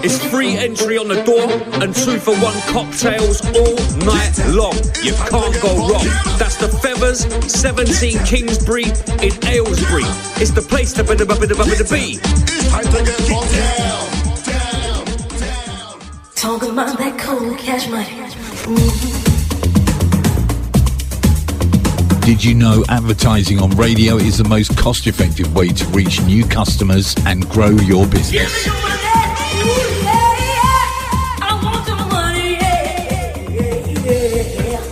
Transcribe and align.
It's 0.04 0.18
free 0.26 0.58
entry 0.58 0.98
on 0.98 1.10
the 1.10 1.22
door 1.22 1.46
and 1.84 1.94
two 1.94 2.18
for 2.18 2.34
one 2.42 2.58
cocktails 2.74 3.46
all 3.54 3.78
night 4.02 4.34
long. 4.50 4.74
You 5.06 5.14
can't 5.30 5.54
go 5.62 5.78
wrong. 5.94 6.10
That's 6.42 6.58
the 6.58 6.70
Feathers, 6.82 7.22
17 7.52 8.18
Kingsbury 8.26 8.86
in 9.22 9.34
Aylesbury. 9.46 10.10
It's 10.42 10.52
the 10.52 10.66
place 10.66 10.94
to 10.94 11.04
be. 11.94 12.47
Did 22.22 22.44
you 22.44 22.54
know 22.56 22.84
advertising 22.90 23.60
on 23.60 23.72
radio 23.72 24.18
is 24.18 24.38
the 24.38 24.44
most 24.48 24.78
cost 24.78 25.08
effective 25.08 25.56
way 25.56 25.70
to 25.70 25.86
reach 25.88 26.22
new 26.24 26.46
customers 26.46 27.16
and 27.26 27.50
grow 27.50 27.70
your 27.70 28.06
business? 28.06 29.07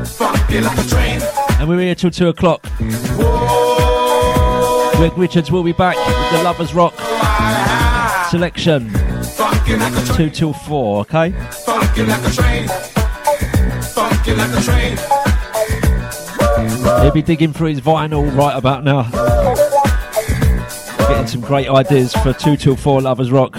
Funky 0.04 0.60
like 0.60 0.76
a 0.76 0.82
train. 0.88 1.20
And 1.60 1.68
we're 1.68 1.78
here 1.78 1.94
till 1.94 2.10
two 2.10 2.26
o'clock. 2.26 2.66
Greg 4.96 5.16
Richards 5.16 5.52
will 5.52 5.62
be 5.62 5.70
back 5.70 5.94
with 5.94 6.32
the 6.32 6.42
Lovers 6.42 6.74
Rock 6.74 6.94
selection. 8.28 8.92
Like. 8.92 10.16
Two 10.16 10.30
till 10.30 10.52
four, 10.52 11.02
okay? 11.02 11.30
Funky 11.64 12.02
like 12.02 12.26
a 12.26 12.30
train. 12.32 12.66
Funky 13.94 14.34
like 14.34 14.50
a 14.50 14.62
train. 14.62 14.98
He'll 17.02 17.12
be 17.12 17.22
digging 17.22 17.52
through 17.52 17.68
his 17.68 17.80
vinyl 17.80 18.36
right 18.36 18.56
about 18.56 18.82
now. 18.82 19.04
Getting 21.06 21.28
some 21.28 21.42
great 21.42 21.68
ideas 21.68 22.12
for 22.14 22.32
two 22.32 22.56
till 22.56 22.74
four 22.74 23.00
Lovers 23.00 23.30
Rock. 23.30 23.56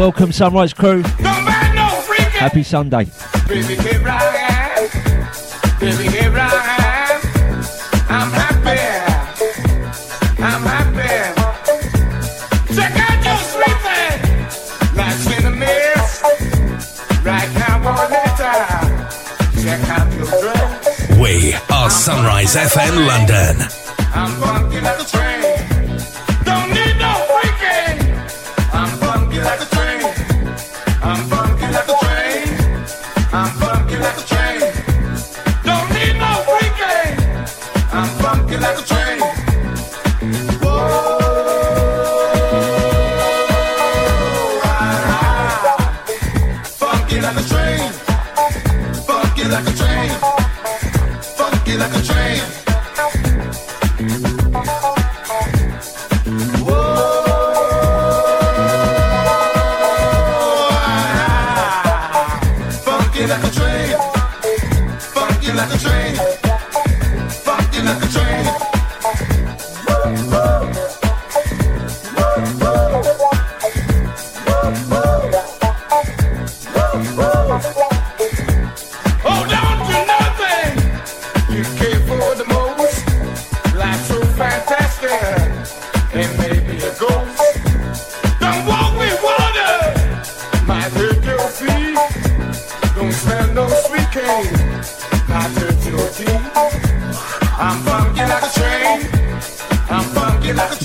Welcome, 0.00 0.32
Sunrise 0.32 0.72
Crew. 0.72 1.02
Happy 1.02 2.62
Sunday. 2.62 3.04
Baby, 3.46 3.76
get 3.76 4.02
right. 4.02 4.88
Baby, 5.78 6.04
get 6.04 6.32
right. 6.32 7.20
I'm 8.08 8.30
happy. 8.32 8.80
I'm 10.42 10.62
happy. 10.62 11.34
Check 12.74 12.96
out 12.96 13.24
your 13.26 13.36
sleeping. 13.52 14.96
Like 14.96 15.36
in 15.36 15.44
the 15.44 15.50
mist. 15.50 16.22
Right 17.22 17.52
now 17.56 17.86
on 17.86 18.10
it. 18.10 19.62
Check 19.62 19.86
out 19.90 20.10
your 20.14 20.24
dress. 20.40 21.18
We 21.18 21.52
are 21.70 21.90
Sunrise 21.90 22.56
FM 22.56 23.06
London. 23.06 23.89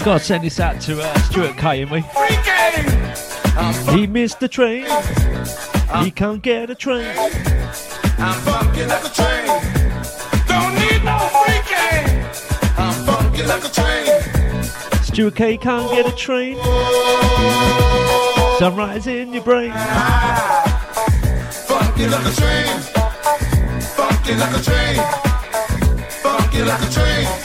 Funky 0.05 0.11
like 0.11 0.19
got 0.19 0.19
to 0.19 0.25
send 0.25 0.43
this 0.43 0.59
out 0.59 0.81
to 0.81 1.01
uh, 1.01 1.19
Stewart 1.21 1.57
K, 1.57 1.81
ain't 1.81 1.89
we? 1.89 2.01
freaking. 2.01 3.95
He 3.95 4.05
missed 4.05 4.39
the 4.39 4.47
train. 4.47 4.85
He 6.03 6.11
can't 6.11 6.43
get 6.43 6.69
a 6.69 6.75
train. 6.75 7.07
I'm 8.19 8.39
funky 8.41 8.85
like 8.85 9.03
a 9.03 9.09
train. 9.09 9.47
Don't 10.47 10.75
need 10.75 11.03
no 11.03 11.17
freaking. 11.41 12.77
I'm 12.77 12.93
funky 13.05 13.43
like 13.47 13.65
a 13.65 13.69
train. 13.69 15.03
Stewart 15.03 15.35
K 15.35 15.57
can't 15.57 15.89
get 15.89 16.05
a 16.05 16.15
train. 16.15 16.57
Sunrise 18.59 19.07
in 19.07 19.33
your 19.33 19.43
brain. 19.43 19.71
Funky 21.65 22.07
like 22.07 22.25
a 22.25 22.35
train. 22.35 22.79
Funky 23.97 24.35
like 24.35 24.55
a 24.55 24.61
train. 24.61 24.97
Funky 26.21 26.61
like 26.61 26.81
a 26.81 26.91
train. 26.91 27.44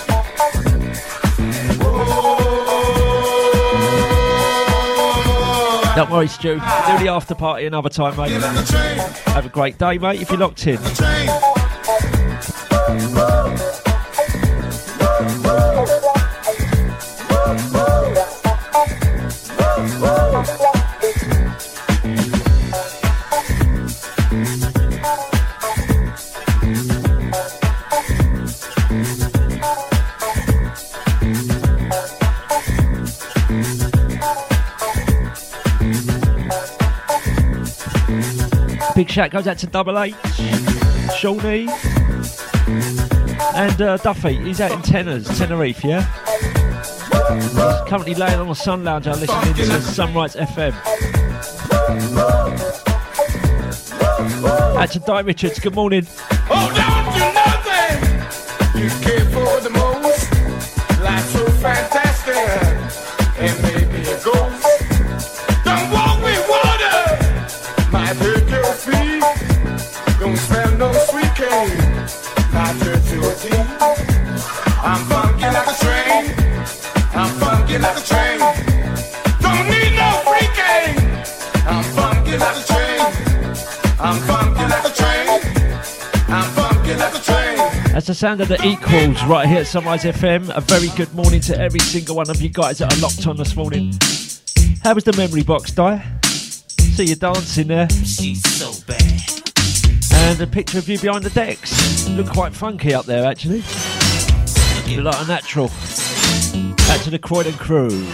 Don't 6.01 6.11
worry, 6.13 6.29
Stu. 6.29 6.55
Do 6.55 6.59
the 6.59 7.09
after 7.11 7.35
party 7.35 7.67
another 7.67 7.91
time, 7.91 8.17
mate. 8.17 8.33
Like 8.41 8.57
a 8.57 8.67
train. 8.67 8.99
Have 9.35 9.45
a 9.45 9.51
great 9.51 9.77
day, 9.77 9.99
mate, 9.99 10.23
if 10.23 10.31
you're 10.31 10.39
locked 10.39 10.67
in. 10.67 10.79
Big 39.11 39.15
shout 39.17 39.31
goes 39.33 39.49
out 39.49 39.59
to 39.59 39.67
Double 39.67 39.99
H, 39.99 40.15
Shawnee, 41.19 41.67
and 43.57 43.83
uh, 43.83 43.97
Duffy. 43.97 44.37
He's 44.37 44.61
out 44.61 44.71
in 44.71 44.83
Tenors, 44.83 45.27
Tenerife, 45.37 45.83
yeah? 45.83 46.03
He's 47.35 47.89
currently 47.89 48.15
laying 48.15 48.39
on 48.39 48.49
a 48.49 48.55
sun 48.55 48.85
lounger 48.85 49.13
listening 49.15 49.55
to 49.55 49.83
Sunrise 49.83 50.37
FM. 50.37 50.73
Out 54.77 54.91
to 54.93 55.01
Di 55.01 55.21
Richards, 55.23 55.59
good 55.59 55.75
morning. 55.75 56.07
Sound 88.21 88.43
of 88.43 88.49
the 88.49 88.63
equals 88.67 89.25
right 89.25 89.49
here 89.49 89.61
at 89.61 89.67
Sunrise 89.67 90.05
FM. 90.05 90.55
A 90.55 90.61
very 90.61 90.89
good 90.89 91.11
morning 91.15 91.41
to 91.41 91.59
every 91.59 91.81
single 91.81 92.17
one 92.17 92.29
of 92.29 92.39
you 92.43 92.51
guys 92.51 92.77
that 92.77 92.93
are 92.93 93.01
locked 93.01 93.27
on 93.27 93.39
this 93.39 93.57
morning. 93.57 93.95
How 94.83 94.93
was 94.93 95.05
the 95.05 95.15
memory 95.17 95.43
box, 95.43 95.71
Di? 95.71 96.05
See 96.29 97.05
you 97.05 97.15
dancing 97.15 97.69
there. 97.69 97.89
She's 97.89 98.47
so 98.47 98.73
bad. 98.87 99.23
And 100.13 100.39
a 100.39 100.47
picture 100.47 100.77
of 100.77 100.87
you 100.87 100.99
behind 100.99 101.25
the 101.25 101.31
decks. 101.31 102.11
Look 102.11 102.29
quite 102.29 102.53
funky 102.53 102.93
up 102.93 103.07
there, 103.07 103.25
actually. 103.25 103.63
You 104.85 105.01
look 105.01 105.15
like 105.15 105.25
a 105.25 105.27
natural. 105.27 105.69
Back 106.89 107.01
to 107.05 107.11
the 107.11 107.19
Croydon 107.19 107.55
crew. 107.55 108.07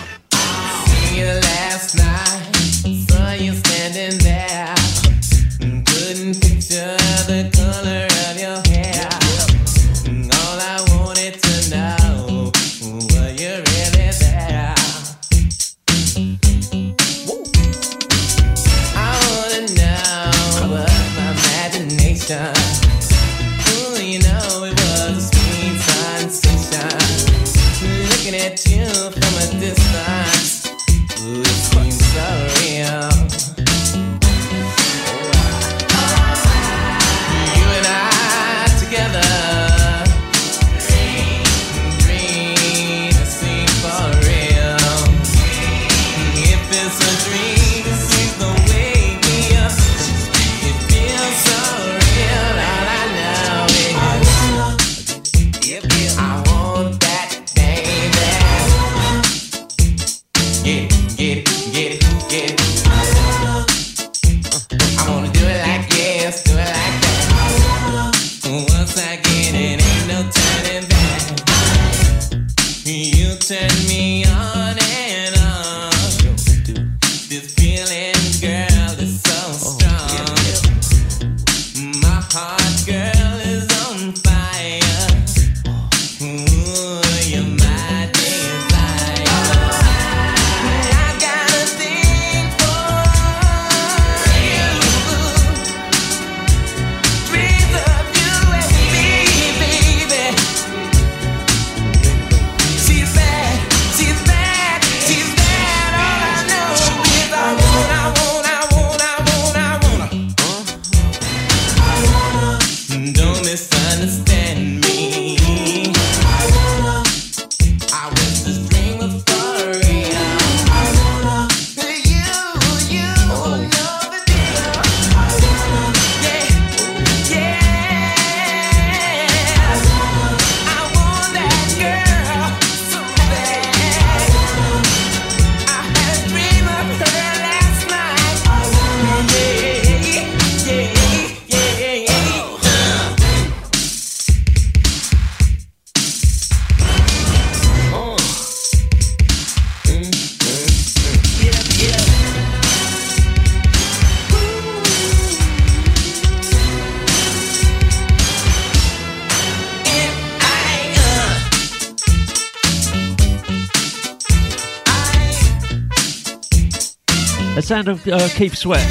The 167.56 167.62
sound 167.62 167.88
of 167.88 168.06
uh, 168.06 168.28
Keith 168.28 168.54
Sweat. 168.54 168.84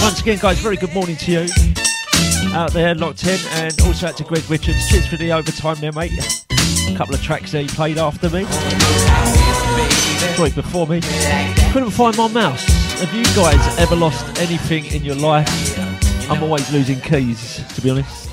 Once 0.00 0.22
again, 0.22 0.38
guys, 0.38 0.58
very 0.58 0.78
good 0.78 0.94
morning 0.94 1.16
to 1.16 1.32
you 1.32 1.46
out 2.54 2.72
there, 2.72 2.94
locked 2.94 3.26
in, 3.26 3.38
and 3.50 3.78
also 3.82 4.06
out 4.06 4.16
to 4.16 4.24
Greg 4.24 4.42
Richards. 4.48 4.88
Cheers 4.88 5.06
for 5.06 5.18
the 5.18 5.32
overtime 5.32 5.76
there, 5.80 5.92
mate. 5.92 6.12
A 6.88 6.96
couple 6.96 7.14
of 7.14 7.22
tracks 7.22 7.52
there 7.52 7.60
he 7.60 7.68
played 7.68 7.98
after 7.98 8.30
me. 8.30 8.44
Sorry, 10.34 10.50
before 10.50 10.86
me. 10.86 11.02
Couldn't 11.72 11.90
find 11.90 12.16
my 12.16 12.28
mouse. 12.28 12.64
Have 13.00 13.12
you 13.12 13.22
guys 13.36 13.78
ever 13.78 13.94
lost 13.94 14.40
anything 14.40 14.86
in 14.86 15.04
your 15.04 15.16
life? 15.16 15.78
I'm 16.30 16.42
always 16.42 16.72
losing 16.72 16.98
keys, 17.02 17.62
to 17.74 17.82
be 17.82 17.90
honest. 17.90 18.30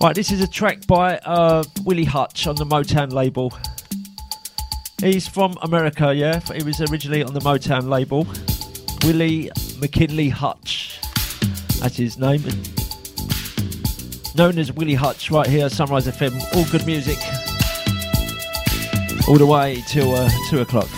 Right, 0.00 0.14
this 0.14 0.30
is 0.30 0.40
a 0.42 0.46
track 0.48 0.86
by 0.86 1.18
uh, 1.18 1.64
Willie 1.82 2.04
Hutch 2.04 2.46
on 2.46 2.54
the 2.54 2.64
Motown 2.64 3.12
label. 3.12 3.52
He's 5.00 5.26
from 5.26 5.58
America, 5.62 6.14
yeah. 6.14 6.38
He 6.54 6.62
was 6.62 6.80
originally 6.80 7.24
on 7.24 7.34
the 7.34 7.40
Motown 7.40 7.88
label. 7.88 8.28
Willie 9.06 9.52
McKinley 9.78 10.28
Hutch. 10.28 10.98
That's 11.78 11.96
his 11.96 12.18
name. 12.18 12.42
Known 14.34 14.58
as 14.58 14.72
Willie 14.72 14.94
Hutch, 14.94 15.30
right 15.30 15.46
here, 15.46 15.68
Sunrise 15.68 16.08
FM. 16.08 16.34
All 16.56 16.64
good 16.72 16.84
music. 16.86 17.16
All 19.28 19.36
the 19.36 19.46
way 19.46 19.80
till 19.86 20.12
uh, 20.12 20.28
2 20.50 20.62
o'clock. 20.62 20.88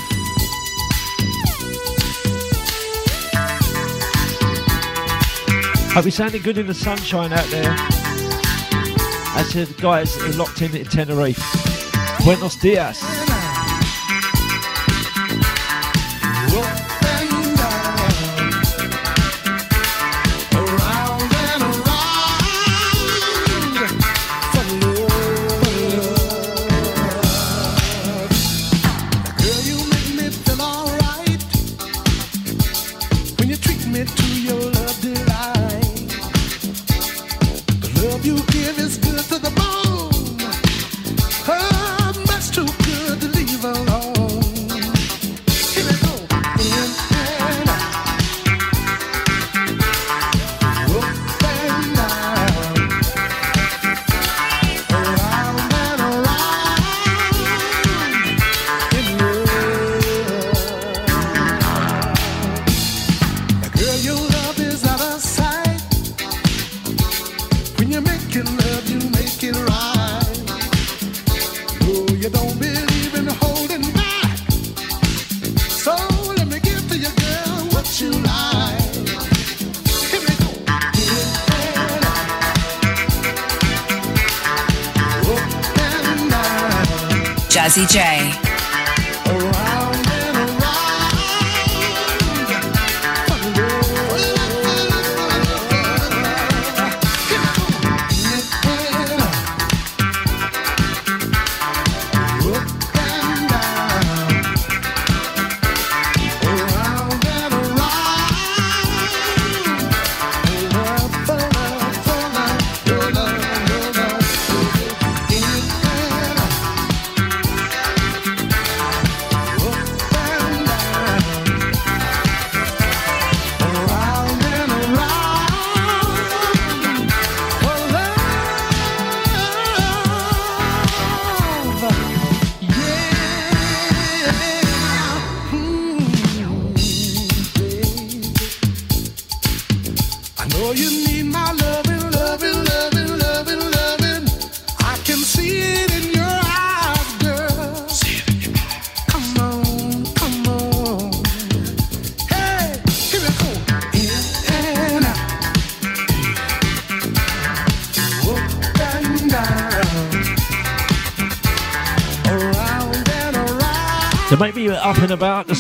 Hope 5.92 6.04
you're 6.04 6.10
sounding 6.10 6.40
good 6.40 6.56
in 6.56 6.66
the 6.66 6.72
sunshine 6.72 7.34
out 7.34 7.46
there. 7.50 7.76
I 7.76 9.44
said, 9.50 9.76
guys 9.76 10.16
locked 10.38 10.62
in 10.62 10.74
at 10.74 10.90
Tenerife. 10.90 11.44
Buenos 12.24 12.56
dias. 12.56 13.27
Jazzy 87.68 87.86
J. 87.86 88.07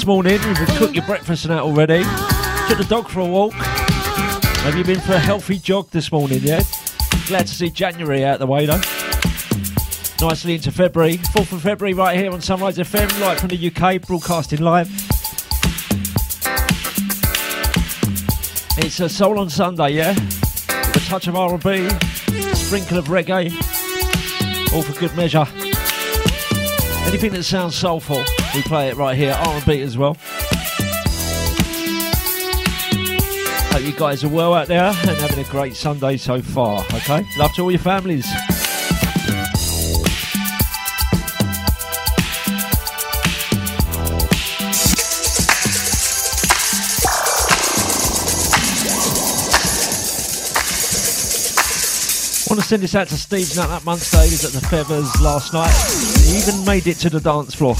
morning. 0.08 0.40
You've 0.42 0.68
cooked 0.78 0.94
your 0.94 1.04
breakfast 1.04 1.44
and 1.44 1.52
already. 1.52 2.02
Took 2.66 2.78
the 2.78 2.86
dog 2.88 3.10
for 3.10 3.20
a 3.20 3.26
walk. 3.26 3.52
Have 3.52 4.74
you 4.74 4.82
been 4.82 5.00
for 5.00 5.12
a 5.12 5.18
healthy 5.18 5.58
jog 5.58 5.90
this 5.90 6.10
morning, 6.10 6.38
yeah? 6.40 6.62
Glad 7.26 7.46
to 7.46 7.54
see 7.54 7.68
January 7.68 8.24
out 8.24 8.38
the 8.38 8.46
way 8.46 8.64
though. 8.64 8.80
Nicely 10.26 10.54
into 10.54 10.72
February. 10.72 11.18
4th 11.18 11.52
of 11.52 11.60
February 11.60 11.92
right 11.92 12.18
here 12.18 12.32
on 12.32 12.40
Sunrise 12.40 12.78
FM, 12.78 13.20
live 13.20 13.38
from 13.38 13.50
the 13.50 13.66
UK, 13.66 14.00
broadcasting 14.00 14.62
live. 14.62 14.88
It's 18.78 19.00
a 19.00 19.10
soul 19.10 19.38
on 19.38 19.50
Sunday, 19.50 19.90
yeah? 19.90 20.14
With 20.14 20.96
a 20.96 21.00
touch 21.00 21.26
of 21.26 21.36
R&B, 21.36 21.86
sprinkle 22.54 22.96
of 22.96 23.08
reggae, 23.08 23.52
all 24.72 24.80
for 24.80 24.98
good 24.98 25.14
measure. 25.14 25.46
Anything 27.08 27.32
that 27.32 27.44
sounds 27.44 27.74
soulful, 27.74 28.22
we 28.54 28.62
play 28.62 28.88
it 28.90 28.96
right 28.96 29.16
here. 29.16 29.32
R&B 29.32 29.80
as 29.80 29.96
well. 29.96 30.16
Hope 33.70 33.82
you 33.82 33.92
guys 33.92 34.22
are 34.22 34.28
well 34.28 34.52
out 34.52 34.68
there 34.68 34.84
and 34.84 35.18
having 35.18 35.38
a 35.38 35.48
great 35.48 35.74
Sunday 35.74 36.18
so 36.18 36.42
far. 36.42 36.84
Okay, 36.92 37.24
love 37.38 37.54
to 37.54 37.62
all 37.62 37.70
your 37.70 37.80
families. 37.80 38.26
Send 52.68 52.82
this 52.82 52.94
out 52.94 53.08
to 53.08 53.16
Steve 53.16 53.48
Nut 53.56 53.70
at 53.70 53.84
Munster. 53.86 54.20
He 54.20 54.28
was 54.28 54.44
at 54.44 54.52
the 54.52 54.60
Feathers 54.68 55.08
last 55.24 55.56
night. 55.56 55.72
He 56.28 56.36
even 56.36 56.68
made 56.68 56.84
it 56.84 57.00
to 57.00 57.08
the 57.08 57.16
dance 57.16 57.56
floor. 57.56 57.72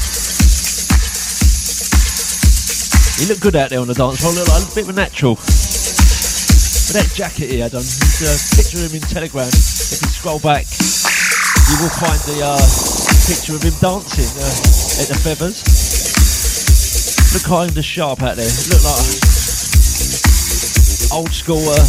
He 3.21 3.28
looked 3.28 3.45
good 3.45 3.52
out 3.52 3.68
there 3.68 3.85
on 3.85 3.87
the 3.87 3.92
dance 3.92 4.25
floor, 4.25 4.33
looked 4.33 4.49
like 4.49 4.64
a 4.64 4.73
bit 4.73 4.88
of 4.88 4.97
a 4.97 4.97
natural. 4.97 5.37
With 5.37 6.97
that 6.97 7.12
jacket 7.12 7.52
he 7.52 7.61
had 7.61 7.76
on, 7.76 7.85
there's 7.85 8.33
a 8.33 8.57
picture 8.57 8.80
of 8.80 8.88
him 8.88 8.97
in 8.97 9.04
Telegram. 9.04 9.52
If 9.52 10.00
you 10.00 10.09
scroll 10.09 10.40
back, 10.40 10.64
you 10.64 11.76
will 11.85 11.92
find 12.00 12.16
the 12.25 12.40
uh, 12.40 12.57
picture 13.28 13.61
of 13.61 13.61
him 13.61 13.76
dancing 13.85 14.33
uh, 14.40 15.04
at 15.04 15.12
the 15.12 15.21
Feathers. 15.21 15.68
Look 17.37 17.45
kind 17.45 17.76
of 17.76 17.85
sharp 17.85 18.25
out 18.25 18.40
there. 18.40 18.49
Look 18.73 18.80
like 18.88 19.04
old 21.12 21.37
school 21.37 21.61
uh, 21.76 21.85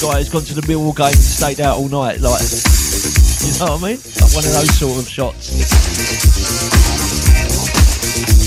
guy 0.00 0.18
who's 0.18 0.28
gone 0.28 0.42
to 0.42 0.54
the 0.54 0.62
Millwall 0.62 0.94
game 0.96 1.06
and 1.06 1.16
stayed 1.16 1.60
out 1.60 1.76
all 1.76 1.88
night, 1.88 2.20
like, 2.20 2.40
you 2.40 3.58
know 3.58 3.74
what 3.74 3.82
I 3.82 3.92
mean? 3.92 3.98
Like 3.98 4.32
one 4.32 4.44
of 4.46 4.52
those 4.54 4.72
sort 4.78 4.98
of 4.98 5.08
shots. 5.08 5.50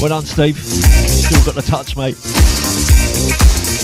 Well 0.01 0.09
done, 0.09 0.25
Steve. 0.25 0.57
Still 0.57 1.43
got 1.45 1.55
the 1.55 1.61
touch, 1.61 1.95
mate. 1.95 2.17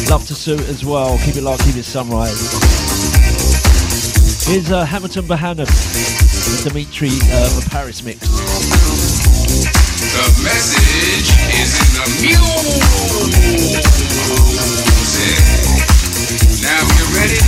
Love 0.09 0.25
to 0.27 0.35
suit 0.35 0.61
as 0.67 0.83
well. 0.83 1.17
Keep 1.19 1.37
it 1.37 1.43
light, 1.43 1.59
keep 1.59 1.75
it 1.75 1.83
sunrise. 1.83 2.51
Here's 4.47 4.71
uh, 4.71 4.85
Hamilton 4.85 5.25
Bohannon, 5.25 5.67
Dimitri 6.63 7.09
uh, 7.09 7.49
the 7.59 7.67
Paris 7.69 8.03
mix. 8.03 8.19
The 10.11 10.27
message 10.43 11.31
is 11.55 11.71
in 11.79 11.93
the 11.95 12.05
music. 12.21 12.41
Now 16.61 16.81
we're 16.83 17.11
ready 17.17 17.39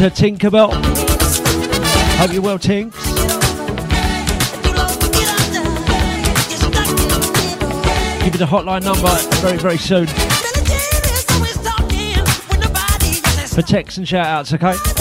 to 0.00 0.08
Tinkerbell. 0.08 0.72
Hope 2.16 2.32
you're 2.32 2.40
well, 2.40 2.58
Tink. 2.58 2.90
Give 8.24 8.32
me 8.32 8.38
the 8.38 8.46
hotline 8.46 8.82
number 8.82 9.14
very, 9.42 9.58
very 9.58 9.76
soon. 9.76 10.06
For 13.48 13.60
texts 13.60 13.98
and 13.98 14.08
shout 14.08 14.26
outs, 14.26 14.54
okay? 14.54 14.99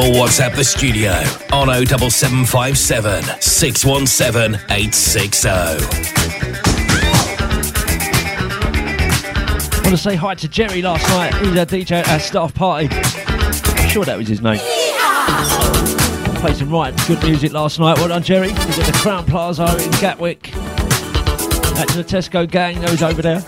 Or 0.00 0.04
WhatsApp 0.04 0.56
the 0.56 0.64
studio 0.64 1.10
on 1.52 1.68
07757 1.68 3.22
617 3.42 4.54
860. 4.70 5.48
I 5.50 5.76
want 9.82 9.90
to 9.90 9.96
say 9.98 10.16
hi 10.16 10.34
to 10.36 10.48
Jerry 10.48 10.80
last 10.80 11.06
night. 11.10 11.34
He 11.34 11.50
was 11.50 11.58
DJ 11.66 11.98
at 11.98 12.08
our 12.08 12.18
staff 12.18 12.54
party. 12.54 12.88
I'm 12.90 13.88
sure 13.90 14.06
that 14.06 14.16
was 14.16 14.26
his 14.26 14.40
name. 14.40 14.60
Played 16.40 16.56
some 16.56 16.70
right 16.70 16.94
good 17.06 17.22
music 17.22 17.52
last 17.52 17.78
night. 17.78 17.98
Well 17.98 18.08
done, 18.08 18.22
Jerry. 18.22 18.48
He 18.48 18.54
was 18.54 18.78
at 18.78 18.86
the 18.86 18.92
Crowne 18.92 19.26
Plaza 19.26 19.66
in 19.84 19.90
Gatwick. 20.00 20.56
Out 21.76 21.88
to 21.88 21.98
the 21.98 22.04
Tesco 22.04 22.50
gang, 22.50 22.80
those 22.80 23.02
over 23.02 23.20
there. 23.20 23.44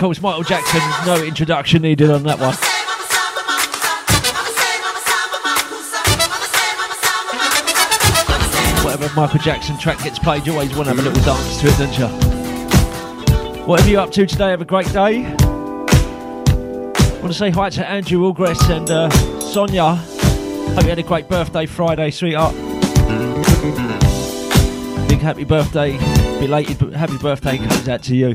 Course 0.00 0.22
Michael 0.22 0.44
Jackson. 0.44 0.80
No 1.04 1.22
introduction 1.22 1.82
needed 1.82 2.10
on 2.10 2.22
that 2.22 2.38
one. 2.38 2.54
Whatever 8.82 9.14
Michael 9.14 9.40
Jackson 9.40 9.76
track 9.76 10.02
gets 10.02 10.18
played, 10.18 10.46
you 10.46 10.54
always 10.54 10.74
want 10.74 10.88
to 10.88 10.94
have 10.94 10.98
a 10.98 11.02
little 11.02 11.22
dance 11.22 11.60
to 11.60 11.66
it, 11.66 11.76
don't 11.76 11.98
you? 11.98 13.66
Whatever 13.66 13.90
you're 13.90 14.00
up 14.00 14.10
to 14.12 14.24
today, 14.24 14.48
have 14.48 14.62
a 14.62 14.64
great 14.64 14.90
day. 14.90 15.24
want 17.20 17.26
to 17.26 17.34
say 17.34 17.50
hi 17.50 17.68
to 17.68 17.86
Andrew 17.86 18.20
Algress 18.20 18.74
and 18.74 18.90
uh, 18.90 19.10
Sonia. 19.40 19.96
Hope 19.96 20.82
you 20.84 20.88
had 20.88 20.98
a 20.98 21.02
great 21.02 21.28
birthday 21.28 21.66
Friday, 21.66 22.10
sweetheart. 22.10 22.54
Big 25.10 25.18
happy 25.18 25.44
birthday, 25.44 25.98
belated 26.40 26.94
happy 26.94 27.18
birthday 27.18 27.58
comes 27.58 27.86
out 27.86 28.02
to 28.04 28.16
you. 28.16 28.34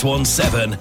617 0.00 0.78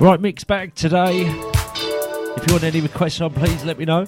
Right, 0.00 0.20
mix 0.22 0.42
back 0.42 0.74
today. 0.74 1.26
If 1.26 2.46
you 2.46 2.54
want 2.54 2.64
any 2.64 2.80
requests 2.80 3.20
on, 3.20 3.34
please 3.34 3.62
let 3.66 3.76
me 3.76 3.84
know. 3.84 4.06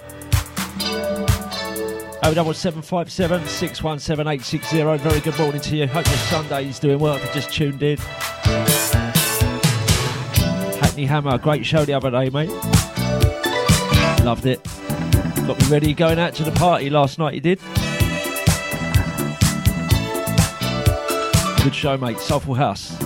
07757 2.23 3.47
617 3.47 4.99
Very 4.99 5.21
good 5.21 5.39
morning 5.39 5.61
to 5.61 5.77
you. 5.77 5.87
Hope 5.89 6.07
your 6.07 6.17
Sunday 6.17 6.71
is 6.71 6.79
doing 6.79 6.99
well 6.99 7.17
if 7.17 7.27
you 7.27 7.33
just 7.35 7.53
tuned 7.53 7.83
in. 7.83 7.99
Hackney 10.79 11.05
Hammer, 11.05 11.37
great 11.37 11.67
show 11.67 11.85
the 11.85 11.93
other 11.93 12.11
day, 12.11 12.31
mate. 12.31 12.82
Loved 14.25 14.47
it. 14.47 14.63
Got 15.47 15.61
me 15.61 15.67
ready 15.69 15.93
going 15.95 16.19
out 16.19 16.35
to 16.35 16.45
the 16.45 16.53
party 16.53 16.89
last 16.91 17.19
night, 17.19 17.35
you 17.35 17.41
did? 17.41 17.59
Good 21.65 21.75
show, 21.75 21.97
mate. 21.97 22.19
Soulful 22.19 22.55
House. 22.55 22.97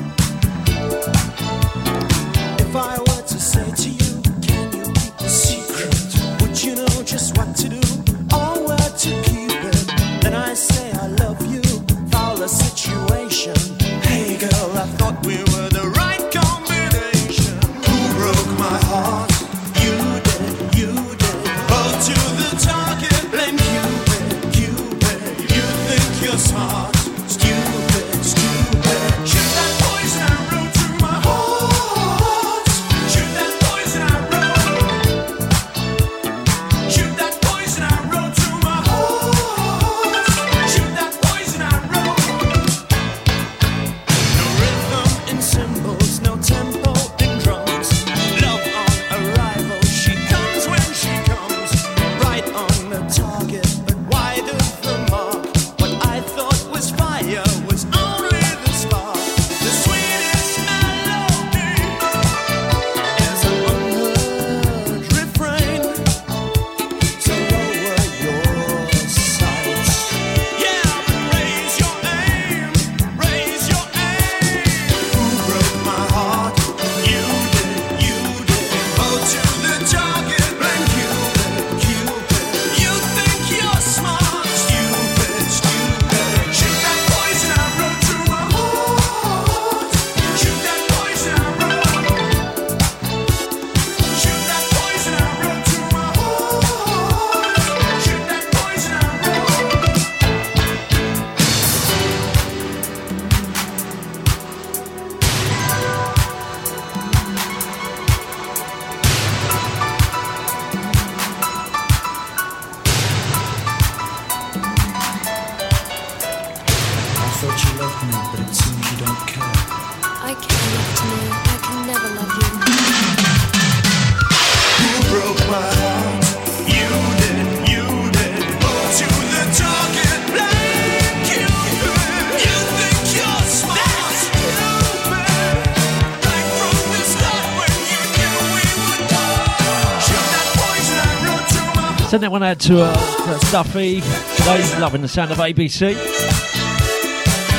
that 142.26 142.32
one 142.32 142.42
out 142.42 142.58
to, 142.58 142.82
uh, 142.82 143.38
to 143.38 143.52
Duffy. 143.52 144.00
Today's 144.00 144.76
loving 144.80 145.00
the 145.00 145.06
sound 145.06 145.30
of 145.30 145.38
ABC. 145.38 145.94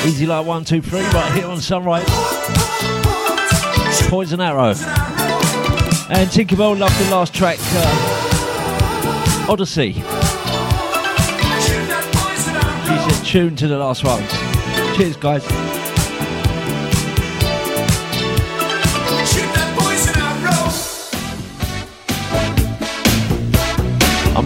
Easy 0.06 0.26
like 0.26 0.46
one, 0.46 0.66
two, 0.66 0.82
three, 0.82 1.00
right 1.00 1.32
here 1.32 1.48
on 1.48 1.62
Sunrise. 1.62 2.04
Poison 4.10 4.42
Arrow. 4.42 4.74
And 6.10 6.30
Tinkerbell 6.30 6.78
loved 6.78 7.00
the 7.00 7.10
last 7.10 7.34
track, 7.34 7.58
uh, 7.62 9.48
Odyssey. 9.50 9.94
She 9.94 10.02
said 13.10 13.26
tune 13.26 13.56
to 13.56 13.70
the 13.70 13.78
last 13.78 14.04
one. 14.04 14.22
Cheers, 14.98 15.16
guys. 15.16 15.67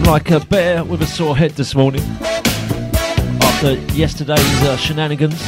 I'm 0.02 0.08
like 0.08 0.32
a 0.32 0.40
bear 0.40 0.82
with 0.82 1.00
a 1.00 1.06
sore 1.06 1.36
head 1.36 1.52
this 1.52 1.76
morning 1.76 2.02
after 3.40 3.74
yesterday's 3.94 4.62
uh, 4.62 4.76
shenanigans. 4.76 5.40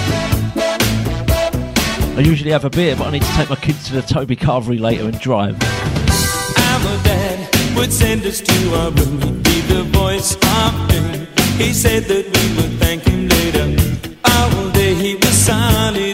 I 2.17 2.23
usually 2.25 2.53
have 2.53 2.65
a 2.65 2.71
beer, 2.71 2.95
but 2.95 3.09
I 3.09 3.11
need 3.11 3.23
to 3.23 3.33
take 3.33 3.51
my 3.51 3.57
kids 3.57 3.89
to 3.89 3.95
the 3.95 4.03
Toby 4.03 4.37
Carvery 4.37 4.79
later 4.79 5.09
and 5.09 5.19
drive. 5.19 5.55
Our 5.61 7.03
dad 7.03 7.77
would 7.77 7.93
send 7.93 8.25
us 8.27 8.41
to 8.43 8.75
our 8.77 8.93
room, 8.93 9.21
he'd 9.23 9.43
be 9.43 9.61
the 9.63 9.83
voice 9.93 10.37
of 10.37 10.89
doom. 10.89 11.27
He 11.59 11.73
said 11.73 12.05
that 12.05 12.25
we 12.25 12.63
would 12.63 12.79
thank 12.79 13.03
him 13.03 13.27
later. 13.27 14.17
All 14.25 14.71
day 14.71 14.95
he 14.95 15.17
was 15.17 15.35
solid. 15.35 16.14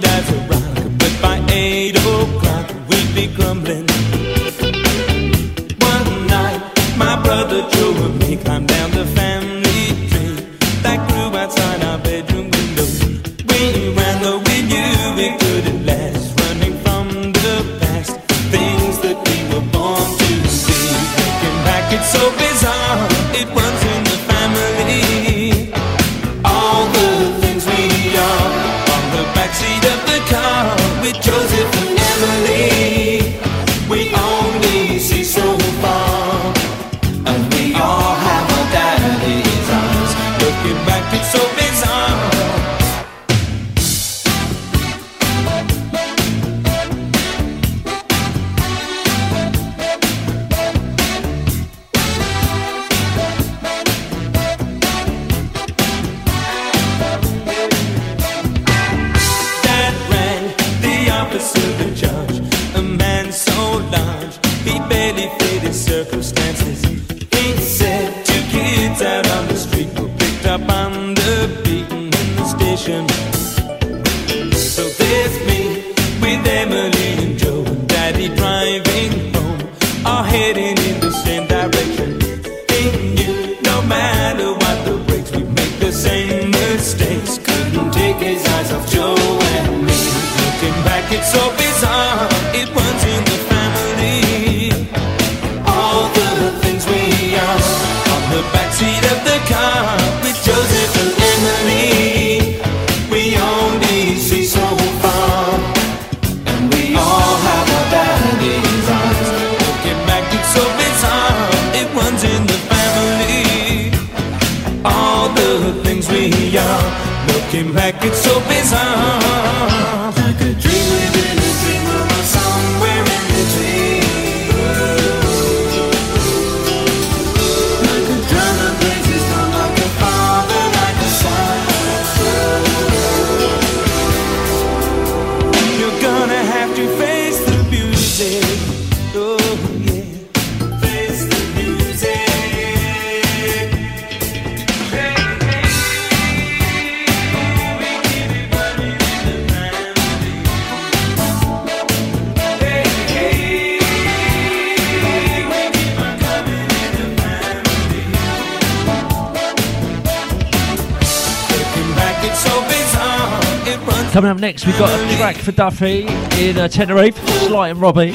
For 165.51 165.57
Duffy 165.57 166.07
in 166.39 166.59
uh, 166.59 166.69
Tenerife, 166.69 167.17
Sly 167.47 167.69
and 167.71 167.81
Robbie. 167.81 168.11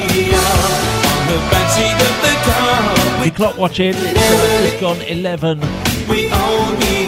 the 3.23 3.31
clock 3.35 3.57
watching, 3.57 3.93
it's 3.95 4.69
just 4.69 4.79
gone 4.79 5.01
11. 5.01 5.59
We 6.07 6.29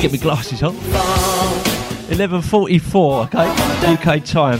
Get 0.02 0.12
my 0.12 0.18
glasses 0.18 0.64
on. 0.64 0.76
11.44, 2.08 3.26
okay? 3.26 3.48
UK 3.94 4.24
time. 4.24 4.60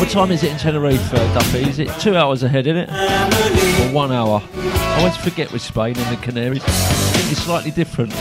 What 0.00 0.08
time 0.10 0.30
is 0.32 0.42
it 0.42 0.52
in 0.52 0.58
Tenerife, 0.58 1.12
uh, 1.14 1.34
Duffy? 1.34 1.68
Is 1.68 1.78
it 1.78 1.88
two 2.00 2.16
hours 2.16 2.42
ahead, 2.42 2.66
isn't 2.66 2.88
it? 2.88 2.90
Or 2.90 3.92
one 3.92 4.12
hour? 4.12 4.42
I 4.54 4.98
always 4.98 5.16
forget 5.16 5.52
with 5.52 5.62
Spain 5.62 5.96
and 5.96 6.16
the 6.16 6.20
Canaries. 6.22 6.64
It's 6.64 7.42
slightly 7.42 7.70
different. 7.70 8.12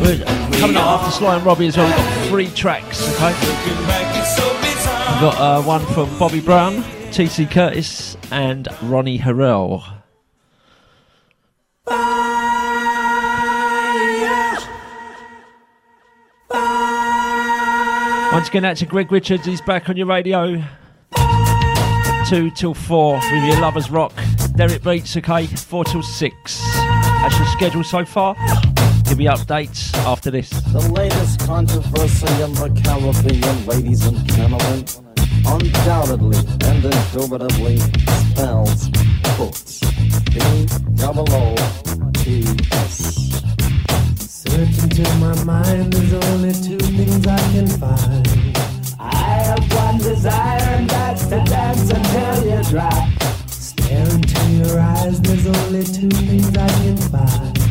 We're 0.00 0.24
coming 0.58 0.76
up 0.76 1.00
after 1.00 1.10
Sly 1.10 1.36
and 1.36 1.44
Robbie 1.44 1.68
as 1.68 1.76
well. 1.76 1.86
We've 1.86 1.96
got 1.96 2.28
three 2.28 2.48
tracks, 2.48 3.02
okay? 3.14 3.32
We've 5.12 5.20
got 5.20 5.38
uh, 5.38 5.62
one 5.62 5.84
from 5.86 6.18
Bobby 6.18 6.40
Brown, 6.40 6.82
TC 7.10 7.50
Curtis, 7.50 8.16
and 8.30 8.68
Ronnie 8.82 9.18
Harrell. 9.18 9.98
Once 18.32 18.48
again, 18.48 18.62
that's 18.62 18.80
to 18.80 18.86
Greg 18.86 19.10
Richards. 19.10 19.44
He's 19.44 19.60
back 19.60 19.88
on 19.88 19.96
your 19.96 20.06
radio. 20.06 20.62
Two 22.28 22.50
till 22.50 22.74
four 22.74 23.14
with 23.14 23.44
your 23.44 23.60
lovers 23.60 23.90
rock. 23.90 24.12
Derek 24.54 24.82
Beats, 24.82 25.16
okay? 25.16 25.46
Four 25.46 25.84
till 25.84 26.02
six. 26.02 26.60
That's 26.76 27.36
your 27.38 27.48
schedule 27.48 27.82
so 27.82 28.04
far. 28.04 28.36
Give 29.08 29.16
me 29.16 29.24
updates 29.24 29.94
after 30.04 30.30
this. 30.30 30.50
The 30.50 30.80
latest 30.92 31.40
controversy 31.40 32.26
in 32.42 32.52
the 32.52 32.68
Caribbean, 32.84 33.66
ladies 33.66 34.04
and 34.06 34.22
gentlemen, 34.32 34.84
undoubtedly 35.46 36.36
and 36.36 36.84
indubitably 36.84 37.78
spells 37.78 38.90
Boops. 39.38 39.80
B-double-O-P-S. 40.34 41.24
Searching 44.20 44.90
till 44.90 45.14
my 45.14 45.34
mind, 45.42 45.94
there's 45.94 46.12
only 46.26 46.52
two 46.52 46.78
things 46.78 47.26
I 47.26 47.38
can 47.52 47.66
find. 47.66 48.28
I 49.00 49.14
have 49.48 49.72
one 49.72 49.98
desire, 49.98 50.60
and 50.76 50.90
that's 50.90 51.24
to 51.28 51.42
dance 51.44 51.90
until 51.90 52.44
you 52.44 52.62
drop. 52.64 53.08
Stare 53.46 54.06
into 54.06 54.50
your 54.50 54.78
eyes, 54.78 55.18
there's 55.22 55.46
only 55.46 55.84
two 55.84 56.10
things 56.10 56.54
I 56.54 56.68
can 56.68 56.96
find. 56.98 57.67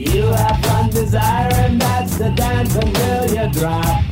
You 0.00 0.22
have 0.22 0.64
one 0.64 0.88
desire, 0.88 1.52
and 1.56 1.78
that's 1.78 2.16
to 2.16 2.30
dance 2.30 2.74
until 2.74 3.26
you 3.36 3.52
drop. 3.52 4.02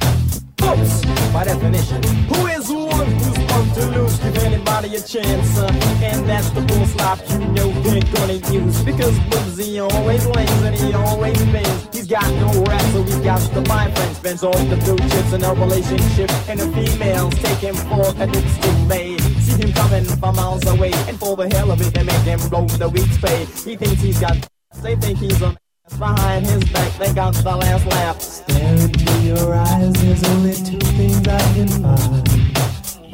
Boops, 0.57 1.33
by 1.33 1.45
definition. 1.45 2.03
Who 2.29 2.47
is 2.47 2.69
one 2.69 3.07
who's 3.07 3.39
fun 3.51 3.71
to 3.73 3.87
lose? 3.97 4.19
Give 4.19 4.37
anybody 4.45 4.97
a 4.97 5.01
chance, 5.01 5.59
uh, 5.59 5.73
and 6.03 6.29
that's 6.29 6.51
the 6.51 6.61
bull 6.61 6.85
slop 6.85 7.21
you 7.31 7.39
know 7.39 7.73
they're 7.81 8.03
gonna 8.13 8.35
use. 8.53 8.83
Because 8.83 9.19
Boozy 9.31 9.79
always 9.79 10.27
wins 10.27 10.51
and 10.61 10.77
he 10.77 10.93
always 10.93 11.43
wins. 11.47 11.89
He's 11.91 12.07
got 12.07 12.29
no 12.35 12.63
rap, 12.65 12.83
so 12.93 13.03
he 13.05 13.25
got 13.25 13.41
to 13.41 13.61
buy 13.63 13.91
friends. 13.91 14.19
Spends 14.19 14.45
all 14.45 14.59
the 14.69 14.77
blue 14.77 14.99
chips 15.09 15.33
in 15.33 15.43
a 15.43 15.55
relationship, 15.55 16.31
and 16.51 16.61
the 16.61 16.69
females 16.69 17.35
take 17.37 17.65
him 17.65 17.77
for 17.89 18.05
a 18.05 18.27
lipstick 18.27 18.79
maid. 18.87 19.23
See 19.41 19.63
him 19.63 19.73
coming 19.73 20.05
from 20.05 20.37
miles 20.37 20.67
away, 20.67 20.93
and 21.09 21.19
for 21.19 21.35
the 21.35 21.49
hell 21.49 21.71
of 21.71 21.81
it, 21.81 21.95
they 21.95 22.03
make 22.03 22.25
him 22.29 22.41
blow 22.51 22.67
the 22.67 22.91
week's 22.91 23.17
pay. 23.17 23.47
He 23.65 23.75
thinks 23.75 24.03
he's 24.03 24.21
got, 24.21 24.37
they 24.83 24.95
think 24.95 25.19
he's 25.21 25.41
a 25.41 25.57
behind 25.97 26.47
his 26.47 26.65
back. 26.73 26.93
They 26.99 27.13
got 27.13 27.35
the 27.35 27.57
last 27.57 27.87
laugh. 27.87 28.21
Stare 28.21 28.75
into 28.75 29.13
your 29.21 29.55
eyes, 29.55 29.93
there's 29.95 30.25
only 30.25 30.55
two 30.55 30.79
things 30.97 31.29
I 31.29 31.41
can 31.55 31.69
find. 31.69 32.29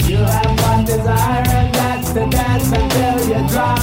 You 0.08 0.16
have 0.16 0.60
one 0.62 0.84
desire 0.84 1.44
and 1.48 1.74
that's 1.74 2.12
to 2.12 2.26
dance 2.28 2.72
until 2.72 3.18
you 3.28 3.48
drop. 3.48 3.80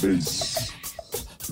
This, 0.00 0.53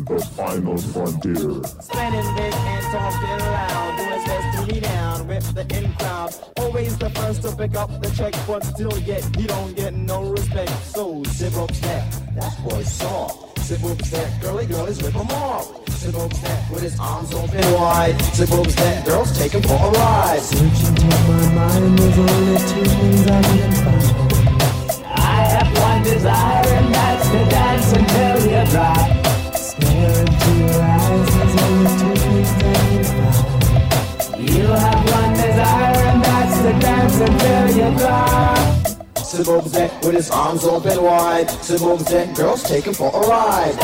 the 0.04 0.20
final 0.36 0.76
frontier. 0.76 1.62
Spinning 1.80 2.34
big 2.36 2.54
and 2.54 2.84
talking 2.92 3.38
loud, 3.52 3.96
doing 3.98 4.24
best 4.24 4.58
to 4.58 4.74
me 4.74 4.80
down 4.80 5.26
with 5.28 5.54
the 5.54 5.78
in 5.78 5.92
crowd. 5.94 6.34
Always 6.56 6.98
the 6.98 7.10
first 7.10 7.42
to 7.42 7.56
pick 7.56 7.74
up 7.76 7.90
the 8.02 8.10
check, 8.10 8.34
but 8.46 8.64
still 8.64 8.96
yet 9.00 9.24
he 9.36 9.46
don't 9.46 9.74
get 9.76 9.94
no 9.94 10.30
respect. 10.30 10.70
So 10.84 11.22
zip 11.28 11.56
up 11.56 11.72
step, 11.72 12.04
that 12.36 12.56
boy 12.64 12.82
soft. 12.82 13.58
Zip 13.60 13.84
up 13.84 14.02
step, 14.02 14.28
girly 14.40 14.66
girlies 14.66 15.02
rip 15.02 15.14
him 15.14 15.30
off. 15.30 15.90
Zip 15.90 16.14
up 16.16 16.32
step 16.32 16.70
with 16.70 16.82
his 16.82 16.98
arms 16.98 17.32
open 17.34 17.72
wide. 17.74 18.20
Zip 18.34 18.50
up 18.52 18.66
step, 18.66 19.04
girls 19.04 19.38
take 19.38 19.52
him 19.52 19.62
for 19.62 19.74
a 19.74 19.90
ride. 19.90 20.40
Searching 20.40 20.94
till 20.96 21.08
my 21.28 21.54
mind, 21.54 21.98
there's 21.98 22.18
only 22.18 22.58
two 22.58 22.84
things 22.84 23.26
I 23.26 23.42
can 23.42 23.72
find. 23.72 25.02
I 25.04 25.44
have 25.54 25.78
one 25.78 26.02
desire 26.02 26.66
and 26.66 26.94
that's 26.94 27.28
to 27.28 27.38
dance 27.50 27.92
until 27.92 28.50
you 28.50 28.70
drop. 28.70 29.21
Step 39.72 40.04
with 40.04 40.14
his 40.14 40.30
arms 40.30 40.64
open 40.64 41.02
wide. 41.02 41.50
Step, 41.50 42.36
girls 42.36 42.62
take 42.62 42.84
him 42.84 42.94
for 42.94 43.08
a 43.08 43.26
ride. 43.26 43.74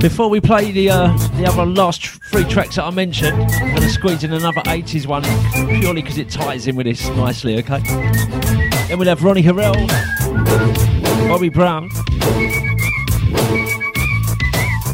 Before 0.00 0.28
we 0.28 0.40
play 0.40 0.72
the 0.72 0.90
uh, 0.90 1.16
the 1.36 1.46
other 1.46 1.64
last 1.64 2.06
three 2.30 2.44
tracks 2.44 2.76
that 2.76 2.84
I 2.84 2.90
mentioned, 2.90 3.40
I'm 3.40 3.70
going 3.70 3.82
to 3.82 3.88
squeeze 3.88 4.24
in 4.24 4.32
another 4.32 4.60
80s 4.62 5.06
one 5.06 5.22
purely 5.80 6.02
because 6.02 6.18
it 6.18 6.28
ties 6.28 6.66
in 6.66 6.76
with 6.76 6.86
this 6.86 7.08
nicely, 7.10 7.58
okay? 7.58 8.67
Then 8.88 8.98
we'll 8.98 9.08
have 9.08 9.22
Ronnie 9.22 9.42
Harrell, 9.42 9.76
Bobby 11.28 11.50
Brown, 11.50 11.90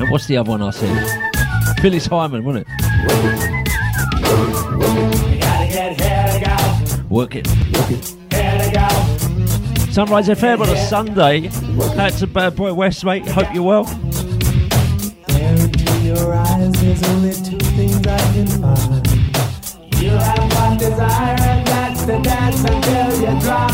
and 0.00 0.10
what's 0.10 0.26
the 0.26 0.36
other 0.36 0.50
one 0.50 0.62
I 0.62 0.70
said? 0.70 1.78
Phyllis 1.80 2.06
Hyman, 2.06 2.44
wasn't 2.44 2.66
it? 2.66 2.84
Work 7.08 7.36
it. 7.36 7.44
to 7.44 8.70
go. 8.72 8.88
Sunrise 9.92 10.28
FM 10.28 10.60
on 10.62 10.68
a 10.68 10.76
Sunday. 10.88 11.48
That's 11.94 12.20
a 12.22 12.26
bad 12.26 12.56
boy 12.56 12.74
West, 12.74 13.04
mate. 13.04 13.28
Hope 13.28 13.54
you're 13.54 13.62
well. 13.62 13.84
Your 16.02 16.34
eyes, 16.34 16.72
there's 16.72 17.02
only 17.04 17.32
two 17.32 17.58
things 17.76 18.04
I 18.04 18.18
can 18.32 18.46
find. 18.48 19.06
You 20.02 20.10
have 20.10 20.54
one 20.54 20.76
desire 20.76 21.36
and 21.40 21.66
that's 21.68 22.04
dance 22.04 22.64
until 22.64 23.20
you 23.20 23.40
drop. 23.40 23.73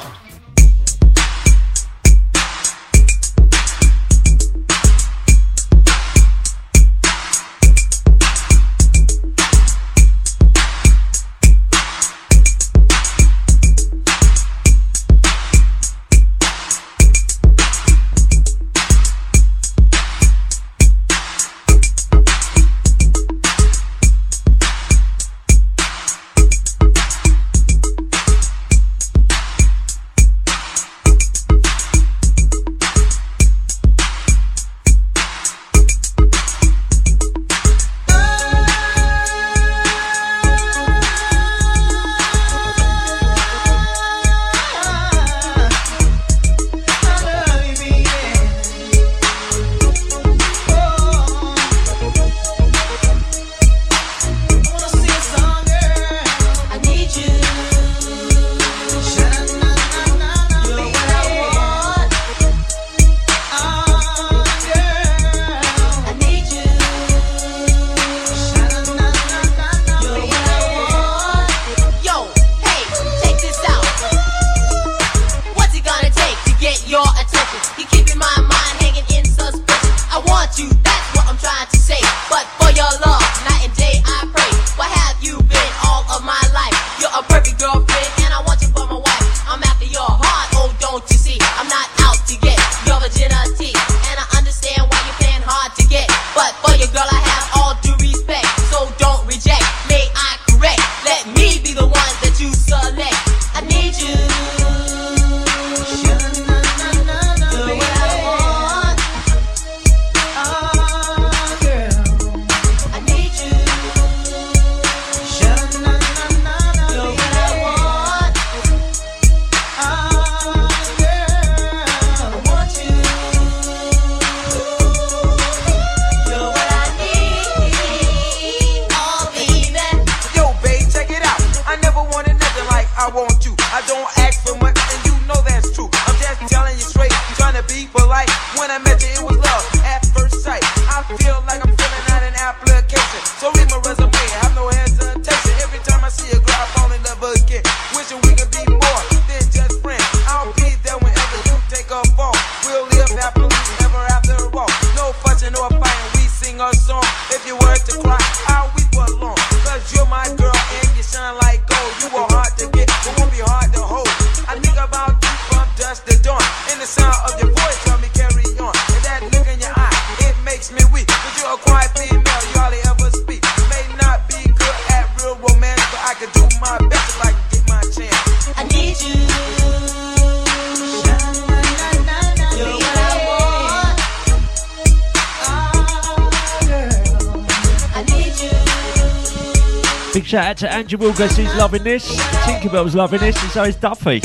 Tinkerbell's 192.71 192.95
loving 192.95 193.19
this, 193.19 193.43
and 193.43 193.51
so 193.51 193.63
is 193.63 193.75
Duffy. 193.75 194.21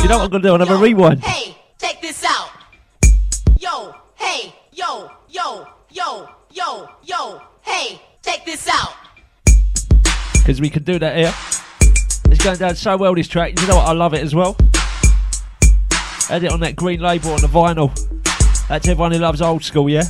You 0.00 0.08
know 0.08 0.18
what 0.18 0.24
I'm 0.26 0.30
going 0.30 0.42
to 0.42 0.48
do? 0.48 0.52
I'll 0.52 0.58
have 0.60 0.70
a 0.70 0.76
rewind. 0.76 1.24
Hey, 1.24 1.56
check 1.80 2.00
this 2.00 2.24
out. 2.24 2.50
Yo, 3.58 3.96
hey, 4.14 4.54
yo, 4.72 5.10
yo, 5.28 5.66
yo, 5.90 6.28
yo, 6.52 6.88
yo, 7.02 7.42
hey, 7.62 8.00
check 8.24 8.44
this 8.44 8.68
out. 8.68 8.94
because 10.34 10.60
we 10.60 10.70
can 10.70 10.84
do 10.84 11.00
that 11.00 11.16
here. 11.16 11.34
It's 12.30 12.44
going 12.44 12.58
down 12.58 12.76
so 12.76 12.96
well, 12.96 13.12
this 13.16 13.26
track. 13.26 13.60
You 13.60 13.66
know 13.66 13.74
what? 13.74 13.88
I 13.88 13.92
love 13.92 14.14
it 14.14 14.22
as 14.22 14.36
well. 14.36 14.56
Had 16.28 16.44
it 16.44 16.52
on 16.52 16.60
that 16.60 16.76
green 16.76 17.00
label 17.00 17.32
on 17.32 17.40
the 17.40 17.48
vinyl. 17.48 17.92
That's 18.68 18.86
everyone 18.86 19.10
who 19.10 19.18
loves 19.18 19.42
old 19.42 19.64
school, 19.64 19.90
yeah? 19.90 20.04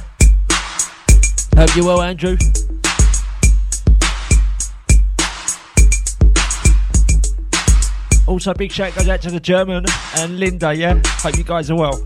Hope 1.57 1.75
you're 1.75 1.87
well, 1.87 2.03
Andrew. 2.03 2.37
Also, 8.39 8.55
big 8.55 8.71
shout 8.71 8.95
goes 8.95 9.09
out 9.09 9.21
to 9.21 9.33
the 9.33 9.41
German 9.41 9.85
and 10.19 10.39
Linda, 10.39 10.73
yeah? 10.73 11.03
Hope 11.05 11.37
you 11.37 11.43
guys 11.43 11.73
are 11.73 11.77
well. 11.77 12.01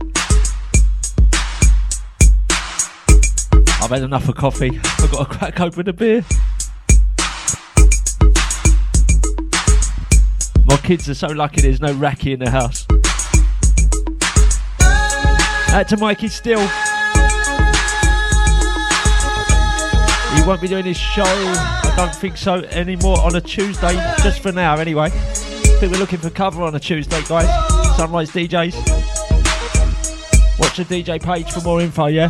I've 3.83 3.91
had 3.91 4.01
enough 4.01 4.27
of 4.31 4.37
coffee. 4.37 4.81
I've 4.83 5.11
got 5.13 5.31
to 5.31 5.39
crack 5.39 5.61
open 5.61 5.91
a 5.91 5.93
beer. 5.93 6.25
My 10.65 10.79
kids 10.79 11.07
are 11.11 11.15
so 11.15 11.27
lucky 11.27 11.61
there's 11.61 11.83
no 11.83 11.93
Racky 11.97 12.33
in 12.33 12.39
the 12.39 12.49
house. 12.49 12.87
Out 15.75 15.87
to 15.89 15.99
Mikey 15.99 16.29
Steel. 16.29 16.67
He 20.35 20.49
won't 20.49 20.63
be 20.63 20.69
doing 20.69 20.87
his 20.87 20.97
show, 20.97 21.25
I 21.27 21.93
don't 21.95 22.15
think 22.15 22.39
so, 22.39 22.63
anymore 22.71 23.21
on 23.21 23.37
a 23.37 23.41
Tuesday, 23.43 23.93
just 24.23 24.41
for 24.41 24.51
now 24.51 24.77
anyway. 24.79 25.11
Think 25.83 25.95
we're 25.95 25.99
looking 25.99 26.21
for 26.21 26.31
cover 26.31 26.63
on 26.63 26.77
a 26.77 26.79
Tuesday, 26.79 27.21
guys. 27.25 27.49
Sunrise 27.97 28.31
DJs. 28.31 28.73
Watch 30.61 30.77
the 30.77 30.85
DJ 30.85 31.21
page 31.21 31.51
for 31.51 31.61
more 31.63 31.81
info, 31.81 32.07
yeah? 32.07 32.29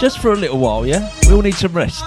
Just 0.00 0.20
for 0.20 0.30
a 0.30 0.36
little 0.36 0.60
while, 0.60 0.86
yeah? 0.86 1.10
We 1.26 1.34
all 1.34 1.42
need 1.42 1.54
some 1.54 1.72
rest. 1.72 2.04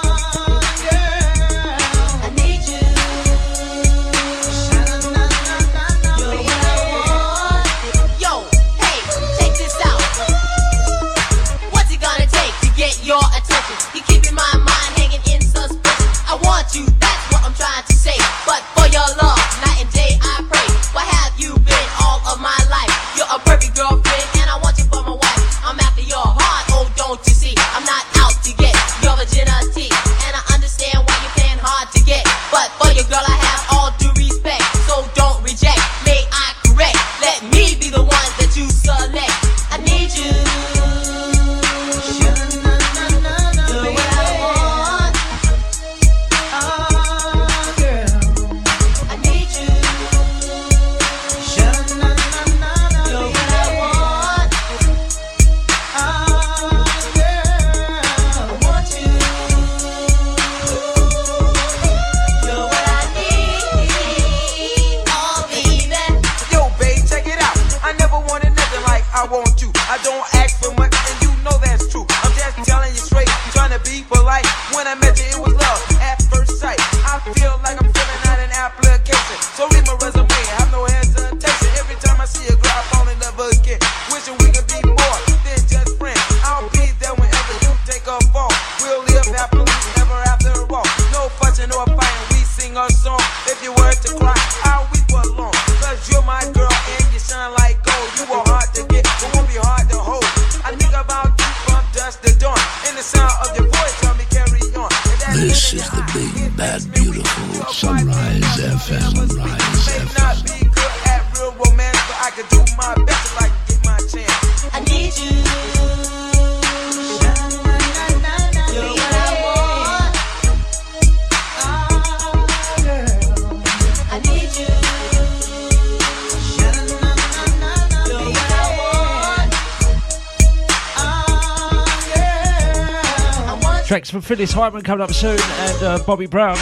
Tracks 134.57 134.73
from 134.73 134.81
Phyllis 134.81 134.81
Hyman 134.81 134.81
coming 134.83 135.03
up 135.03 135.13
soon 135.13 135.39
and 135.39 135.83
uh, 135.83 135.99
Bobby 136.05 136.25
Brown, 136.25 136.57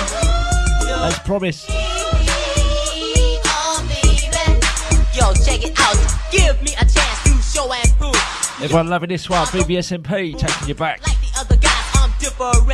as 1.06 1.18
promised. 1.20 1.68
Oh. 1.70 1.82
Yo, 5.14 5.34
check 5.44 5.64
it 5.64 5.74
out. 5.80 5.98
Give 6.32 6.62
me 6.62 6.74
a 6.74 6.86
chance 6.86 7.24
to 7.24 7.42
show 7.42 7.72
and 7.72 7.90
prove. 7.98 8.16
Everyone 8.62 8.88
loving 8.88 9.10
this 9.10 9.30
one. 9.30 9.48
BBSMP 9.48 10.38
taking 10.38 10.68
you 10.68 10.76
back. 10.76 11.02
Other 11.38 11.58
guys, 11.58 11.92
I'm 11.96 12.12
different. 12.20 12.66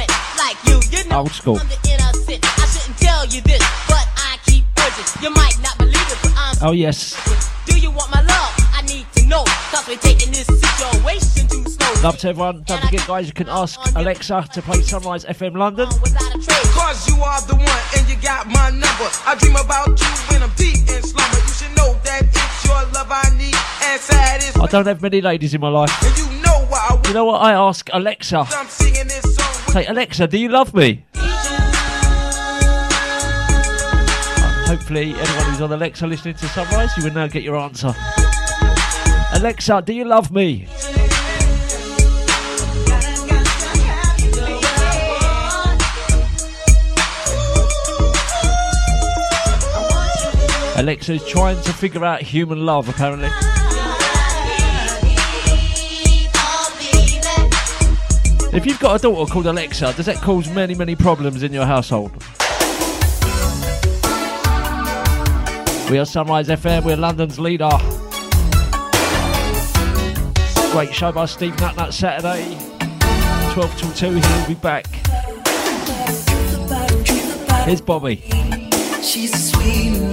Love 12.03 12.17
to 12.17 12.29
everyone. 12.29 12.63
Don't 12.65 12.81
forget, 12.81 13.05
guys, 13.05 13.27
you 13.27 13.33
can 13.33 13.47
ask 13.47 13.79
Alexa 13.95 14.47
to 14.53 14.61
play 14.63 14.81
Sunrise 14.81 15.23
FM 15.23 15.55
London. 15.55 15.87
Cause 15.87 17.07
you 17.07 17.21
are 17.21 17.41
the 17.41 17.53
one 17.53 17.81
and 17.95 18.09
you 18.09 18.15
got 18.15 18.47
my 18.47 18.71
number. 18.71 19.07
I 19.23 19.35
dream 19.37 19.55
about 19.55 19.89
you 19.89 20.07
when 20.31 20.41
I'm 20.41 20.49
deep 20.55 20.79
in 20.89 21.03
slumber. 21.03 21.37
You 21.37 21.53
should 21.53 21.77
know 21.77 21.93
that 22.03 22.23
it's 22.23 22.65
your 22.65 22.81
love 22.93 23.05
I 23.11 23.29
need 23.37 23.53
and 23.83 24.01
satisfies. 24.01 24.63
I 24.63 24.65
don't 24.65 24.87
have 24.87 25.03
many 25.03 25.21
ladies 25.21 25.53
in 25.53 25.61
my 25.61 25.69
life. 25.69 25.91
You 26.17 26.41
know 26.41 26.65
what 26.65 26.91
I 26.91 27.07
You 27.07 27.13
know 27.13 27.25
what? 27.25 27.39
I 27.39 27.53
ask 27.53 27.87
Alexa. 27.93 28.47
I'm 28.49 28.65
singing 28.67 29.07
this 29.07 29.35
song 29.35 29.71
Say, 29.71 29.85
Alexa, 29.85 30.25
do 30.25 30.39
you 30.39 30.49
love 30.49 30.73
me? 30.73 31.05
Hopefully, 34.65 35.13
anyone 35.13 35.45
who's 35.51 35.61
on 35.61 35.71
Alexa 35.71 36.07
listening 36.07 36.33
to 36.33 36.47
Sunrise, 36.47 36.97
you 36.97 37.03
will 37.03 37.13
now 37.13 37.27
get 37.27 37.43
your 37.43 37.57
answer. 37.57 37.93
Alexa, 39.33 39.83
do 39.85 39.93
you 39.93 40.05
love 40.05 40.31
me? 40.31 40.67
Alexa's 50.81 51.23
trying 51.27 51.61
to 51.61 51.71
figure 51.73 52.03
out 52.03 52.23
human 52.23 52.65
love, 52.65 52.89
apparently. 52.89 53.29
If 58.51 58.65
you've 58.65 58.79
got 58.79 58.95
a 58.95 58.99
daughter 58.99 59.31
called 59.31 59.45
Alexa, 59.45 59.93
does 59.93 60.07
that 60.07 60.15
cause 60.15 60.49
many, 60.49 60.73
many 60.73 60.95
problems 60.95 61.43
in 61.43 61.53
your 61.53 61.67
household? 61.67 62.11
We 65.91 65.99
are 65.99 66.05
Sunrise 66.05 66.47
FM, 66.47 66.83
we're 66.83 66.97
London's 66.97 67.37
leader. 67.37 67.69
Great 70.71 70.95
show 70.95 71.11
by 71.11 71.27
Steve 71.27 71.59
Nut 71.59 71.75
Nut 71.75 71.93
Saturday. 71.93 72.57
12 73.53 73.77
till 73.77 73.91
2, 73.91 74.19
he'll 74.19 74.47
be 74.47 74.55
back. 74.55 74.87
Here's 77.65 77.81
Bobby. 77.81 78.23
She's 79.03 79.51
sweet 79.51 80.10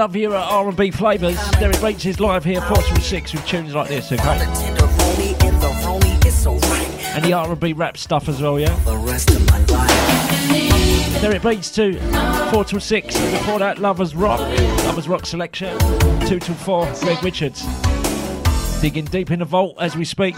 love 0.00 0.16
your 0.16 0.34
uh, 0.34 0.42
R&B 0.42 0.92
flavours, 0.92 1.36
Derek 1.58 1.78
Bates 1.82 2.06
is 2.06 2.20
live 2.20 2.42
here 2.42 2.62
4 2.62 2.74
till 2.74 2.96
6 2.96 3.32
with 3.34 3.46
tunes 3.46 3.74
like 3.74 3.88
this, 3.88 4.10
okay? 4.10 4.38
and 7.14 7.22
the 7.22 7.34
R&B 7.34 7.74
rap 7.74 7.98
stuff 7.98 8.26
as 8.26 8.40
well, 8.40 8.58
yeah? 8.58 8.74
Derek 11.20 11.42
Bates 11.42 11.70
too, 11.70 11.98
4 12.50 12.64
till 12.64 12.80
6. 12.80 13.14
Before 13.14 13.58
that, 13.58 13.78
Lovers 13.78 14.14
Rock, 14.14 14.40
Lovers 14.86 15.06
Rock 15.06 15.26
selection, 15.26 15.78
2 16.26 16.38
till 16.38 16.54
4, 16.54 16.90
Greg 17.00 17.22
Richards. 17.22 17.62
Digging 18.80 19.04
deep 19.04 19.30
in 19.30 19.40
the 19.40 19.44
vault 19.44 19.76
as 19.78 19.98
we 19.98 20.06
speak. 20.06 20.34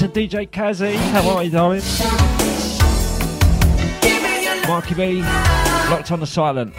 To 0.00 0.08
DJ 0.08 0.48
Kazzy, 0.48 0.94
how 0.94 1.28
are 1.28 1.44
you, 1.44 1.50
darling? 1.50 1.82
Marky 4.66 4.94
B, 4.94 5.20
locked 5.90 6.10
on 6.10 6.20
the 6.20 6.26
silent. 6.26 6.72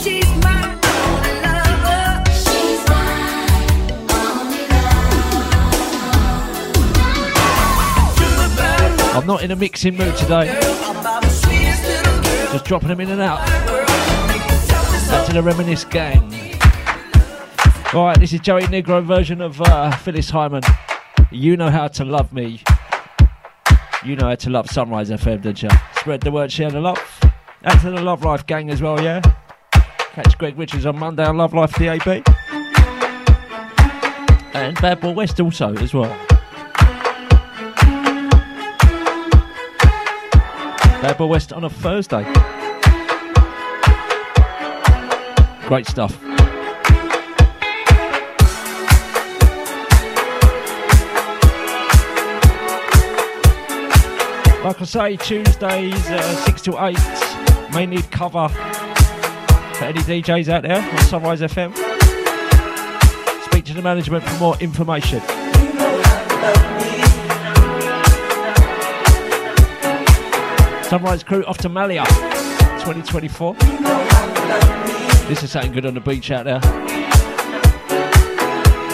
She's 0.00 0.30
my 0.44 0.78
only 1.08 1.34
lover. 1.42 2.22
She's 2.30 2.80
I'm 9.16 9.26
not 9.26 9.42
in 9.42 9.50
a 9.50 9.56
mixing 9.56 9.96
mood 9.96 10.16
today. 10.16 10.56
Just 12.52 12.64
dropping 12.64 12.90
them 12.90 13.00
in 13.00 13.10
and 13.10 13.20
out. 13.20 13.44
Back 15.08 15.26
to 15.26 15.32
the 15.32 15.42
Reminisce 15.42 15.84
Gang. 15.84 16.41
Alright, 17.94 18.20
this 18.20 18.32
is 18.32 18.40
Joey 18.40 18.62
Negro 18.62 19.04
version 19.04 19.42
of 19.42 19.60
uh, 19.60 19.94
Phyllis 19.96 20.30
Hyman. 20.30 20.62
You 21.30 21.58
know 21.58 21.68
how 21.68 21.88
to 21.88 22.06
love 22.06 22.32
me. 22.32 22.62
You 24.02 24.16
know 24.16 24.28
how 24.28 24.34
to 24.34 24.48
love 24.48 24.70
Sunrise 24.70 25.10
FM, 25.10 25.42
don't 25.42 25.62
you? 25.62 25.68
Spread 25.96 26.22
the 26.22 26.30
word, 26.30 26.50
share 26.50 26.70
the 26.70 26.80
love. 26.80 26.98
Out 27.64 27.82
to 27.82 27.90
the 27.90 28.00
Love 28.00 28.24
Life 28.24 28.46
gang 28.46 28.70
as 28.70 28.80
well, 28.80 28.98
yeah? 28.98 29.20
Catch 30.12 30.38
Greg 30.38 30.56
Richards 30.56 30.86
on 30.86 30.98
Monday 30.98 31.22
on 31.22 31.36
Love 31.36 31.52
Life 31.52 31.74
DAB. 31.74 32.24
And 34.54 34.80
Bad 34.80 35.00
Boy 35.02 35.12
West 35.12 35.38
also 35.38 35.74
as 35.76 35.92
well. 35.92 36.08
Bad 41.02 41.18
Boy 41.18 41.26
West 41.26 41.52
on 41.52 41.64
a 41.64 41.68
Thursday. 41.68 42.24
Great 45.68 45.86
stuff. 45.86 46.31
Like 54.72 54.80
I 54.80 54.84
say, 54.86 55.16
Tuesdays 55.18 56.06
uh, 56.08 56.44
6 56.46 56.62
to 56.62 56.82
8 56.82 57.74
may 57.74 57.84
need 57.84 58.10
cover 58.10 58.48
for 58.48 59.84
any 59.84 60.00
DJs 60.00 60.48
out 60.48 60.62
there 60.62 60.80
on 60.80 60.98
Sunrise 61.04 61.42
FM. 61.42 61.76
Speak 63.44 63.66
to 63.66 63.74
the 63.74 63.82
management 63.82 64.24
for 64.24 64.38
more 64.38 64.56
information. 64.60 65.20
Sunrise 70.84 71.22
crew 71.22 71.44
off 71.44 71.58
to 71.58 71.68
Malia 71.68 72.06
2024. 72.80 73.52
This 75.28 75.42
is 75.42 75.50
something 75.50 75.72
good 75.72 75.84
on 75.84 75.92
the 75.92 76.00
beach 76.00 76.30
out 76.30 76.46
there. 76.46 76.60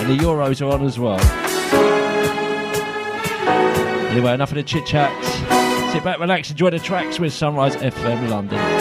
And 0.01 0.11
the 0.11 0.17
Euros 0.25 0.61
are 0.61 0.75
on 0.75 0.85
as 0.85 0.99
well. 0.99 1.21
Anyway, 4.11 4.33
enough 4.33 4.51
of 4.51 4.57
the 4.57 4.65
chit 4.65 4.85
chats. 4.85 5.38
Sit 5.93 6.05
back, 6.05 6.19
relax, 6.19 6.51
enjoy 6.51 6.71
the 6.71 6.79
tracks 6.79 7.19
with 7.19 7.33
Sunrise 7.33 7.75
FM 7.77 8.29
London. 8.29 8.78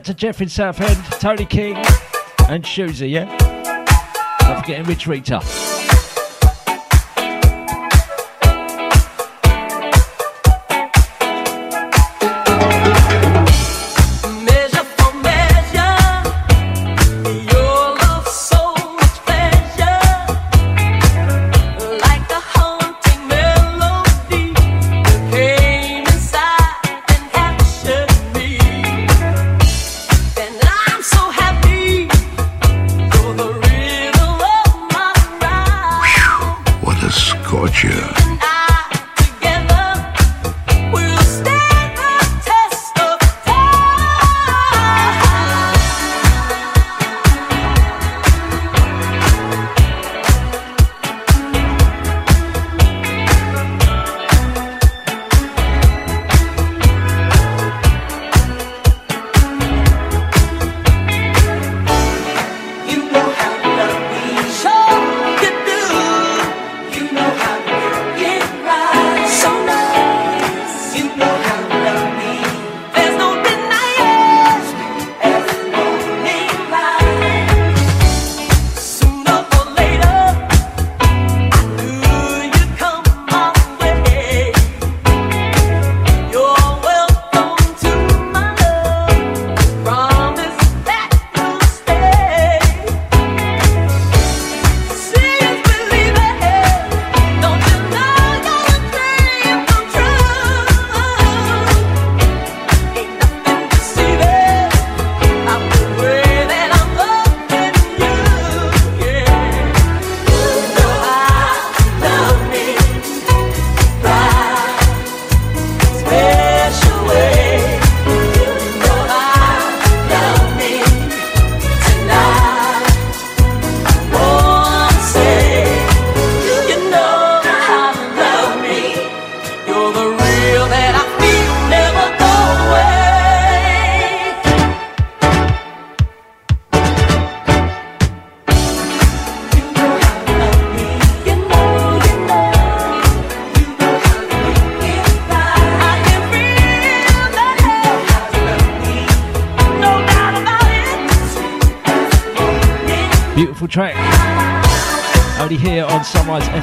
Out 0.00 0.04
to 0.06 0.14
Jeff 0.14 0.40
in 0.40 0.48
Southend, 0.48 0.96
Tony 1.20 1.44
King, 1.44 1.76
and 2.48 2.64
Shoozy, 2.64 3.10
yeah? 3.10 3.24
Not 4.42 4.62
forgetting 4.62 4.86
Rich 4.86 5.06
Rita. 5.06 5.69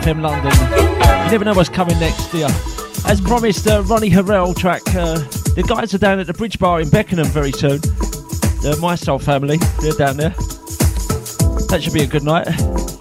FM 0.08 0.22
London. 0.22 1.26
You 1.26 1.32
never 1.32 1.44
know 1.44 1.54
what's 1.54 1.68
coming 1.68 2.00
next, 2.00 2.34
you? 2.34 2.46
As 3.06 3.20
promised, 3.20 3.68
uh, 3.68 3.84
Ronnie 3.84 4.10
Harrell 4.10 4.56
track. 4.56 4.82
Uh, 4.96 5.16
the 5.54 5.66
guys 5.68 5.94
are 5.94 5.98
down 5.98 6.18
at 6.20 6.28
the 6.28 6.34
Bridge 6.34 6.58
Bar 6.60 6.80
in 6.80 6.90
Beckenham 6.90 7.28
very 7.28 7.52
soon. 7.52 7.82
The 8.62 8.78
My 8.80 8.96
Soul 8.96 9.20
family, 9.20 9.58
they're 9.82 9.92
down 9.92 10.16
there. 10.16 10.30
That 11.68 11.82
should 11.82 11.92
be 11.92 12.04
a 12.04 12.08
good 12.08 12.24
night. 12.24 12.48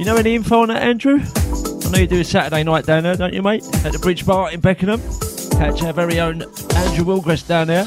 You 0.01 0.05
know 0.05 0.17
any 0.17 0.35
info 0.35 0.63
on 0.63 0.69
that, 0.69 0.83
Andrew? 0.83 1.21
I 1.21 1.91
know 1.93 1.99
you 2.01 2.09
do 2.09 2.19
a 2.19 2.25
Saturday 2.25 2.65
night 2.65 2.87
down 2.87 3.05
there, 3.05 3.15
don't 3.15 3.33
you, 3.33 3.43
mate? 3.43 3.65
At 3.85 3.93
the 3.93 4.01
Bridge 4.01 4.27
Bar 4.27 4.51
in 4.51 4.59
Beckenham. 4.59 5.01
Catch 5.53 5.85
our 5.85 5.93
very 5.93 6.19
own 6.19 6.43
Andrew 6.43 7.05
Wilgress 7.05 7.47
down 7.47 7.69
there 7.69 7.87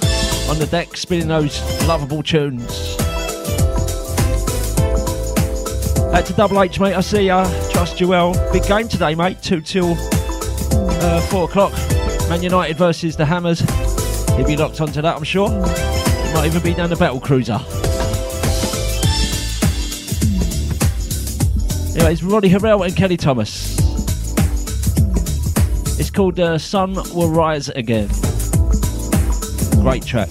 on 0.49 0.59
the 0.59 0.67
deck 0.71 0.95
spinning 0.95 1.27
those 1.27 1.61
lovable 1.85 2.23
tunes. 2.23 2.88
Back 6.11 6.25
to 6.25 6.33
Double 6.33 6.61
H, 6.61 6.79
mate. 6.79 6.95
I 6.95 7.01
see 7.01 7.27
ya. 7.27 7.43
Trust 7.69 8.01
you 8.01 8.07
well. 8.07 8.33
Big 8.51 8.63
game 8.63 8.87
today, 8.87 9.15
mate. 9.15 9.41
2 9.41 9.61
till 9.61 9.93
uh, 9.93 11.21
4 11.21 11.45
o'clock. 11.45 11.71
Man 12.29 12.41
United 12.41 12.77
versus 12.77 13.15
the 13.15 13.25
Hammers. 13.25 13.59
He'll 14.35 14.45
be 14.45 14.57
locked 14.57 14.81
onto 14.81 15.01
that, 15.01 15.15
I'm 15.15 15.23
sure. 15.23 15.49
It 15.51 16.33
might 16.33 16.45
even 16.45 16.61
be 16.63 16.73
down 16.73 16.89
the 16.89 16.95
Battle 16.95 17.19
Cruiser. 17.19 17.59
Anyways, 21.95 22.23
Roddy 22.23 22.49
Harrell 22.49 22.85
and 22.85 22.95
Kelly 22.95 23.17
Thomas. 23.17 23.77
It's 25.99 26.09
called 26.09 26.39
uh, 26.39 26.57
Sun 26.57 26.93
Will 27.13 27.29
Rise 27.29 27.69
Again. 27.69 28.07
Great 29.81 30.05
track. 30.05 30.29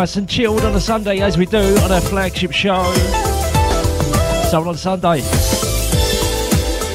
Nice 0.00 0.16
and 0.16 0.26
chilled 0.26 0.64
on 0.64 0.74
a 0.74 0.80
Sunday, 0.80 1.20
as 1.20 1.36
we 1.36 1.44
do 1.44 1.58
on 1.58 1.92
our 1.92 2.00
flagship 2.00 2.52
show. 2.52 2.90
Soul 4.48 4.70
on 4.70 4.74
Sunday. 4.74 5.20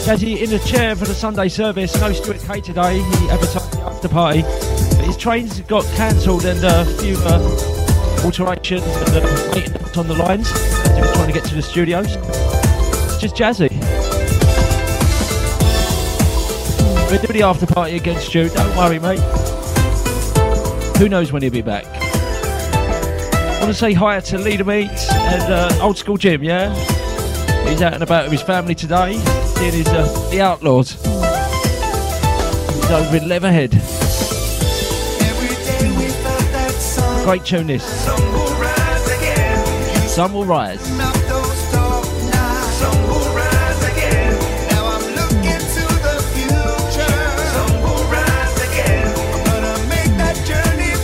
Jazzy 0.02 0.42
in 0.42 0.50
the 0.50 0.58
chair 0.66 0.96
for 0.96 1.06
the 1.06 1.14
Sunday 1.14 1.48
service. 1.48 1.96
No 2.02 2.12
Stewart 2.14 2.40
K 2.40 2.62
today. 2.62 2.96
He 2.96 3.30
advertised 3.30 3.74
the 3.74 3.82
after 3.82 4.10
party. 4.10 4.42
But 4.42 5.06
his 5.06 5.18
trains 5.18 5.62
got 5.62 5.86
cancelled 5.94 6.46
and 6.46 6.64
a 6.64 6.84
few 7.00 7.16
uh, 7.20 8.24
alterations 8.26 8.82
and 8.84 9.24
uh, 9.24 10.00
on 10.00 10.08
the 10.08 10.16
lines. 10.16 10.50
As 10.52 10.96
he 10.96 11.02
was 11.02 11.12
trying 11.14 11.28
to 11.28 11.34
get 11.34 11.46
to 11.46 11.54
the 11.54 11.62
studios. 11.62 12.08
It's 12.16 13.22
just 13.22 13.36
Jazzy. 13.36 13.70
We'll 17.12 17.22
do 17.22 17.28
the 17.32 17.44
after 17.44 17.68
party 17.68 17.98
again, 17.98 18.20
Stu. 18.20 18.50
Don't 18.50 18.76
worry, 18.76 18.98
mate. 18.98 19.20
Who 20.98 21.08
knows 21.08 21.32
when 21.32 21.44
he'll 21.44 21.52
be 21.52 21.62
back? 21.62 22.05
Want 23.66 23.74
to 23.74 23.80
say 23.80 23.94
hi 23.94 24.20
to 24.20 24.38
Leader 24.38 24.64
Meats 24.64 25.12
and 25.12 25.52
uh, 25.52 25.80
Old 25.82 25.98
School 25.98 26.18
Jim, 26.18 26.44
yeah? 26.44 26.72
He's 27.68 27.82
out 27.82 27.96
and 27.96 28.04
about 28.04 28.26
with 28.26 28.34
his 28.34 28.44
family 28.44 28.76
today, 28.76 29.14
seeing 29.56 29.74
his, 29.74 29.88
uh, 29.88 30.30
the 30.30 30.40
Outlaws. 30.40 30.92
He's 32.76 32.92
over 32.92 33.18
in. 33.18 33.72
Great 37.26 37.44
tune 37.44 37.66
this. 37.66 37.84
Sun 40.14 40.32
will 40.32 40.46
rise. 40.46 41.25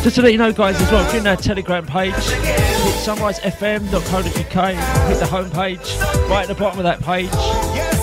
Just 0.04 0.16
to 0.16 0.24
let 0.24 0.32
you 0.32 0.40
know, 0.40 0.52
guys, 0.52 0.82
as 0.82 0.92
well, 0.92 1.06
you're 1.12 1.22
in 1.22 1.28
our 1.28 1.36
Telegram 1.36 1.86
page, 1.86 2.16
hit 2.16 2.96
sunrisefm.co.uk, 3.06 4.26
hit 4.34 5.20
the 5.20 5.26
homepage, 5.26 6.28
right 6.28 6.42
at 6.42 6.48
the 6.48 6.56
bottom 6.56 6.80
of 6.80 6.84
that 6.86 7.04
page. 7.04 7.30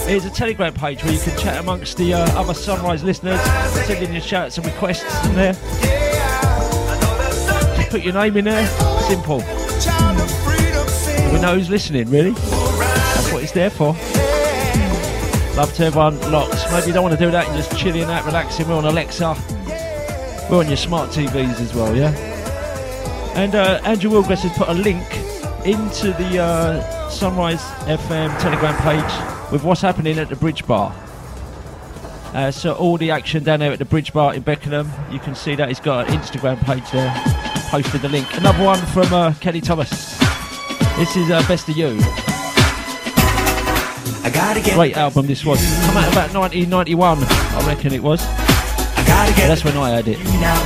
There's 0.07 0.25
a 0.25 0.31
Telegram 0.31 0.73
page 0.73 1.03
where 1.03 1.13
you 1.13 1.19
can 1.19 1.37
chat 1.37 1.59
amongst 1.59 1.97
the 1.97 2.15
uh, 2.15 2.41
other 2.41 2.55
Sunrise 2.55 3.03
listeners, 3.03 3.41
send 3.85 4.05
in 4.05 4.13
your 4.13 4.23
shouts 4.23 4.57
and 4.59 4.67
requests 4.67 5.27
in 5.27 5.35
there. 5.35 5.55
Just 7.75 7.91
put 7.91 8.03
your 8.03 8.15
name 8.15 8.37
in 8.37 8.45
there, 8.45 8.67
simple. 9.09 9.39
We 11.33 11.41
know 11.41 11.57
who's 11.57 11.69
listening, 11.69 12.09
really. 12.11 12.31
That's 12.31 13.33
what 13.33 13.43
it's 13.43 13.51
there 13.51 13.71
for. 13.71 13.97
Love 15.57 15.75
to 15.75 15.87
everyone 15.87 16.21
lots. 16.31 16.71
Maybe 16.71 16.87
you 16.87 16.93
don't 16.93 17.03
want 17.03 17.19
to 17.19 17.25
do 17.25 17.33
that 17.33 17.49
and 17.49 17.57
just 17.57 17.77
chilling 17.77 18.05
out, 18.05 18.25
relaxing. 18.25 18.69
We're 18.69 18.77
on 18.77 18.85
Alexa. 18.85 19.58
We're 20.51 20.61
on 20.61 20.69
your 20.69 20.79
smart 20.79 21.11
TVs 21.11 21.61
as 21.61 21.75
well, 21.75 21.95
yeah? 21.95 22.09
And 23.37 23.55
uh, 23.55 23.81
Andrew 23.85 24.11
Wilgress 24.11 24.41
has 24.41 24.57
put 24.57 24.69
a 24.69 24.73
link 24.73 25.05
into 25.67 26.13
the 26.13 26.39
uh, 26.39 27.11
Sunrise 27.11 27.61
FM 27.85 28.39
Telegram 28.41 28.75
page 28.79 29.53
with 29.53 29.63
what's 29.63 29.83
happening 29.83 30.19
at 30.19 30.31
the 30.31 30.37
Bridge 30.37 30.67
Bar. 30.67 30.95
Uh, 32.33 32.51
so 32.51 32.73
all 32.75 32.97
the 32.97 33.11
action 33.11 33.45
down 33.45 33.61
there 33.61 33.73
at 33.73 33.79
the 33.79 33.85
Bridge 33.85 34.15
Bar 34.15 34.35
in 34.35 34.43
Beckenham, 34.43 34.91
you 35.11 35.19
can 35.19 35.35
see 35.35 35.55
that 35.55 35.69
he's 35.69 35.81
got 35.81 36.09
an 36.09 36.19
Instagram 36.19 36.59
page 36.65 36.91
there. 36.93 37.13
Posted 37.71 38.01
the 38.01 38.09
link. 38.09 38.27
Another 38.39 38.65
one 38.65 38.79
from 38.87 39.13
uh, 39.13 39.35
Kenny 39.41 39.61
Thomas. 39.61 39.91
This 40.97 41.15
is 41.15 41.31
uh, 41.31 41.45
Best 41.47 41.69
of 41.69 41.77
You. 41.77 41.99
I 44.25 44.31
gotta 44.33 44.63
get 44.63 44.75
Great 44.75 44.97
album 44.97 45.27
this 45.27 45.45
was. 45.45 45.61
Come 45.87 45.99
out 45.99 46.11
about 46.11 46.35
1991, 46.35 47.19
I 47.23 47.67
reckon 47.67 47.93
it 47.93 48.03
was. 48.03 48.48
That's 49.19 49.65
when 49.65 49.77
I 49.77 49.91
had 49.91 50.07
it. 50.07 50.19
now. 50.41 50.57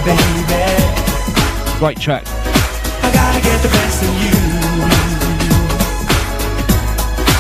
Great 1.79 1.99
track. 1.99 2.25
I 2.27 3.11
gotta 3.13 3.41
get 3.41 3.63
the 3.63 3.69
best 3.69 4.03
of 4.03 4.23
you. 4.23 4.33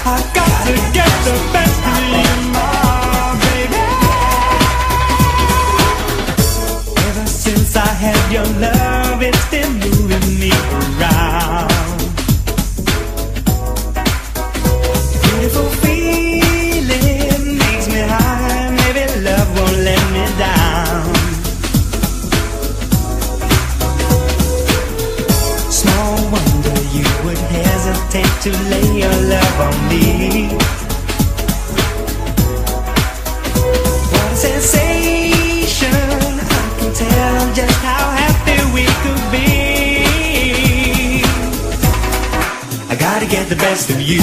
I 0.04 0.18
got 0.34 0.66
to 0.66 0.72
get 0.92 1.12
the 1.28 1.36
best 1.52 1.78
of 1.92 1.98
you, 2.10 2.28
my 2.52 3.36
baby. 3.44 3.82
Ever 7.08 7.26
since 7.26 7.76
I 7.76 7.86
had 7.86 8.32
your 8.32 8.46
love, 8.58 9.22
it's 9.22 9.44
been 9.50 9.80
to 28.42 28.50
lay 28.50 28.98
your 28.98 29.16
love 29.30 29.60
on 29.60 29.88
me. 29.88 30.48
What 34.10 34.32
a 34.32 34.36
sensation! 34.36 35.94
I 35.94 36.64
can 36.76 36.92
tell 36.92 37.54
just 37.54 37.78
how 37.86 38.04
happy 38.18 38.58
we 38.74 38.84
could 39.02 39.24
be. 39.30 41.22
I 42.90 42.96
gotta 42.98 43.26
get 43.26 43.48
the 43.48 43.54
best 43.54 43.90
of 43.90 44.00
you. 44.00 44.22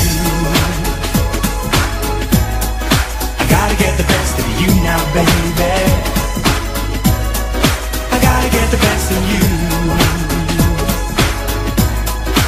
I 3.39 3.45
gotta 3.49 3.75
get 3.77 3.95
the 3.97 4.03
best 4.03 4.37
of 4.37 4.47
you 4.59 4.67
now, 4.83 4.99
baby. 5.13 5.71
I 8.11 8.19
gotta 8.19 8.49
get 8.49 8.69
the 8.69 8.81
best 8.83 9.11
of 9.15 9.21
you. 9.31 9.39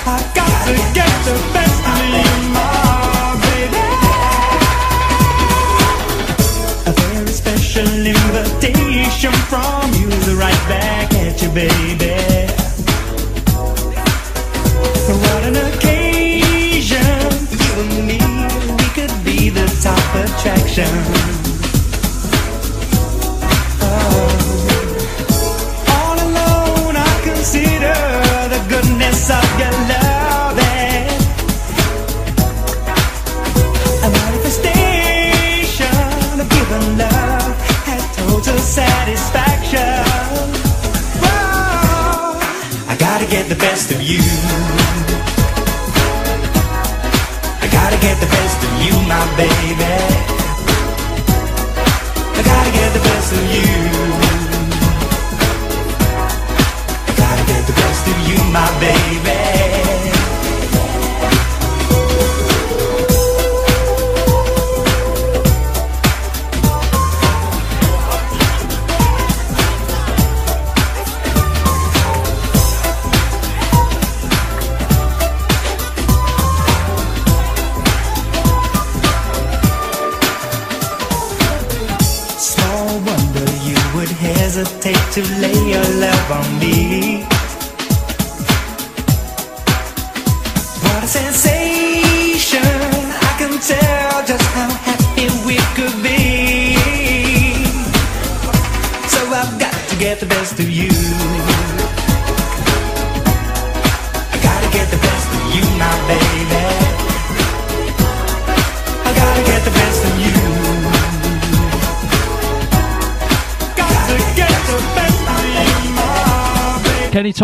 I 0.04 0.20
got 0.36 0.66
to 0.66 0.74
get 0.94 1.26
the 1.26 1.54
best 1.54 1.61
from 9.52 9.92
you's 10.00 10.34
right 10.36 10.64
back 10.70 11.14
at 11.14 11.42
you, 11.42 11.50
baby. 11.50 12.16
What 15.24 15.44
an 15.44 15.58
occasion, 15.68 17.04
you 17.60 17.74
and 17.84 18.08
me, 18.08 18.20
we 18.80 18.88
could 18.96 19.14
be 19.26 19.50
the 19.50 19.68
top 19.84 20.16
attraction. 20.24 21.41
You. 44.04 44.20
I 47.62 47.68
gotta 47.72 47.98
get 48.02 48.20
the 48.20 48.26
best 48.26 48.58
of 48.64 48.72
you, 48.86 48.94
my 49.08 49.26
baby. 49.38 49.71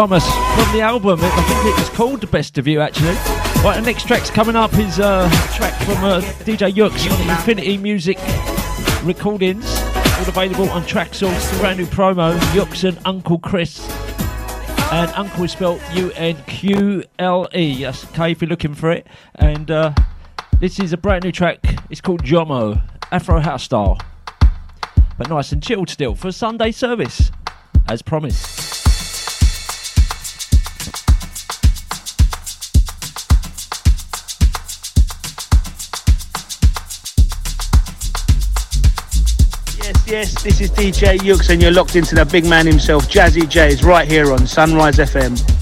Thomas 0.08 0.26
from 0.26 0.72
the 0.74 0.80
album. 0.80 1.20
I 1.22 1.30
think 1.30 1.66
it 1.66 1.78
was 1.78 1.90
called 1.90 2.22
The 2.22 2.28
Best 2.28 2.58
of 2.58 2.66
You, 2.66 2.80
actually. 2.80 3.16
Right, 3.62 3.76
the 3.76 3.82
next 3.82 4.08
track's 4.08 4.30
coming 4.30 4.56
up 4.56 4.74
is 4.76 5.02
uh, 5.02 5.30
a 5.30 5.54
track 5.54 5.74
from 5.82 6.02
uh, 6.02 6.22
DJ 6.46 6.74
Yooks 6.74 7.12
on 7.12 7.30
Infinity 7.30 7.78
Music 7.78 8.18
Recordings. 9.04 9.66
All 9.66 10.30
available 10.30 10.70
on 10.70 10.84
Traxsource, 10.84 11.60
brand 11.60 11.80
new 11.80 11.86
promo. 11.88 12.40
Yooks 12.54 12.88
and 12.88 12.98
Unqle 13.00 13.42
Chris. 13.42 13.86
And 14.94 15.12
Uncle 15.12 15.44
is 15.44 15.52
spelled 15.52 15.82
U 15.92 16.14
N 16.16 16.42
Q 16.48 17.04
L 17.20 17.50
E. 17.54 17.84
That's 17.84 18.06
okay 18.12 18.32
if 18.32 18.42
you're 18.42 18.48
looking 18.48 18.76
for 18.76 18.90
it. 18.92 19.08
And 19.36 19.70
uh, 19.70 19.94
this 20.62 20.80
is 20.80 20.94
a 20.94 20.98
brand 20.98 21.26
new 21.26 21.34
track. 21.34 21.60
It's 21.90 22.00
called 22.00 22.24
Jomo, 22.24 22.82
Afro 23.12 23.42
House 23.42 23.64
Style. 23.64 23.98
But 25.18 25.28
nice 25.28 25.52
and 25.52 25.62
chilled 25.62 25.90
still 25.90 26.16
for 26.16 26.32
Sunday 26.32 26.72
service, 26.72 27.30
as 27.90 28.02
promised. 28.02 28.67
Yes, 40.08 40.42
this 40.42 40.62
is 40.62 40.72
DJ 40.72 41.22
Yooks, 41.22 41.50
and 41.50 41.62
you're 41.62 41.74
locked 41.74 41.98
into 41.98 42.16
the 42.16 42.24
big 42.24 42.46
man 42.46 42.66
himself, 42.66 43.10
Jazzy 43.10 43.48
J, 43.48 43.68
is 43.68 43.84
right 43.84 44.10
here 44.10 44.32
on 44.32 44.48
Sunrise 44.48 45.00
FM. 45.00 45.57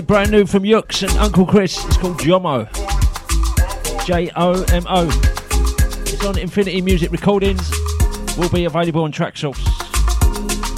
brand 0.00 0.30
new 0.30 0.46
from 0.46 0.64
Yooks 0.64 1.02
and 1.02 1.10
Unqle 1.12 1.48
Chris. 1.48 1.84
It's 1.84 1.96
called 1.96 2.18
Jomo. 2.18 2.68
J 4.06 4.30
O 4.36 4.62
M 4.72 4.84
O. 4.88 5.08
It's 6.04 6.24
on 6.24 6.38
Infinity 6.38 6.80
Music 6.80 7.10
Recordings. 7.12 7.70
Will 8.38 8.48
be 8.48 8.64
available 8.64 9.04
on 9.04 9.12
Traxsource. 9.12 9.62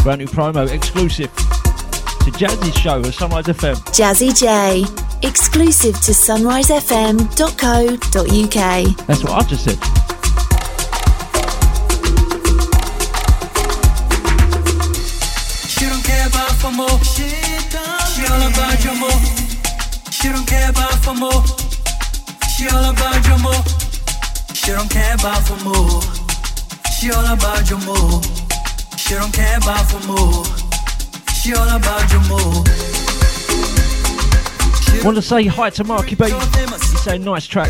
Brand 0.02 0.20
new 0.20 0.26
promo 0.26 0.68
exclusive 0.70 1.32
to 1.34 2.30
Jazzy's 2.32 2.76
show 2.76 3.00
at 3.00 3.14
Sunrise 3.14 3.46
FM. 3.46 3.76
Jazzy 3.94 4.38
J. 4.38 4.84
Exclusive 5.26 5.94
to 6.00 6.12
sunrisefm.co.uk. 6.12 9.06
That's 9.06 9.22
what 9.22 9.32
I 9.32 9.42
just 9.46 9.64
said. 9.64 9.93
For 21.04 21.14
more. 21.14 21.44
She 22.48 22.66
all 22.68 22.90
about 22.90 23.26
your 23.26 23.38
more. 23.40 23.62
She 24.54 24.72
don't 24.72 24.90
care 24.90 25.14
about 25.14 25.42
for 25.42 25.62
more. 25.62 26.00
She 26.96 27.10
all 27.10 27.26
about 27.26 27.68
your 27.68 27.80
more. 27.80 28.22
She 28.96 29.14
don't 29.14 29.32
care 29.32 29.58
about 29.58 29.84
for 29.90 30.00
more. 30.06 30.44
She 31.34 31.52
all 31.52 31.68
about 31.76 32.10
your 32.10 32.22
more. 32.22 32.64
Want 35.04 35.16
to 35.16 35.22
say 35.22 35.44
hi 35.44 35.68
to 35.70 35.84
Marky 35.84 36.14
B? 36.14 36.24
He's 36.24 37.02
saying 37.02 37.22
nice 37.22 37.46
track. 37.46 37.68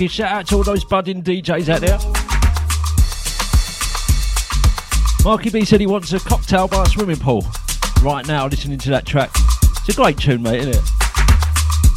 Big 0.00 0.10
shout 0.10 0.32
out 0.32 0.46
to 0.46 0.56
all 0.56 0.62
those 0.62 0.82
budding 0.82 1.22
DJs 1.22 1.68
out 1.68 1.82
there. 1.82 1.98
Marky 5.22 5.50
B 5.50 5.62
said 5.62 5.78
he 5.78 5.86
wants 5.86 6.14
a 6.14 6.20
cocktail 6.20 6.66
by 6.66 6.84
a 6.84 6.86
swimming 6.86 7.18
pool. 7.18 7.44
Right 8.02 8.26
now, 8.26 8.46
listening 8.46 8.78
to 8.78 8.88
that 8.88 9.04
track. 9.04 9.28
It's 9.62 9.90
a 9.90 9.92
great 9.92 10.16
tune, 10.16 10.42
mate, 10.42 10.60
isn't 10.60 10.76
it? 10.76 10.90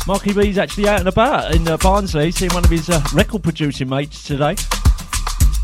Marky 0.05 0.33
B's 0.33 0.57
actually 0.57 0.89
out 0.89 0.99
and 0.99 1.07
about 1.07 1.55
in 1.55 1.65
uh, 1.65 1.77
Barnsley, 1.77 2.31
seeing 2.31 2.53
one 2.53 2.65
of 2.65 2.69
his 2.69 2.89
uh, 2.89 3.01
record 3.13 3.41
producing 3.41 3.87
mates 3.87 4.25
today. 4.25 4.57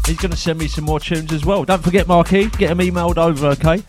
He's 0.06 0.16
going 0.16 0.32
to 0.32 0.38
send 0.38 0.60
me 0.60 0.70
some 0.70 0.86
more 0.86 1.02
tunes 1.02 1.34
as 1.34 1.46
well. 1.46 1.66
Don't 1.66 1.84
forget, 1.84 2.08
Marky, 2.08 2.46
get 2.52 2.70
them 2.70 2.78
emailed 2.78 3.18
over, 3.18 3.48
okay? 3.48 3.84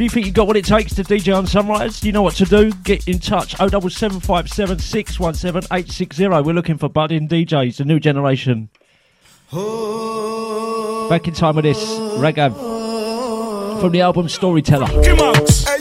If 0.00 0.04
you 0.04 0.08
think 0.08 0.24
you've 0.24 0.34
got 0.34 0.46
what 0.46 0.56
it 0.56 0.64
takes 0.64 0.94
to 0.94 1.04
DJ 1.04 1.36
on 1.36 1.46
Sunrise, 1.46 2.02
you 2.02 2.10
know 2.10 2.22
what 2.22 2.34
to 2.36 2.46
do. 2.46 2.72
Get 2.72 3.06
in 3.06 3.18
touch 3.18 3.50
07757 3.56 4.78
617 4.78 5.66
860. 5.66 6.26
We're 6.26 6.54
looking 6.54 6.78
for 6.78 6.88
budding 6.88 7.28
DJs, 7.28 7.76
the 7.76 7.84
new 7.84 8.00
generation. 8.00 8.70
Back 11.10 11.28
in 11.28 11.34
time 11.34 11.56
with 11.56 11.66
this, 11.66 11.78
Reggae 12.16 12.50
from 13.78 13.92
the 13.92 14.00
album 14.00 14.30
Storyteller. 14.30 14.86
Hey, 14.86 14.96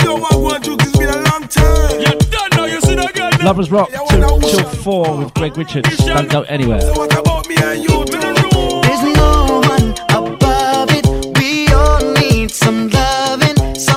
yo, 0.04 0.18
I 0.18 0.36
want 0.36 0.68
you, 0.68 0.76
this 0.76 0.98
been 0.98 1.08
a 1.08 1.16
long 1.22 1.48
time. 1.48 2.02
You 2.02 2.20
don't 2.30 2.58
know, 2.58 2.66
you 2.66 2.82
see 2.82 2.96
that 2.96 3.14
girl. 3.16 3.32
Lovers 3.46 3.72
Rock 3.72 3.90
till, 4.10 4.42
till 4.42 4.66
4 4.66 5.16
with 5.16 5.34
Greg 5.34 5.56
Richards. 5.56 5.96
Don't 5.96 6.30
go 6.30 6.42
anywhere. 6.42 6.82
What 6.92 7.18
about 7.18 7.48
me 7.48 7.56
and 7.58 7.82
you? 7.82 7.88
To 7.88 8.18
the 8.18 8.50
room. 8.54 8.82
There's 8.82 9.02
no 9.16 9.62
one 9.64 9.94
above 10.10 10.90
it. 10.92 11.06
We 11.40 11.70
all 11.74 12.02
need 12.20 12.52
some 12.52 12.90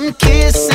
some 0.03 0.15
kissing 0.15 0.72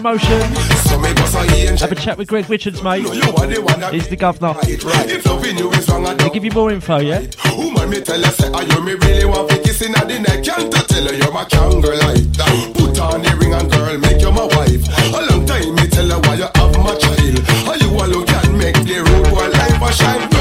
Motion. 0.00 0.40
Have 1.78 1.92
a 1.92 1.94
chat 1.94 2.16
with 2.16 2.28
Greg 2.28 2.48
Richards, 2.48 2.82
mate. 2.82 3.02
He's 3.02 4.08
the 4.08 4.16
governor. 4.18 4.54
They 6.16 6.30
give 6.30 6.44
you 6.44 6.50
more 6.52 6.70
info, 6.70 6.98
yeah? 6.98 7.20
Me 7.20 8.00
tell 8.00 8.22
say, 8.22 8.48
you 8.48 8.84
me 8.84 8.94
really 8.94 9.26
want? 9.26 9.50
Can't 9.50 9.64
tell 10.72 11.14
you, 11.14 11.32
my. 11.32 11.44
Put 11.44 12.98
on 13.00 13.22
the 13.22 13.36
ring 13.38 13.52
and 13.52 13.70
girl, 13.70 13.98
make 13.98 14.22
you 14.22 14.32
my 14.32 14.46
wife. 14.46 14.88
A 15.12 15.20
long 15.30 15.44
time, 15.44 15.74
me 15.74 15.86
tell 15.88 16.06
you 16.06 16.18
why 16.20 16.34
you 16.36 16.48
have 16.54 16.78
my 16.78 16.94
child. 16.96 17.38
Are 17.68 17.76
you 17.76 17.90
alone 17.90 18.24
can 18.26 18.56
make 18.56 18.76
the 18.76 19.04
road 19.04 19.28
boy 19.28 19.48
life 19.48 19.82
a 19.82 19.92
shine 19.92 20.31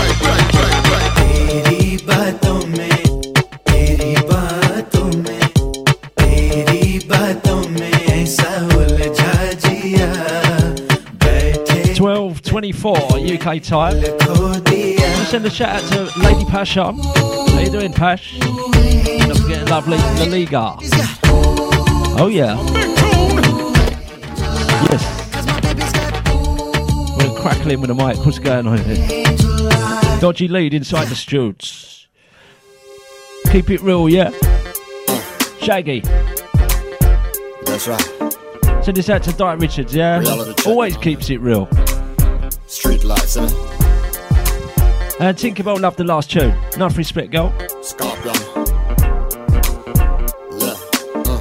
UK 13.42 13.60
time. 13.64 14.00
Send 15.26 15.46
a 15.46 15.50
shout 15.50 15.82
out 15.82 15.92
to 15.92 16.20
Lady 16.20 16.46
Pasha. 16.46 16.94
How 16.94 17.60
you 17.60 17.72
doing, 17.72 17.92
Pash? 17.92 18.38
Don't 18.38 19.36
forget 19.40 19.68
lovely 19.68 19.98
La 19.98 20.26
Liga. 20.26 20.76
Oh 22.20 22.30
yeah. 22.32 22.56
Yes. 24.92 25.04
We're 27.18 27.42
crackling 27.42 27.82
with 27.82 27.88
the 27.88 27.96
mic. 27.96 28.24
What's 28.24 28.38
going 28.38 28.68
on 28.68 28.78
here? 28.78 29.26
Dodgy 30.20 30.48
lead 30.48 30.76
inside 30.76 31.08
the 31.08 31.16
studs. 31.16 32.08
Keep 33.52 33.72
it 33.72 33.82
real, 33.82 34.08
yeah? 34.08 34.30
Shaggy. 35.62 36.02
That's 37.66 37.88
right. 37.88 38.84
Send 38.84 38.98
this 38.98 39.10
out 39.10 39.24
to 39.24 39.34
Diet 39.34 39.60
Richards, 39.60 39.96
yeah? 39.96 40.24
Always 40.68 40.96
keeps 40.98 41.32
it 41.32 41.42
real. 41.42 41.68
Lights, 43.12 43.36
innit? 43.36 45.20
And 45.20 45.38
Tinkerbell 45.38 45.82
loved 45.82 45.98
the 45.98 46.06
last 46.06 46.32
tune. 46.32 46.56
Enough 46.76 46.98
respect, 46.98 47.30
girl. 47.32 47.54
Scorpion. 47.82 48.34
Yeah. 50.58 50.78
uh. 51.28 51.40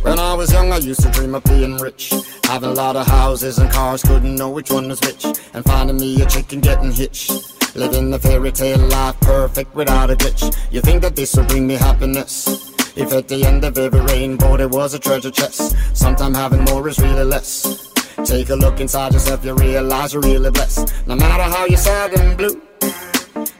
When 0.00 0.18
I 0.18 0.32
was 0.32 0.50
young, 0.50 0.72
I 0.72 0.78
used 0.78 1.02
to 1.02 1.10
dream 1.10 1.34
of 1.34 1.44
being 1.44 1.76
rich. 1.76 2.14
Having 2.44 2.70
a 2.70 2.72
lot 2.72 2.96
of 2.96 3.06
houses 3.06 3.58
and 3.58 3.70
cars, 3.70 4.02
couldn't 4.02 4.34
know 4.34 4.48
which 4.48 4.70
one 4.70 4.88
was 4.88 5.00
which. 5.02 5.26
And 5.52 5.62
finding 5.62 5.98
me 5.98 6.22
a 6.22 6.26
chick 6.26 6.54
and 6.54 6.62
getting 6.62 6.90
hitched. 6.90 7.30
Living 7.76 8.10
the 8.10 8.18
fairy 8.18 8.50
tale 8.50 8.78
life, 8.78 9.20
perfect 9.20 9.74
without 9.74 10.10
a 10.10 10.16
glitch. 10.16 10.56
You 10.70 10.80
think 10.80 11.02
that 11.02 11.16
this 11.16 11.36
will 11.36 11.44
bring 11.44 11.66
me 11.66 11.74
happiness? 11.74 12.72
If 12.96 13.12
at 13.12 13.28
the 13.28 13.44
end 13.44 13.64
of 13.64 13.76
every 13.76 14.00
rainbow 14.00 14.56
there 14.56 14.68
was 14.68 14.94
a 14.94 14.98
treasure 14.98 15.30
chest, 15.30 15.76
sometime 15.94 16.32
having 16.32 16.64
more 16.64 16.88
is 16.88 16.98
really 16.98 17.24
less. 17.24 17.93
Take 18.24 18.48
a 18.48 18.54
look 18.56 18.80
inside 18.80 19.12
yourself, 19.12 19.44
you 19.44 19.54
realize 19.54 20.14
you're 20.14 20.22
really 20.22 20.50
blessed. 20.50 20.92
No 21.06 21.14
matter 21.14 21.42
how 21.42 21.66
you're 21.66 21.76
sad 21.76 22.14
and 22.14 22.36
blue, 22.38 22.60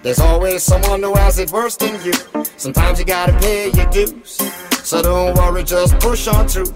there's 0.03 0.21
always 0.21 0.63
someone 0.63 1.03
who 1.03 1.15
has 1.15 1.39
it 1.39 1.53
worse 1.53 1.77
than 1.77 2.03
you. 2.03 2.15
Sometimes 2.57 2.99
you 2.99 3.05
gotta 3.05 3.33
pay 3.39 3.71
your 3.71 3.87
dues. 3.91 4.41
So 4.83 5.03
don't 5.03 5.37
worry, 5.37 5.65
just 5.65 5.99
push 6.01 6.27
on 6.29 6.49
through. 6.49 6.73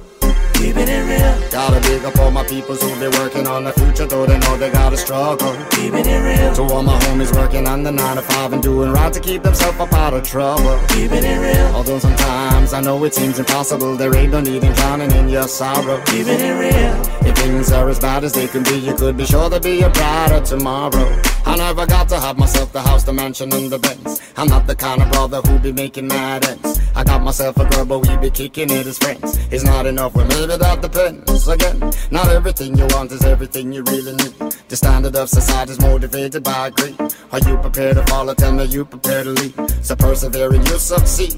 Keeping 0.58 0.88
it 0.88 1.04
real. 1.06 1.50
Gotta 1.50 1.80
big 1.80 2.04
up 2.04 2.18
all 2.18 2.32
my 2.32 2.44
peoples 2.44 2.82
who 2.82 2.88
be 2.98 3.16
working 3.18 3.46
on 3.46 3.62
the 3.62 3.72
future, 3.72 4.06
though 4.06 4.26
they 4.26 4.38
know 4.40 4.56
they 4.56 4.70
gotta 4.70 4.96
struggle. 4.96 5.54
Keeping 5.70 6.04
it 6.04 6.20
real. 6.20 6.52
To 6.56 6.62
all 6.74 6.82
my 6.82 6.98
homies 6.98 7.32
working 7.32 7.68
on 7.68 7.84
the 7.84 7.92
9 7.92 8.16
to 8.16 8.22
5 8.22 8.52
and 8.54 8.62
doing 8.62 8.90
right 8.90 9.12
to 9.12 9.20
keep 9.20 9.44
themselves 9.44 9.78
up 9.78 9.92
out 9.92 10.14
of 10.14 10.24
trouble. 10.24 10.78
Keeping 10.88 11.22
it 11.22 11.38
real. 11.38 11.66
Although 11.76 12.00
sometimes 12.00 12.72
I 12.72 12.80
know 12.80 13.02
it 13.04 13.14
seems 13.14 13.38
impossible, 13.38 13.96
there 13.96 14.14
ain't 14.16 14.32
no 14.32 14.40
need 14.40 14.64
in 14.64 14.72
drowning 14.72 15.12
in 15.12 15.28
your 15.28 15.46
sorrow. 15.46 16.02
Keeping 16.06 16.40
it 16.40 16.58
real. 16.58 17.28
If 17.28 17.38
things 17.38 17.70
are 17.70 17.88
as 17.88 18.00
bad 18.00 18.24
as 18.24 18.32
they 18.32 18.48
can 18.48 18.64
be, 18.64 18.78
you 18.78 18.94
could 18.94 19.16
be 19.16 19.26
sure 19.26 19.48
there'll 19.48 19.62
be 19.62 19.82
a 19.82 19.90
brighter 19.90 20.40
tomorrow. 20.40 21.22
I 21.46 21.56
never 21.56 21.86
got 21.86 22.08
to 22.10 22.18
have 22.18 22.36
myself 22.36 22.72
the 22.72 22.82
house, 22.82 23.04
the 23.04 23.12
mansion, 23.12 23.52
and 23.54 23.70
the 23.70 23.78
Benz. 23.78 24.20
I'm 24.36 24.48
not 24.48 24.66
the 24.66 24.74
kind 24.74 25.02
of 25.02 25.10
brother 25.12 25.40
who 25.42 25.58
be 25.58 25.72
making 25.72 26.08
mad 26.08 26.44
ends. 26.46 26.80
I 26.94 27.04
got 27.04 27.17
myself 27.28 27.58
a 27.58 27.64
girl, 27.66 27.84
but 27.84 27.98
we 27.98 28.16
be 28.16 28.30
kicking 28.30 28.70
it 28.70 28.86
as 28.86 28.96
friends. 28.96 29.36
It's 29.52 29.62
not 29.62 29.84
enough, 29.84 30.14
well, 30.14 30.26
maybe 30.28 30.56
that 30.56 30.80
depends. 30.80 31.46
Again, 31.46 31.78
not 32.10 32.28
everything 32.28 32.74
you 32.78 32.86
want 32.92 33.12
is 33.12 33.22
everything 33.22 33.70
you 33.70 33.82
really 33.82 34.14
need. 34.14 34.32
The 34.68 34.76
standard 34.76 35.14
of 35.14 35.28
society 35.28 35.72
is 35.72 35.80
motivated 35.80 36.42
by 36.42 36.70
greed. 36.70 36.98
Are 37.30 37.40
you 37.40 37.58
prepared 37.58 37.96
to 37.96 38.06
follow? 38.06 38.32
Tell 38.32 38.52
me 38.52 38.64
you 38.64 38.86
prepared 38.86 39.24
to 39.24 39.32
lead. 39.32 39.54
So 39.84 39.94
persevere 39.94 40.54
and 40.54 40.66
you'll 40.66 40.78
succeed. 40.78 41.36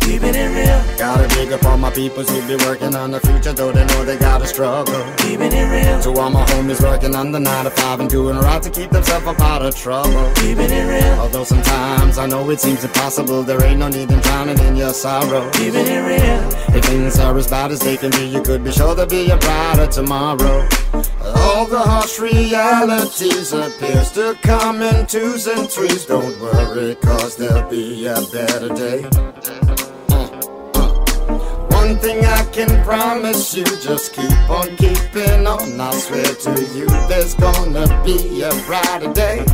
Keeping 0.00 0.34
it 0.34 0.50
real. 0.54 0.98
Gotta 0.98 1.26
big 1.34 1.52
up 1.52 1.64
all 1.64 1.78
my 1.78 1.90
peoples 1.90 2.28
who 2.28 2.46
be 2.46 2.62
working 2.64 2.94
on 2.94 3.10
the 3.10 3.20
future, 3.20 3.52
though 3.52 3.72
they 3.72 3.84
know 3.86 4.04
they 4.04 4.18
gotta 4.18 4.46
struggle. 4.46 5.02
Keeping 5.16 5.52
it 5.52 5.68
real. 5.70 6.00
To 6.02 6.20
all 6.20 6.30
my 6.30 6.44
homies 6.44 6.80
working 6.82 7.14
on 7.14 7.32
the 7.32 7.40
9 7.40 7.64
to 7.64 7.70
5 7.70 8.00
and 8.00 8.10
doing 8.10 8.36
right 8.36 8.62
to 8.62 8.70
keep 8.70 8.90
themselves 8.90 9.26
up 9.26 9.40
out 9.40 9.62
of 9.62 9.74
trouble. 9.74 10.32
Keeping 10.36 10.70
it 10.70 10.86
real. 10.86 11.20
Although 11.20 11.44
sometimes 11.44 12.18
I 12.18 12.26
know 12.26 12.48
it 12.50 12.60
seems 12.60 12.84
impossible, 12.84 13.42
there 13.42 13.64
ain't 13.64 13.78
no 13.78 13.88
need 13.88 14.10
in 14.10 14.20
drowning 14.20 14.58
in 14.60 14.76
your 14.76 14.92
sorrow. 14.92 15.50
Keeping 15.52 15.86
it 15.86 16.02
real. 16.06 16.76
If 16.76 16.84
things 16.84 17.18
are 17.18 17.36
as 17.36 17.48
bad 17.48 17.72
as 17.72 17.80
they 17.80 17.96
can 17.96 18.10
be, 18.10 18.26
you 18.26 18.42
could 18.42 18.62
be 18.62 18.72
sure 18.72 18.94
there'll 18.94 19.10
be 19.10 19.30
a 19.30 19.36
brighter 19.38 19.86
tomorrow. 19.86 20.68
All 21.22 21.66
the 21.66 21.78
harsh 21.78 22.18
realities 22.18 23.52
appears 23.52 24.12
to 24.12 24.36
come 24.42 24.82
in 24.82 25.06
twos 25.06 25.46
and 25.46 25.68
threes. 25.68 26.04
Don't 26.04 26.38
worry, 26.40 26.94
cause 26.96 27.36
there'll 27.36 27.68
be 27.70 28.06
a 28.06 28.20
better 28.32 28.68
day. 28.68 29.08
One 31.84 31.98
thing 31.98 32.24
I 32.24 32.42
can 32.46 32.82
promise 32.82 33.54
you, 33.54 33.62
just 33.64 34.14
keep 34.14 34.48
on 34.48 34.74
keeping 34.76 35.46
on. 35.46 35.78
I 35.78 35.92
swear 35.92 36.24
to 36.24 36.64
you, 36.74 36.86
there's 37.08 37.34
gonna 37.34 38.02
be 38.02 38.40
a 38.40 38.50
brighter 38.64 39.12
day. 39.12 39.44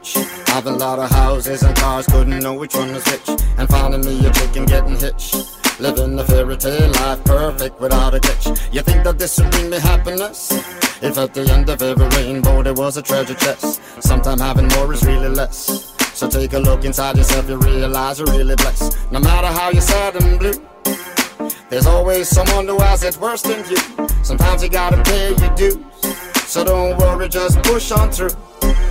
Rich. 0.00 0.14
Having 0.46 0.74
a 0.74 0.76
lot 0.76 0.98
of 0.98 1.10
houses 1.10 1.62
and 1.62 1.76
cars, 1.76 2.06
couldn't 2.06 2.40
know 2.40 2.54
which 2.54 2.74
one 2.74 2.92
was 2.92 3.04
which. 3.06 3.28
And 3.58 3.68
finding 3.68 4.04
me 4.04 4.26
a 4.26 4.30
chick 4.32 4.56
and 4.56 4.66
getting 4.66 4.96
hitched. 4.96 5.36
Living 5.80 6.16
the 6.16 6.24
fairy 6.24 6.56
tale 6.56 6.90
life, 6.92 7.24
perfect 7.24 7.80
without 7.80 8.14
a 8.14 8.18
glitch. 8.18 8.72
You 8.72 8.82
think 8.82 9.04
that 9.04 9.18
this 9.18 9.38
would 9.38 9.50
bring 9.50 9.70
me 9.70 9.78
happiness? 9.78 10.52
If 11.02 11.16
at 11.16 11.32
the 11.32 11.50
end 11.50 11.68
of 11.70 11.80
every 11.80 12.06
rainbow 12.08 12.62
there 12.62 12.74
was 12.74 12.96
a 12.98 13.02
treasure 13.02 13.34
chest, 13.34 13.80
sometime 14.02 14.38
having 14.38 14.68
more 14.68 14.92
is 14.92 15.02
really 15.04 15.28
less. 15.28 15.94
So 16.14 16.28
take 16.28 16.52
a 16.52 16.58
look 16.58 16.84
inside 16.84 17.16
yourself, 17.16 17.48
you 17.48 17.56
realize 17.56 18.18
you're 18.18 18.28
really 18.28 18.56
blessed. 18.56 18.98
No 19.10 19.20
matter 19.20 19.46
how 19.46 19.70
you're 19.70 19.80
sad 19.80 20.16
and 20.16 20.38
blue, 20.38 20.52
there's 21.70 21.86
always 21.86 22.28
someone 22.28 22.66
who 22.66 22.78
has 22.80 23.02
it 23.02 23.16
worse 23.16 23.42
than 23.42 23.64
you. 23.70 23.78
Sometimes 24.22 24.62
you 24.62 24.68
gotta 24.68 25.02
pay 25.02 25.34
your 25.34 25.54
dues. 25.54 26.09
So 26.50 26.64
don't 26.64 26.98
worry, 26.98 27.28
just 27.28 27.62
push 27.62 27.92
on 27.92 28.10
through. 28.10 28.30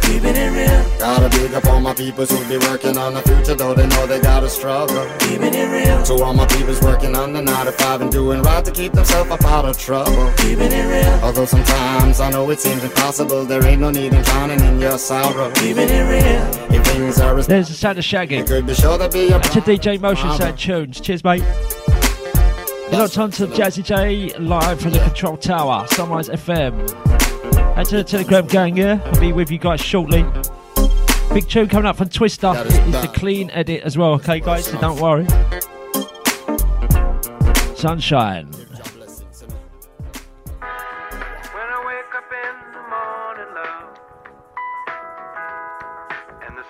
Keeping 0.03 0.34
it 0.34 0.49
real. 0.56 0.98
Gotta 0.98 1.27
big 1.27 1.53
up 1.53 1.65
all 1.65 1.81
my 1.81 1.94
peoples 1.94 2.31
who 2.31 2.48
be 2.48 2.57
working 2.57 2.98
on 2.98 3.14
the 3.14 3.22
future, 3.22 3.53
though 3.53 3.73
they 3.73 3.86
know 3.86 4.07
they 4.07 4.22
gotta 4.22 4.49
struggle. 4.49 5.06
Keeping 5.19 5.53
it 5.53 5.69
real. 5.69 6.02
To 6.03 6.23
all 6.23 6.34
my 6.34 6.45
peoples 6.48 6.81
working 6.81 7.18
on 7.18 7.34
the 7.34 7.41
9 7.41 7.65
to 7.65 7.73
5 7.73 8.02
and 8.02 8.11
doing 8.14 8.41
right 8.44 8.64
to 8.64 8.72
keep 8.72 8.94
themselves 8.94 9.30
up 9.30 9.44
out 9.44 9.65
of 9.65 9.77
trouble. 9.77 10.31
Keeping 10.38 10.72
it 10.72 10.86
real. 10.88 11.19
Although 11.22 11.44
sometimes 11.44 12.22
I 12.22 12.31
know 12.31 12.49
it 12.49 12.61
seems 12.61 12.81
impossible, 12.81 13.44
there 13.44 13.65
ain't 13.65 13.81
no 13.81 13.91
need 13.91 14.14
in 14.14 14.23
drowning 14.23 14.61
in 14.61 14.80
your 14.80 14.98
sorrow. 14.98 15.52
Keeping 15.56 15.90
it 15.90 16.03
real. 16.07 16.73
If 16.73 16.88
things 16.88 17.19
are 17.19 17.38
as 17.38 17.48
There's 17.48 17.68
the 17.68 17.73
sound 17.73 17.98
of 17.98 18.06
Shaggy. 18.06 18.41
could 18.44 18.68
be 18.68 18.73
sure 18.73 18.98
to 18.98 19.10
be 19.10 19.27
a 19.27 19.31
That's 19.31 19.57
a 19.57 19.60
DJ 19.60 19.99
Motion 19.99 20.31
Sound 20.38 20.57
Tunes. 20.57 21.02
Cheers, 21.02 21.26
mate. 21.26 21.44
You 22.86 22.91
got 22.91 23.11
time 23.11 23.31
to 23.31 23.48
Jazzy 23.48 23.84
J 23.84 24.34
live 24.40 24.80
from 24.80 24.91
the 24.91 24.99
Control 24.99 25.36
Tower, 25.36 25.86
Sunrise 25.88 26.30
FM. 26.30 27.18
And 27.80 27.88
to 27.88 27.95
the 27.95 28.03
Telegram 28.03 28.45
gang, 28.45 28.76
yeah? 28.76 28.99
I'll 29.06 29.22
be 29.22 29.31
with 29.31 29.49
you 29.49 29.57
guys 29.57 29.80
shortly. 29.80 30.26
Big 31.34 31.47
tune 31.47 31.69
coming 31.69 31.85
up 31.85 31.95
from 31.95 32.10
Twister. 32.10 32.51
It 32.53 32.76
is 32.89 32.95
a 33.06 33.07
clean 33.07 33.49
edit 33.51 33.84
as 33.84 33.97
well, 33.97 34.15
okay, 34.15 34.41
guys? 34.41 34.65
So 34.65 34.77
don't 34.81 34.99
worry. 34.99 35.26
Sunshine. 37.77 38.51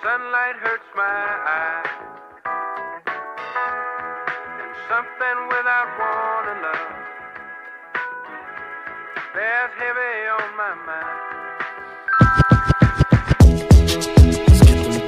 sunlight 0.02 0.56
hurts 0.62 0.88
my 0.94 1.02
eye. 1.02 1.49
Bears 9.60 9.72
heavy 9.76 10.28
on 10.28 10.56
my 10.56 10.74
mind. 10.86 11.06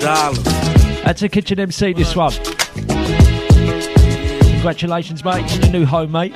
Dollars. 0.01 0.45
That's 1.05 1.23
a 1.23 1.29
kitchen 1.29 1.61
MC, 1.61 1.93
this 1.93 2.17
one. 2.17 2.33
Congratulations, 4.53 5.25
mate, 5.25 5.51
on 5.53 5.61
your 5.63 5.71
new 5.73 5.87
home, 5.87 6.13
mate. 6.13 6.35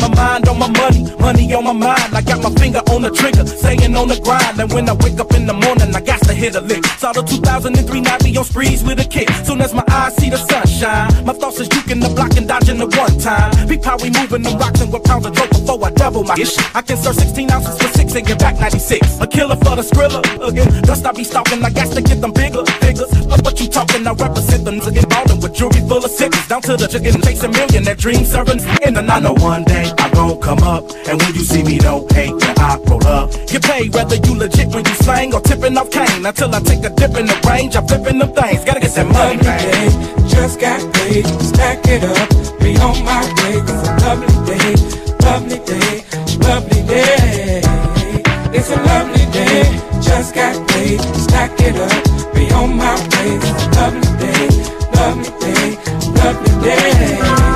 My 0.00 0.08
mind 0.14 0.48
on 0.48 0.58
my 0.58 0.68
money, 0.68 1.04
money 1.18 1.54
on 1.54 1.64
my 1.64 1.72
mind. 1.72 2.14
I 2.14 2.22
got 2.22 2.42
my 2.42 2.50
finger 2.60 2.82
on 2.90 3.02
the 3.02 3.10
trigger, 3.10 3.46
staying 3.46 3.94
on 3.96 4.08
the 4.08 4.18
grind. 4.20 4.58
And 4.60 4.72
when 4.72 4.88
I 4.88 4.94
wake 4.94 5.18
up 5.20 5.32
in 5.34 5.46
the 5.46 5.54
morning, 5.54 5.94
I 5.94 6.00
got 6.00 6.20
to 6.22 6.34
hit 6.34 6.54
a 6.54 6.60
lick. 6.60 6.84
Saw 6.98 7.12
the 7.12 7.22
2003 7.22 8.00
Navi 8.02 8.38
on 8.38 8.44
sprees 8.44 8.82
with 8.82 9.00
a 9.00 9.04
kick. 9.04 9.28
Soon 9.44 9.60
as 9.60 9.74
my 9.74 9.84
eyes 9.90 10.16
see 10.16 10.30
the 10.30 10.38
sunshine, 10.38 11.24
my 11.24 11.32
thoughts 11.32 11.60
is 11.60 11.68
juking 11.68 12.00
the 12.00 12.08
block 12.14 12.36
and 12.36 12.48
dodging 12.48 12.78
the 12.78 12.86
one 12.96 13.18
time. 13.18 13.50
Peep 13.68 13.84
how 13.84 13.96
we 13.98 14.10
moving 14.10 14.42
the 14.42 14.50
rocks 14.58 14.80
and 14.80 14.92
what 14.92 15.04
pounds 15.04 15.26
of 15.26 15.34
dope 15.34 15.50
before 15.50 15.84
I 15.84 15.90
double 15.90 16.24
my 16.24 16.34
ish. 16.38 16.56
I 16.74 16.82
can 16.82 16.96
serve 16.96 17.16
16 17.16 17.50
ounces 17.50 17.76
for 17.78 17.88
six 17.88 18.14
and 18.14 18.26
get 18.26 18.38
back 18.38 18.58
96. 18.58 19.20
A 19.20 19.26
killer 19.26 19.56
for 19.56 19.76
the 19.76 19.82
skrilla 19.82 20.22
again. 20.46 20.82
Dust 20.82 21.06
I 21.06 21.12
be 21.12 21.24
stalking, 21.24 21.64
I 21.64 21.70
got 21.70 21.92
to 21.92 22.02
get 22.02 22.20
them 22.20 22.32
bigger 22.32 22.64
figures. 22.82 23.10
Of 23.32 23.44
what 23.44 23.60
you 23.60 23.68
talking. 23.68 24.06
I 24.06 24.12
represent 24.12 24.64
the 24.64 24.70
niggas 24.70 24.94
get 24.94 25.08
ballin' 25.08 25.40
with 25.40 25.54
jewelry 25.54 25.80
full 25.88 26.04
of 26.04 26.10
sickles. 26.10 26.46
Down 26.46 26.62
to 26.62 26.76
the 26.76 26.86
chicken 26.86 27.20
chasing 27.22 27.52
million, 27.52 27.84
that 27.84 27.98
dream 27.98 28.24
serving. 28.24 28.60
in 28.86 28.94
know 28.94 29.34
oh 29.36 29.42
one 29.42 29.64
day 29.64 29.87
I 29.98 30.10
gon' 30.10 30.40
come 30.40 30.62
up. 30.62 30.84
And 31.08 31.20
when 31.20 31.34
you 31.34 31.44
see 31.44 31.62
me, 31.62 31.78
don't 31.78 32.10
hate 32.12 32.36
that 32.40 32.58
I 32.58 32.76
roll 32.88 33.06
up. 33.06 33.30
Get 33.46 33.62
paid 33.62 33.94
whether 33.94 34.16
you 34.16 34.34
legit 34.34 34.68
when 34.74 34.84
you 34.84 34.94
slang 34.94 35.34
or 35.34 35.40
tipping 35.40 35.76
off 35.76 35.90
cane. 35.90 36.24
Until 36.24 36.54
I 36.54 36.60
take 36.60 36.84
a 36.84 36.90
dip 36.90 37.16
in 37.16 37.26
the 37.26 37.38
range, 37.48 37.76
I'm 37.76 37.86
flipping 37.86 38.18
them 38.18 38.32
things. 38.32 38.64
Gotta 38.64 38.80
get 38.80 38.94
that 38.94 39.06
money, 39.06 39.36
man. 39.42 40.28
Just 40.28 40.60
got 40.60 40.80
paid, 40.94 41.26
stack 41.40 41.86
it 41.86 42.04
up, 42.04 42.28
be 42.60 42.76
on 42.78 43.04
my 43.04 43.24
way. 43.38 43.58
It's 43.64 43.88
a 43.88 43.94
lovely 44.04 44.38
day, 44.46 44.70
lovely 45.24 45.58
day, 45.64 46.04
lovely 46.38 46.82
day. 46.86 47.62
It's 48.52 48.70
a 48.70 48.76
lovely 48.76 49.26
day, 49.32 49.64
just 50.00 50.34
got 50.34 50.56
paid, 50.68 51.00
stack 51.16 51.58
it 51.60 51.76
up, 51.76 52.34
be 52.34 52.50
on 52.52 52.76
my 52.76 52.94
way. 52.94 53.36
It's 53.36 53.64
a 53.64 53.70
lovely 53.80 54.10
day, 54.20 54.44
lovely 54.94 55.30
day, 55.40 55.76
lovely 56.14 56.64
day. 56.64 57.47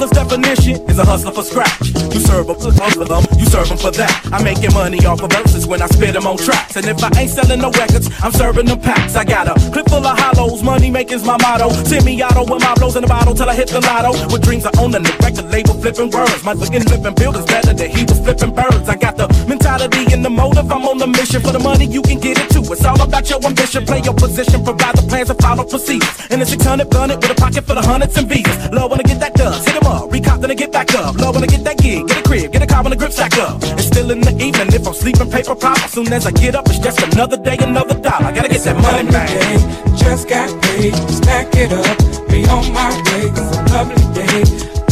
Hustler's 0.00 0.24
definition 0.24 0.80
is 0.88 0.98
a 0.98 1.04
hustler 1.04 1.30
for 1.30 1.44
scratch. 1.44 1.92
You 2.08 2.20
serve 2.24 2.46
them 2.46 2.56
for 2.56 2.72
hustler, 2.72 3.04
them, 3.04 3.20
you 3.36 3.44
serve 3.44 3.68
them 3.68 3.76
for 3.76 3.92
that. 4.00 4.08
I'm 4.32 4.42
making 4.42 4.72
money 4.72 4.96
off 5.04 5.20
of 5.20 5.28
verses 5.28 5.66
when 5.66 5.82
I 5.82 5.88
spit 5.92 6.14
them 6.14 6.26
on 6.26 6.38
tracks. 6.38 6.74
And 6.76 6.86
if 6.88 7.04
I 7.04 7.12
ain't 7.20 7.28
selling 7.28 7.60
no 7.60 7.70
records, 7.72 8.08
I'm 8.24 8.32
serving 8.32 8.64
them 8.64 8.80
packs. 8.80 9.14
I 9.14 9.24
got 9.24 9.52
a 9.52 9.52
clip 9.68 9.92
full 9.92 10.00
of 10.00 10.18
hollows, 10.18 10.62
money 10.62 10.90
making's 10.90 11.22
my 11.26 11.36
motto. 11.36 11.68
Semi-auto 11.84 12.48
with 12.48 12.62
my 12.64 12.72
blows 12.76 12.96
in 12.96 13.02
the 13.02 13.08
bottle 13.08 13.34
till 13.34 13.50
I 13.50 13.54
hit 13.54 13.68
the 13.68 13.80
lotto. 13.82 14.16
With 14.32 14.40
dreams 14.40 14.64
of 14.64 14.72
owning 14.78 15.02
the 15.02 15.12
record 15.20 15.52
label, 15.52 15.74
flipping 15.74 16.08
words. 16.08 16.44
My 16.44 16.54
looking 16.54 16.80
flipping 16.80 17.14
buildings 17.20 17.44
better 17.44 17.74
than 17.74 17.90
he 17.90 18.04
was 18.08 18.20
flipping 18.24 18.54
birds. 18.56 18.88
I 18.88 18.96
got 18.96 19.18
the 19.18 19.28
mentality 19.46 20.08
and 20.14 20.24
the 20.24 20.30
motive. 20.30 20.72
I'm 20.72 20.88
on 20.88 20.96
the 20.96 21.08
mission 21.08 21.42
for 21.42 21.52
the 21.52 21.60
money, 21.60 21.84
you 21.84 22.00
can 22.00 22.18
get 22.20 22.40
it 22.40 22.48
too. 22.48 22.64
It's 22.72 22.86
all 22.86 22.96
about 23.02 23.28
your 23.28 23.44
ambition. 23.44 23.84
Play 23.84 24.00
your 24.00 24.14
position, 24.14 24.64
provide 24.64 24.96
the 24.96 25.04
plans 25.04 25.28
and 25.28 25.38
follow 25.44 25.64
procedures. 25.64 26.08
And 26.30 26.40
the 26.40 26.46
600 26.46 26.88
gun 26.88 27.10
it 27.10 27.20
with 27.20 27.36
a 27.36 27.36
pocket 27.36 27.68
full 27.68 27.76
of 27.76 27.84
hundreds 27.84 28.16
and 28.16 28.26
visas. 28.26 28.56
Love 28.72 28.92
when 28.92 29.00
I 29.00 29.04
get 29.04 29.20
that 29.20 29.34
done, 29.34 29.60
Hit 29.60 29.76
'em 29.76 29.89
up, 29.90 30.10
recop 30.10 30.40
then 30.40 30.50
I 30.50 30.54
get 30.54 30.72
back 30.72 30.94
up. 30.94 31.16
Love 31.16 31.34
when 31.34 31.44
I 31.44 31.46
get 31.46 31.64
that 31.64 31.78
gig, 31.78 32.06
get 32.06 32.18
a 32.18 32.22
crib, 32.22 32.52
get 32.52 32.62
a 32.62 32.66
car 32.66 32.82
when 32.82 32.90
the 32.90 32.96
grip 32.96 33.12
stack 33.12 33.36
up. 33.38 33.58
It's 33.62 33.86
still 33.86 34.10
in 34.10 34.20
the 34.20 34.32
evening 34.32 34.72
if 34.72 34.86
I'm 34.86 34.94
sleeping 34.94 35.30
paper 35.30 35.54
pop. 35.54 35.78
As 35.84 35.92
soon 35.92 36.12
as 36.12 36.26
I 36.26 36.30
get 36.30 36.54
up, 36.54 36.66
it's 36.68 36.78
just 36.78 37.00
another 37.12 37.36
day, 37.36 37.56
another 37.60 37.94
dollar. 37.94 38.26
I 38.26 38.32
gotta 38.32 38.48
get 38.48 38.62
that 38.62 38.76
money, 38.80 39.10
man. 39.10 39.96
Just 39.96 40.28
got 40.28 40.48
paid, 40.62 40.94
stack 41.10 41.54
it 41.54 41.72
up, 41.72 41.98
be 42.28 42.46
on 42.46 42.72
my 42.72 42.90
way. 43.10 43.28
It's 43.30 43.56
a 43.56 43.62
lovely 43.74 44.06
day, 44.14 44.42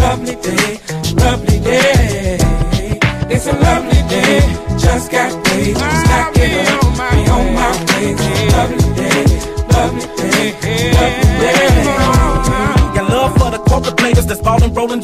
lovely 0.02 0.36
day, 0.36 0.77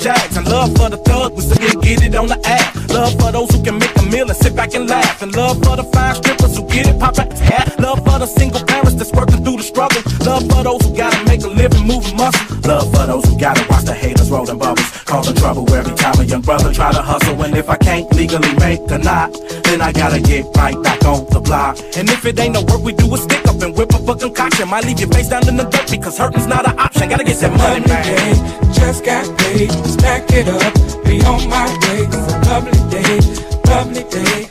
jacks. 0.04 0.36
And 0.36 0.46
love 0.46 0.76
for 0.76 0.90
the 0.90 0.98
thug 0.98 1.32
who 1.34 1.40
still 1.40 1.80
get, 1.80 1.80
get 1.80 2.02
it 2.04 2.14
on 2.14 2.28
the 2.28 2.38
app. 2.44 2.76
Love 2.90 3.16
for 3.18 3.32
those 3.32 3.50
who 3.50 3.62
can 3.64 3.78
make 3.78 3.96
a 3.96 4.02
meal 4.02 4.28
and 4.28 4.36
sit 4.36 4.54
back 4.54 4.74
and 4.74 4.86
laugh. 4.88 5.22
And 5.22 5.34
love 5.34 5.56
for 5.64 5.76
the 5.76 5.84
fine 5.94 6.14
strippers 6.14 6.56
who 6.56 6.68
get 6.68 6.86
it 6.86 7.00
pop 7.00 7.18
at 7.18 7.32
hat. 7.38 7.80
Love 7.80 8.04
for 8.04 8.18
the 8.18 8.26
single 8.26 8.62
parents 8.64 8.94
that's 8.94 9.12
working 9.12 9.42
through 9.42 9.56
the 9.56 9.66
struggle. 9.72 10.02
Love 10.28 10.44
for 10.52 10.62
those 10.62 10.82
who 10.84 10.94
gotta 10.94 11.20
make 11.24 11.42
a 11.42 11.48
living 11.48 11.86
moving 11.86 12.16
muscle. 12.16 12.44
Love 12.68 12.86
for 12.92 13.06
those 13.06 13.24
who 13.24 13.38
gotta 13.38 13.64
watch 13.70 13.84
the 13.84 13.94
haters 13.94 14.30
rollin' 14.30 14.58
bubbles. 14.58 14.90
Causing 15.04 15.36
trouble 15.36 15.64
every 15.72 15.94
time 15.96 16.03
a 16.34 16.36
young 16.36 16.42
brother 16.42 16.72
try 16.72 16.92
to 16.92 17.02
hustle. 17.02 17.40
And 17.42 17.56
if 17.56 17.68
I 17.68 17.76
can't 17.76 18.12
legally 18.14 18.54
make 18.56 18.80
a 18.90 18.98
knot, 18.98 19.32
then 19.64 19.80
I 19.80 19.92
gotta 19.92 20.20
get 20.20 20.44
right 20.56 20.80
back 20.82 21.04
on 21.04 21.26
the 21.26 21.40
block. 21.40 21.78
And 21.96 22.08
if 22.10 22.24
it 22.24 22.38
ain't 22.38 22.54
no 22.54 22.62
work, 22.62 22.82
we 22.82 22.92
do 22.92 23.12
a 23.14 23.18
stick 23.18 23.46
up 23.46 23.60
and 23.62 23.76
whip 23.76 23.90
a 23.90 23.98
fucking 23.98 24.34
concoction. 24.34 24.68
Might 24.68 24.84
leave 24.84 25.00
your 25.00 25.10
face 25.10 25.28
down 25.28 25.46
in 25.48 25.56
the 25.56 25.64
dirt 25.64 25.90
because 25.90 26.18
hurting's 26.18 26.46
not 26.46 26.66
an 26.68 26.78
option. 26.78 27.08
Gotta 27.08 27.24
get 27.24 27.38
that 27.38 27.52
money, 27.56 27.86
man. 27.86 28.72
Just 28.74 29.04
got 29.04 29.24
paid, 29.38 29.70
stack 29.86 30.24
it 30.32 30.48
up, 30.48 30.74
be 31.04 31.22
on 31.22 31.48
my 31.48 31.66
way. 31.82 32.06
It's 32.06 32.32
a 32.32 32.38
lovely 32.50 32.80
day, 32.90 33.14
lovely 33.70 34.04
day, 34.10 34.43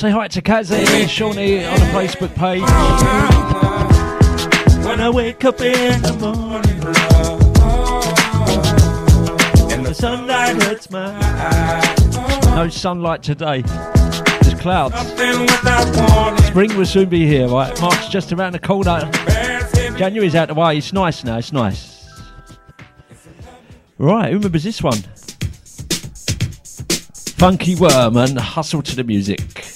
say 0.00 0.10
hi 0.10 0.26
to 0.26 0.40
Kazi 0.40 0.76
and 0.76 1.10
Shawnee 1.10 1.62
on 1.62 1.78
the 1.78 1.84
Facebook 1.92 2.34
page. 2.34 2.62
When 4.86 4.98
I 4.98 5.10
wake 5.10 5.44
up 5.44 5.60
in 5.60 6.00
the 6.00 6.14
morning, 6.14 6.80
and 9.70 9.84
the 9.84 9.92
sunlight 9.94 10.62
hurts 10.62 10.90
my 10.90 11.14
eyes. 11.20 12.16
No 12.46 12.70
sunlight 12.70 13.22
today. 13.22 13.60
There's 13.60 14.58
clouds. 14.58 14.96
Spring 16.46 16.74
will 16.78 16.86
soon 16.86 17.10
be 17.10 17.26
here, 17.26 17.48
right? 17.48 17.78
March 17.82 18.08
just 18.08 18.32
around 18.32 18.52
the 18.52 18.58
corner. 18.58 19.00
January's 19.98 20.34
out 20.34 20.48
the 20.48 20.54
way. 20.54 20.78
It's 20.78 20.94
nice 20.94 21.24
now. 21.24 21.36
It's 21.36 21.52
nice. 21.52 22.08
Right, 23.98 24.30
who 24.30 24.38
remembers 24.38 24.64
this 24.64 24.82
one? 24.82 24.96
Funky 27.36 27.74
Worm 27.74 28.16
and 28.16 28.38
Hustle 28.38 28.80
to 28.80 28.96
the 28.96 29.04
Music. 29.04 29.40
Listen 29.40 29.48
to 29.48 29.48
the 29.50 29.58
music. 29.58 29.69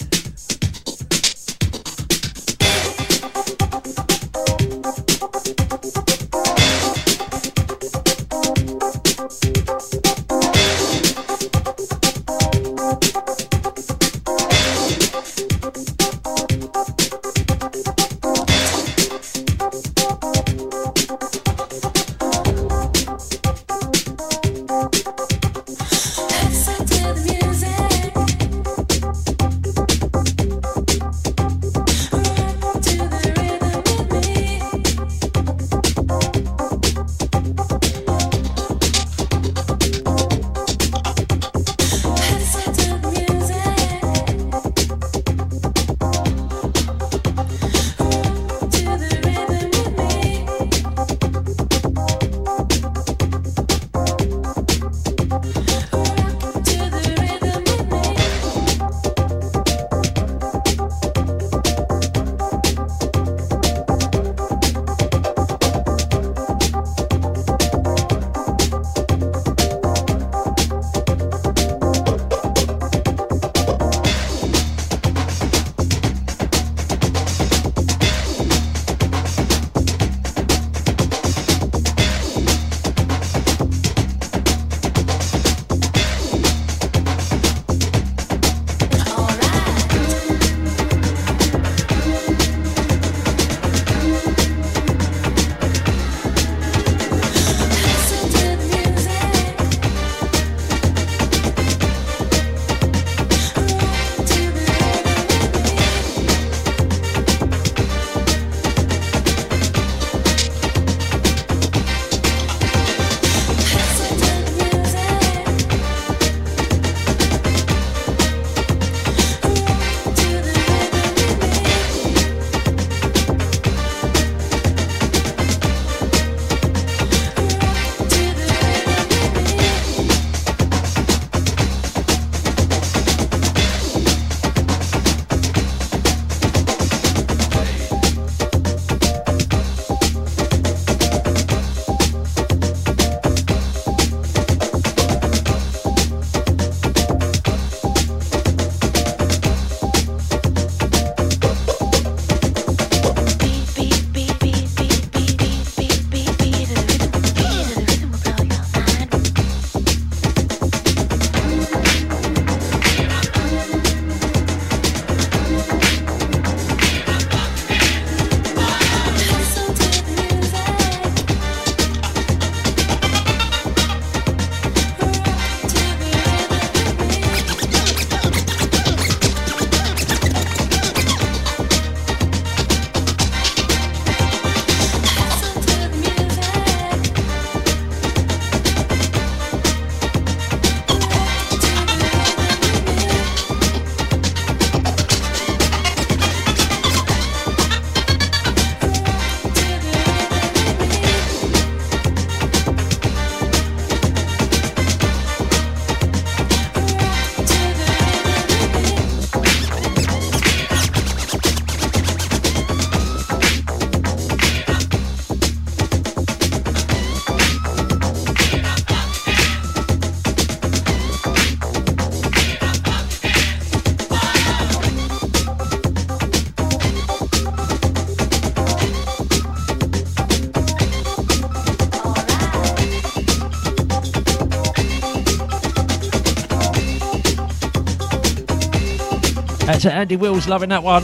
Out 239.75 239.81
to 239.81 239.91
Andy 239.93 240.15
Wills, 240.15 240.47
loving 240.47 240.69
that 240.69 240.83
one. 240.83 241.03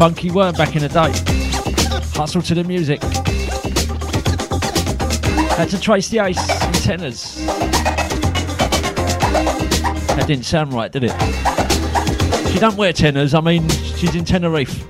Funky 0.00 0.32
worm 0.32 0.52
back 0.56 0.74
in 0.74 0.82
the 0.82 0.88
day. 0.88 1.12
Hustle 2.12 2.42
to 2.42 2.54
the 2.56 2.64
music. 2.64 3.00
Out 5.56 5.68
to 5.68 5.80
Trace 5.80 6.08
the 6.08 6.18
Ace 6.18 6.44
tenors. 6.84 7.36
That 10.16 10.24
didn't 10.26 10.44
sound 10.44 10.72
right, 10.72 10.90
did 10.90 11.04
it? 11.04 11.12
She 12.50 12.58
don't 12.58 12.76
wear 12.76 12.92
tenors, 12.92 13.32
I 13.32 13.40
mean, 13.40 13.68
she's 13.68 14.16
in 14.16 14.24
Tenerife. 14.24 14.83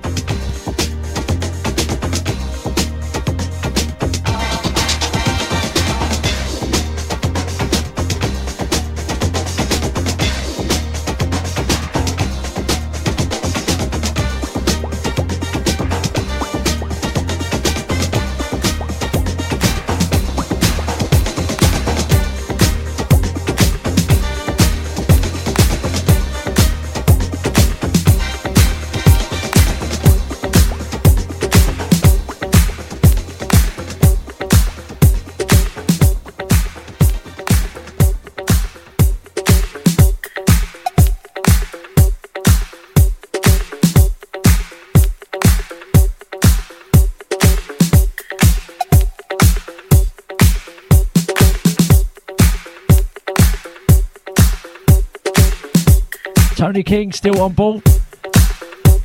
King 56.85 57.11
still 57.11 57.41
on 57.41 57.51
board. 57.53 57.81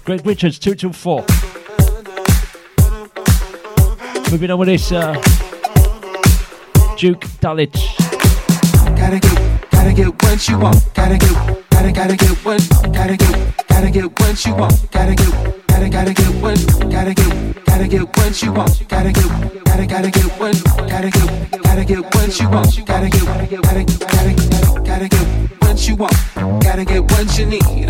Greg 0.04 0.26
Richards, 0.26 0.58
2 0.58 0.74
till 0.74 0.92
4. 0.92 1.24
Moving 4.30 4.50
on 4.50 4.58
with 4.58 4.68
this 4.68 4.92
uh, 4.92 5.14
Duke 6.98 7.24
Dulwich. 7.40 7.96
Gotta 9.00 9.18
get, 9.18 9.70
gotta 9.70 9.94
get 9.94 10.22
what 10.22 10.48
you 10.48 10.58
want. 10.58 10.94
Gotta 10.94 11.16
get, 11.16 11.70
gotta, 11.70 11.92
gotta 11.92 12.16
get 12.16 12.44
what, 12.44 12.68
gotta 12.92 13.16
get, 13.16 13.66
gotta 13.66 13.90
get 13.90 14.20
what 14.20 14.44
you 14.44 14.54
want. 14.54 14.90
Gotta 14.90 15.14
get, 15.14 15.66
gotta, 15.66 15.88
gotta 15.88 16.12
get 16.12 16.42
what, 16.42 16.66
gotta 16.90 17.14
get, 17.14 17.64
gotta 17.64 17.88
get 17.88 18.02
what 18.02 18.42
you 18.42 18.52
want. 18.52 18.88
Gotta 18.88 19.12
get, 19.12 19.64
gotta, 19.64 19.86
gotta 19.86 20.10
get 20.10 20.26
what, 20.38 20.64
gotta 20.86 21.10
get, 21.10 21.62
gotta 21.62 21.84
get 21.86 22.14
what 22.14 22.40
you 22.40 22.50
want. 22.50 22.86
Gotta 22.86 23.08
get, 23.08 23.24
gotta, 23.24 23.46
gotta, 23.46 23.84
gotta, 23.84 24.80
gotta 24.82 25.08
get 25.08 25.39
what 25.80 25.88
you 25.88 25.96
want. 25.96 26.62
Gotta 26.62 26.84
get 26.84 27.02
what 27.02 27.38
you 27.38 27.46
need. 27.46 27.86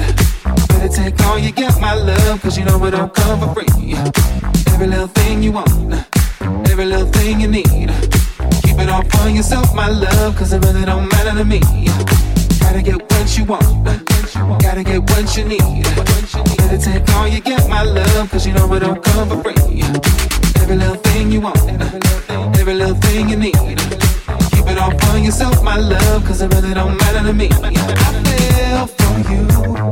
Better 0.69 0.89
take 0.89 1.21
all 1.27 1.39
you 1.39 1.51
get, 1.51 1.81
my 1.81 1.95
love, 1.95 2.41
cause 2.41 2.57
you 2.57 2.65
know 2.65 2.85
it 2.85 2.93
don't 2.93 3.13
come 3.13 3.41
for 3.41 3.53
free. 3.53 3.95
Every 4.73 4.87
little 4.87 5.09
thing 5.09 5.43
you 5.43 5.51
want, 5.51 5.69
every 6.71 6.85
little 6.85 7.11
thing 7.11 7.41
you 7.41 7.49
need. 7.49 7.91
Keep 8.63 8.79
it 8.79 8.89
all 8.89 9.03
for 9.03 9.29
yourself, 9.29 9.75
my 9.75 9.89
love, 9.89 10.37
cause 10.37 10.53
it 10.53 10.65
really 10.65 10.85
don't 10.85 11.09
matter 11.11 11.37
to 11.37 11.45
me. 11.45 11.61
Gotta 12.61 12.81
get 12.83 13.03
what 13.11 13.37
you 13.37 13.45
want, 13.45 13.85
gotta 14.63 14.85
get 14.85 15.01
what 15.11 15.37
you 15.37 15.45
need. 15.45 15.83
Better 16.59 16.79
take 16.79 17.09
all 17.17 17.27
you 17.27 17.41
get, 17.41 17.69
my 17.69 17.83
love, 17.83 18.31
cause 18.31 18.47
you 18.47 18.53
know 18.53 18.73
it 18.75 18.81
don't 18.81 19.03
come 19.03 19.29
for 19.29 19.43
free. 19.43 19.83
Every 20.63 20.77
little 20.77 20.95
thing 20.95 21.33
you 21.33 21.41
want, 21.41 21.59
every 22.57 22.75
little 22.75 22.95
thing 22.95 23.29
you 23.31 23.37
need. 23.37 23.90
For 24.99 25.19
yourself, 25.19 25.63
my 25.63 25.77
love, 25.77 26.25
cause 26.25 26.43
it 26.43 26.53
really 26.55 26.75
don't 26.75 26.97
matter 26.97 27.27
to 27.27 27.33
me. 27.33 27.49
I 27.51 28.11
fell 28.25 28.87
for 28.87 29.15
you, 29.31 29.43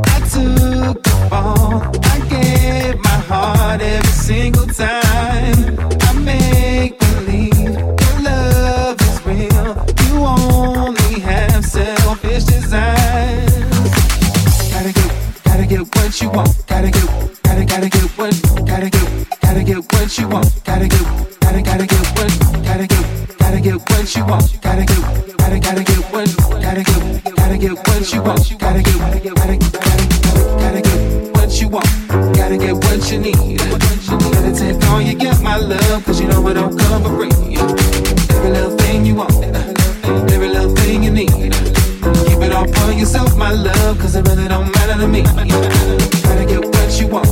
I 0.06 0.18
took 0.32 1.02
the 1.02 1.26
fall, 1.30 1.82
I 2.04 2.18
gave 2.28 2.98
my 2.98 3.18
heart 3.30 3.80
every 3.80 4.12
single 4.12 4.66
time. 4.66 5.78
I 6.08 6.12
make 6.24 6.98
believe 6.98 7.54
your 8.02 8.16
love 8.22 9.00
is 9.00 9.26
real. 9.26 9.86
You 10.04 10.24
only 10.24 11.20
have 11.20 11.64
selfish 11.64 12.44
desires. 12.44 13.70
Gotta 14.72 14.92
get, 14.92 15.10
gotta 15.44 15.66
get 15.66 15.80
what 15.94 16.20
you 16.20 16.30
want. 16.30 16.66
Gotta 16.66 16.90
get, 16.90 17.08
gotta, 17.42 17.64
gotta 17.64 17.88
get 17.88 18.04
what, 18.18 18.34
gotta 18.66 18.90
get, 18.90 19.40
gotta 19.40 19.62
get 19.64 19.92
what 19.92 20.18
you 20.18 20.28
want. 20.28 20.64
Gotta 20.64 20.88
get, 20.88 21.40
gotta, 21.40 21.62
gotta 21.62 21.86
get 21.86 22.07
get, 23.78 23.90
what 23.90 24.16
you 24.16 24.24
want. 24.24 24.62
Gotta 24.62 24.84
get, 24.84 25.38
gotta, 25.38 25.60
gotta 25.60 25.84
get 25.84 25.98
what, 26.12 26.36
gotta 26.62 26.82
get, 26.82 27.36
gotta 27.36 27.58
get 27.58 27.72
what 27.72 28.12
you 28.12 28.22
want. 28.22 28.58
Gotta 28.58 28.82
get, 28.82 28.98
gotta, 28.98 29.20
gotta, 29.20 29.56
gotta, 30.58 30.80
get 30.82 31.36
what 31.36 31.60
you 31.60 31.68
want. 31.68 31.86
Gotta 32.34 32.56
get 32.58 32.74
what 32.74 33.10
you 33.10 33.18
need. 33.18 33.58
Gotta 33.58 34.52
take 34.54 34.88
all 34.88 35.00
you 35.00 35.14
get, 35.14 35.40
my 35.42 35.56
love, 35.56 36.04
cause 36.04 36.20
you 36.20 36.28
know 36.28 36.46
it 36.48 36.54
don't 36.54 36.78
come 36.78 37.02
for 37.02 37.16
free. 37.16 37.56
Every 38.36 38.50
little 38.50 38.76
thing 38.78 39.06
you 39.06 39.16
want, 39.16 39.32
every 40.32 40.48
little 40.48 40.74
thing 40.76 41.02
you 41.02 41.10
need. 41.10 41.28
Keep 41.28 42.42
it 42.42 42.52
all 42.52 42.66
for 42.66 42.92
yourself, 42.92 43.36
my 43.36 43.52
love, 43.52 43.98
cause 43.98 44.16
it 44.16 44.26
really 44.26 44.48
don't 44.48 44.72
matter 44.74 45.00
to 45.00 45.08
me. 45.08 45.22
Gotta 45.22 46.44
get 46.46 46.64
what 46.64 47.00
you 47.00 47.08
want, 47.08 47.26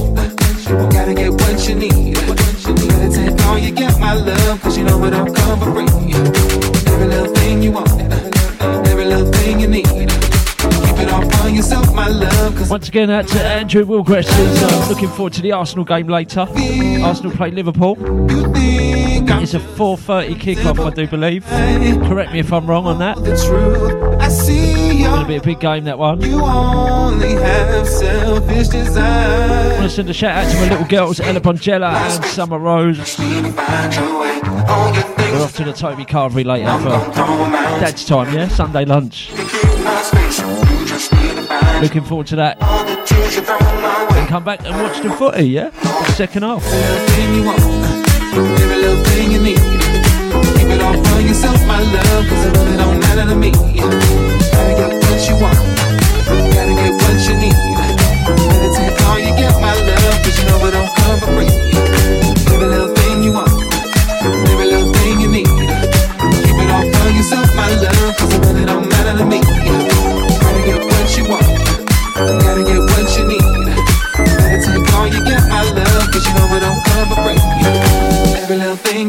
gotta 0.92 1.14
get 1.14 1.30
what 1.32 1.68
you 1.68 1.74
need. 1.74 2.16
Gotta 2.16 3.10
take 3.10 3.46
all 3.46 3.58
you 3.58 3.70
get, 3.72 3.98
my 3.98 4.14
love, 4.14 4.60
cause 4.60 4.76
you 4.76 4.84
know 4.84 5.02
it 5.04 5.10
don't 5.10 5.34
come 5.34 5.58
for 5.58 5.72
free. 5.72 6.25
Once 12.68 12.88
again, 12.88 13.10
out 13.10 13.28
to 13.28 13.40
Andrew 13.40 13.84
Wilgress 13.84 14.26
is 14.26 14.62
uh, 14.62 14.86
looking 14.88 15.08
forward 15.08 15.32
to 15.34 15.42
the 15.42 15.52
Arsenal 15.52 15.84
game 15.84 16.08
later. 16.08 16.46
Arsenal 17.02 17.32
play 17.32 17.50
Liverpool. 17.50 17.96
It's 19.42 19.54
a 19.54 19.60
4:30 19.60 20.34
kickoff, 20.34 20.84
I 20.84 20.90
do 20.90 21.06
believe. 21.06 21.44
Correct 22.08 22.32
me 22.32 22.40
if 22.40 22.52
I'm 22.52 22.66
wrong 22.66 22.86
on 22.86 22.98
that. 22.98 23.18
I 24.20 24.28
see 24.28 24.86
Going 25.04 25.20
to 25.20 25.28
be 25.28 25.36
a 25.36 25.40
big 25.40 25.60
game 25.60 25.84
that 25.84 25.98
one. 25.98 26.24
only 26.24 27.32
have 27.34 27.86
selfish 27.86 28.68
I 28.74 29.68
want 29.72 29.82
to 29.84 29.88
send 29.90 30.10
a 30.10 30.12
shout 30.12 30.44
out 30.44 30.50
to 30.50 30.56
my 30.56 30.68
little 30.68 30.86
girls, 30.86 31.20
Ella 31.20 31.40
Bongella 31.40 31.92
and 31.92 32.24
Summer 32.24 32.58
Rose. 32.58 33.18
We're 33.18 33.24
off 35.42 35.54
to 35.56 35.64
the 35.64 35.72
Toby 35.72 36.04
Carvery 36.04 36.44
later 36.44 36.76
for 36.78 36.88
Dad's 37.78 38.04
time, 38.04 38.34
yeah? 38.34 38.48
Sunday 38.48 38.84
lunch. 38.84 39.30
Looking 41.82 42.02
forward 42.02 42.26
to 42.28 42.36
that. 42.36 42.58
Then 44.10 44.26
come 44.28 44.44
back 44.44 44.64
and 44.64 44.74
watch 44.82 45.00
the 45.02 45.10
footy, 45.10 45.44
yeah? 45.44 45.70
The 45.70 46.12
second 46.12 46.42
half. 46.42 46.62
all 59.06 59.18
you 59.18 59.34
get, 59.36 59.60
my 59.60 59.72
love, 59.72 60.22
cause 60.22 60.38
you 60.38 60.48
know 60.48 60.66
it 60.66 60.70
don't 60.72 60.94
come 60.96 61.20
for 61.20 61.26
free. 61.26 61.65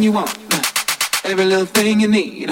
You 0.07 0.13
want, 0.13 0.31
every 1.25 1.43
little 1.43 1.65
thing 1.65 1.99
you 1.99 2.07
need. 2.07 2.49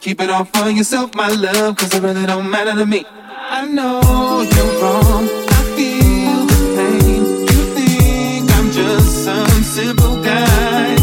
Keep 0.00 0.22
it 0.22 0.30
all 0.30 0.46
for 0.46 0.70
yourself, 0.70 1.14
my 1.14 1.28
love, 1.28 1.76
cause 1.76 1.92
it 1.94 2.02
really 2.02 2.24
don't 2.24 2.50
matter 2.50 2.72
to 2.72 2.86
me. 2.86 3.04
I 3.58 3.66
know 3.66 4.00
you're 4.54 4.74
wrong, 4.80 5.24
I 5.58 5.60
feel 5.76 6.40
the 6.52 6.60
pain. 6.78 7.22
You 7.50 7.60
think 7.76 8.50
I'm 8.56 8.70
just 8.70 9.24
some 9.26 9.62
simple 9.62 10.16
guy. 10.22 10.96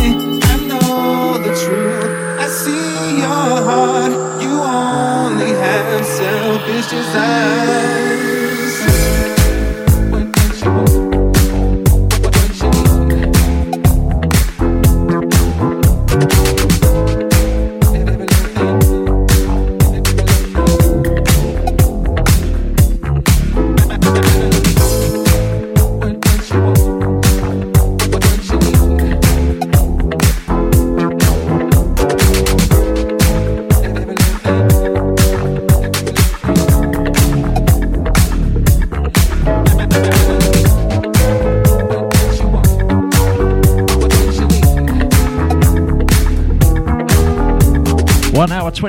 I 0.53 0.55
know 0.69 1.37
the 1.45 1.53
truth, 1.63 2.11
I 2.43 2.47
see 2.61 3.19
your 3.23 3.51
heart. 3.69 4.13
You 4.41 4.53
only 4.81 5.51
have 5.65 6.03
selfish 6.03 6.87
desires. 6.89 8.04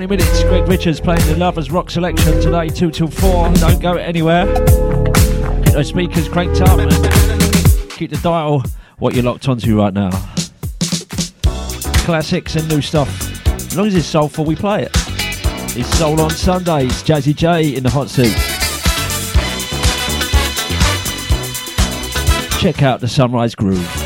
20 0.07 0.23
minutes. 0.23 0.43
Greg 0.45 0.69
Richards 0.69 1.01
playing 1.01 1.27
the 1.27 1.37
Lovers 1.37 1.71
Rock 1.71 1.91
selection 1.91 2.41
today, 2.41 2.69
2 2.69 2.91
till 2.91 3.09
4. 3.09 3.53
Don't 3.55 3.81
go 3.81 3.95
anywhere. 3.95 4.47
Keep 4.55 5.75
those 5.75 5.89
speakers 5.89 6.29
cranked 6.29 6.61
up 6.61 6.79
and 6.79 6.91
keep 7.91 8.11
the 8.11 8.21
dial 8.23 8.63
what 8.99 9.15
you're 9.15 9.25
locked 9.25 9.49
onto 9.49 9.81
right 9.81 9.93
now. 9.93 10.11
Classics 12.05 12.55
and 12.55 12.69
new 12.69 12.81
stuff. 12.81 13.09
As 13.49 13.77
long 13.77 13.87
as 13.89 13.95
it's 13.95 14.07
soulful, 14.07 14.45
we 14.45 14.55
play 14.55 14.83
it. 14.83 14.91
It's 15.77 15.89
Soul 15.99 16.21
on 16.21 16.31
Sundays. 16.31 17.03
Jazzy 17.03 17.35
J 17.35 17.75
in 17.75 17.83
the 17.83 17.91
hot 17.91 18.09
seat. 18.09 18.37
Check 22.61 22.83
out 22.83 23.01
the 23.01 23.09
Sunrise 23.09 23.55
Groove. 23.55 24.06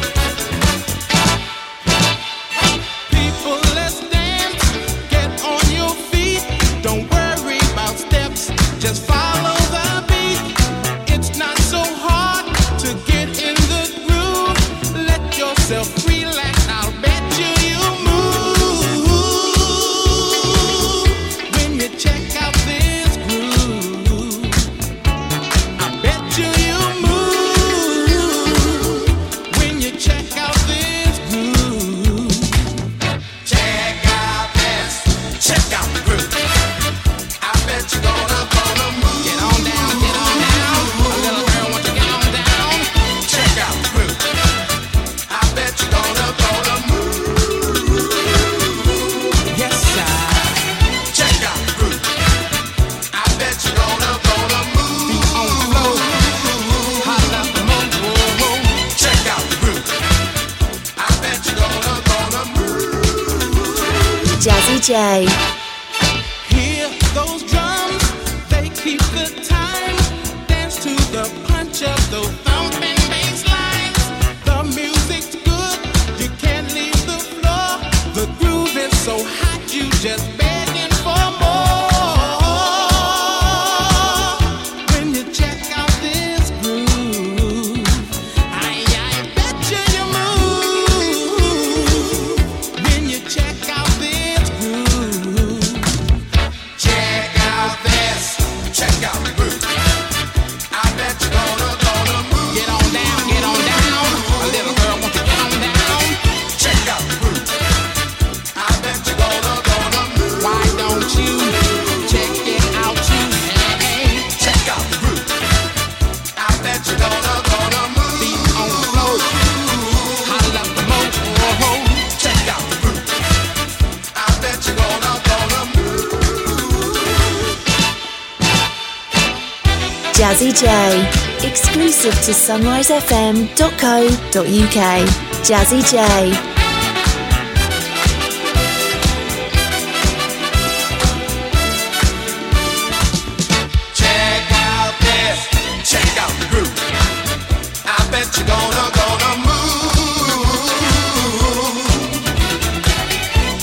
Gonna, 148.47 148.87
go 148.99 149.07
on 149.23 149.33
move. 149.47 149.95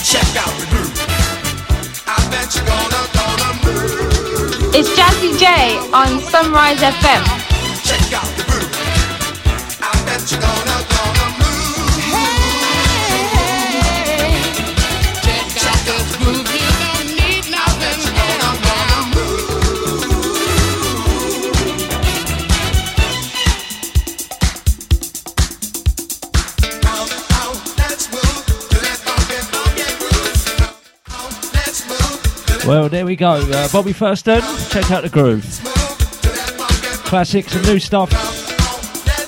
Check 0.02 0.28
out 0.34 0.54
the 0.60 0.66
group. 0.70 0.92
I 2.06 2.16
bet 2.30 2.48
you're 2.54 2.64
gonna 2.64 3.02
move. 3.64 4.74
It's 4.74 4.88
Jazzy 4.96 5.36
J 5.38 5.44
on 5.92 6.20
Sunrise 6.30 6.80
FM. 6.80 7.37
Well, 32.78 32.88
there 32.88 33.04
we 33.04 33.16
go. 33.16 33.30
Uh, 33.30 33.68
Bobby 33.72 33.92
Thurston, 33.92 34.40
check 34.70 34.88
out 34.92 35.02
the 35.02 35.08
groove. 35.08 35.42
Classics 37.06 37.52
and 37.56 37.66
new 37.66 37.80
stuff. 37.80 38.08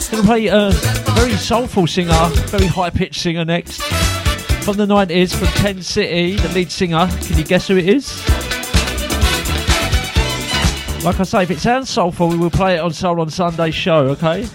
Gonna 0.09 0.23
play 0.23 0.49
uh, 0.49 0.69
a 0.69 1.11
very 1.17 1.33
soulful 1.33 1.89
singer, 1.89 2.29
very 2.47 2.67
high 2.67 2.91
pitched 2.91 3.21
singer 3.21 3.45
next. 3.45 3.83
From 4.63 4.77
the 4.77 4.87
90s, 4.87 5.35
from 5.35 5.49
Ten 5.49 5.83
City, 5.83 6.37
the 6.37 6.49
lead 6.51 6.71
singer. 6.71 7.09
Can 7.23 7.39
you 7.39 7.43
guess 7.43 7.67
who 7.67 7.77
it 7.77 7.89
is? 7.89 8.25
Like 11.05 11.19
I 11.19 11.25
say, 11.25 11.43
if 11.43 11.51
it 11.51 11.59
sounds 11.59 11.91
soulful, 11.91 12.29
we 12.29 12.37
will 12.37 12.51
play 12.51 12.77
it 12.77 12.79
on 12.79 12.93
Soul 12.93 13.21
on 13.21 13.31
Sunday 13.31 13.73
show, 13.73 14.07
okay? 14.11 14.47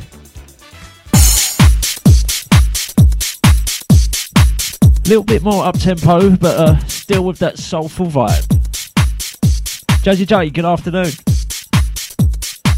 Little 5.06 5.26
bit 5.26 5.44
more 5.44 5.66
up 5.66 5.78
tempo, 5.78 6.38
but 6.38 6.58
uh, 6.58 6.80
still 6.86 7.26
with 7.26 7.40
that 7.40 7.60
soulful 7.60 8.06
vibe. 8.06 8.45
Jazzy 10.06 10.28
J, 10.28 10.52
good 10.52 10.66
afternoon. 10.66 11.12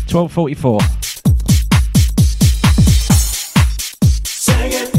1244. 0.07 0.79
Sing 4.23 4.71
it, 4.71 4.95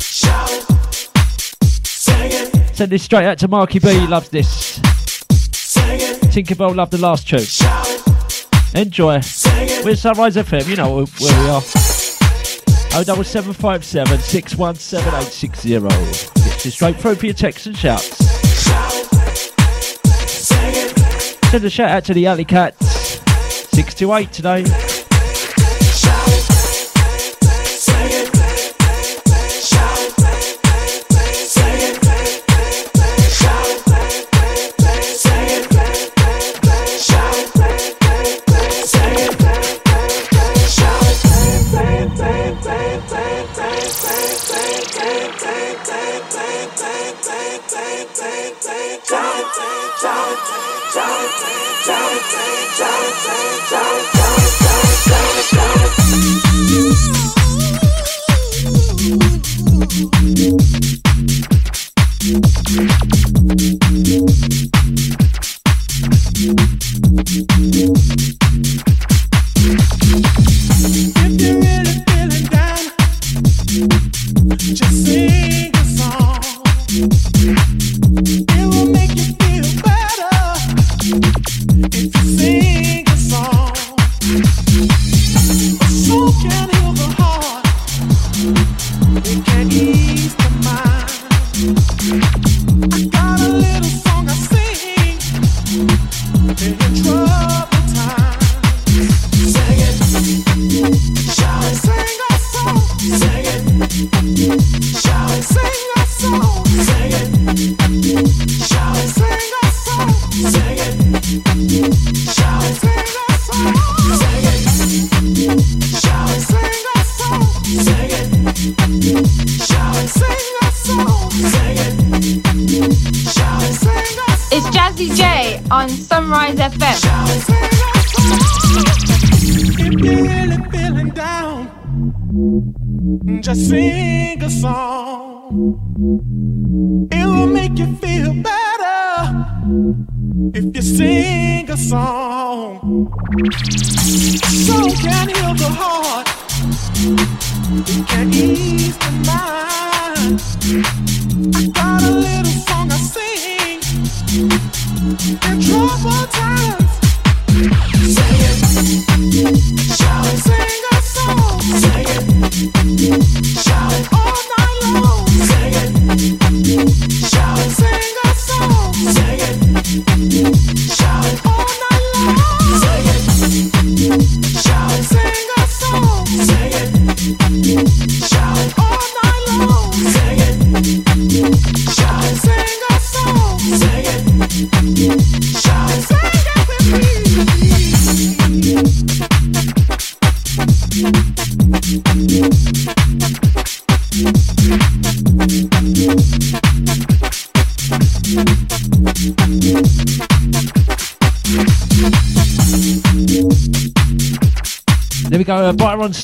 shout 0.00 0.48
it, 0.48 0.62
sing 1.88 2.30
it, 2.30 2.76
Send 2.76 2.92
this 2.92 3.02
straight 3.02 3.26
out 3.26 3.36
to 3.38 3.48
Marky 3.48 3.80
B, 3.80 3.88
he 3.88 4.06
loves 4.06 4.28
this. 4.28 4.78
Tinkerbell 6.28 6.76
loved 6.76 6.92
the 6.92 6.98
last 6.98 7.26
shout 7.26 7.42
Enjoy. 8.76 9.14
We're 9.84 9.96
Sunrise 9.96 10.36
FM, 10.36 10.68
you 10.68 10.76
know 10.76 10.94
where 10.94 11.06
we 11.18 11.30
are. 11.48 11.62
07757 11.62 14.20
617 14.20 15.08
860. 15.08 15.80
Gets 16.44 16.64
you 16.64 16.70
straight 16.70 16.94
through 16.94 17.16
for 17.16 17.26
your 17.26 17.34
texts 17.34 17.66
and 17.66 17.76
shouts. 17.76 18.27
Send 21.50 21.64
a 21.64 21.70
shout 21.70 21.90
out 21.90 22.04
to 22.04 22.12
the 22.12 22.26
Alley 22.26 22.44
Cats. 22.44 22.86
628 23.70 24.32
today. 24.32 24.87
Johnny, 50.48 50.64
Johnny, 50.94 51.28
Johnny, 51.84 52.20
Johnny, 52.78 53.48
Johnny, 53.70 54.17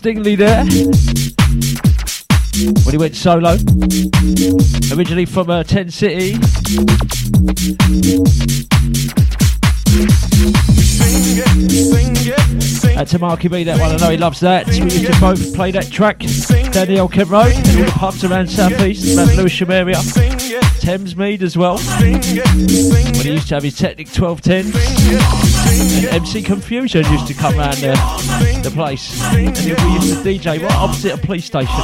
Stingily 0.05 0.37
there. 0.37 0.65
When 2.85 2.93
he 2.93 2.99
went 2.99 3.17
solo. 3.17 3.57
Originally 4.95 5.25
from 5.25 5.49
uh, 5.49 5.65
10 5.65 5.91
City. 5.91 6.35
Uh, 12.95 13.05
to 13.07 13.19
Marky 13.19 13.49
B, 13.49 13.65
that 13.65 13.81
one, 13.81 13.93
I 13.93 13.97
know 13.97 14.11
he 14.11 14.19
loves 14.19 14.41
that. 14.41 14.69
We 14.69 14.83
used 14.83 15.07
to 15.07 15.21
both 15.21 15.55
play 15.55 15.71
that 15.71 15.91
track 15.91 16.19
down 16.19 16.87
the 16.87 16.99
Old 17.01 17.13
Kent 17.15 17.31
Road, 17.31 17.53
and 17.55 17.67
all 17.67 17.85
the 17.87 17.93
pubs 17.93 18.25
around 18.25 18.51
South 18.51 18.79
East, 18.83 19.17
around 19.17 19.35
Lewisham 19.37 19.71
area. 19.71 19.97
Thamesmead 20.85 21.41
as 21.41 21.57
well. 21.57 21.79
When 21.79 22.23
he 22.23 23.33
used 23.33 23.49
to 23.49 23.55
have 23.55 23.63
his 23.63 23.79
Technic 23.79 24.09
1210. 24.09 24.67
And 26.05 26.15
MC 26.15 26.43
Confusion 26.43 27.11
used 27.11 27.27
to 27.27 27.33
come 27.33 27.57
round 27.57 27.79
the, 27.79 27.93
the 27.93 28.54
place. 28.75 29.23
And 29.33 29.57
we 29.57 29.71
used 29.95 30.23
to 30.23 30.29
DJ 30.29 30.61
right 30.61 30.75
opposite 30.75 31.15
a 31.15 31.17
police 31.17 31.47
station. 31.47 31.75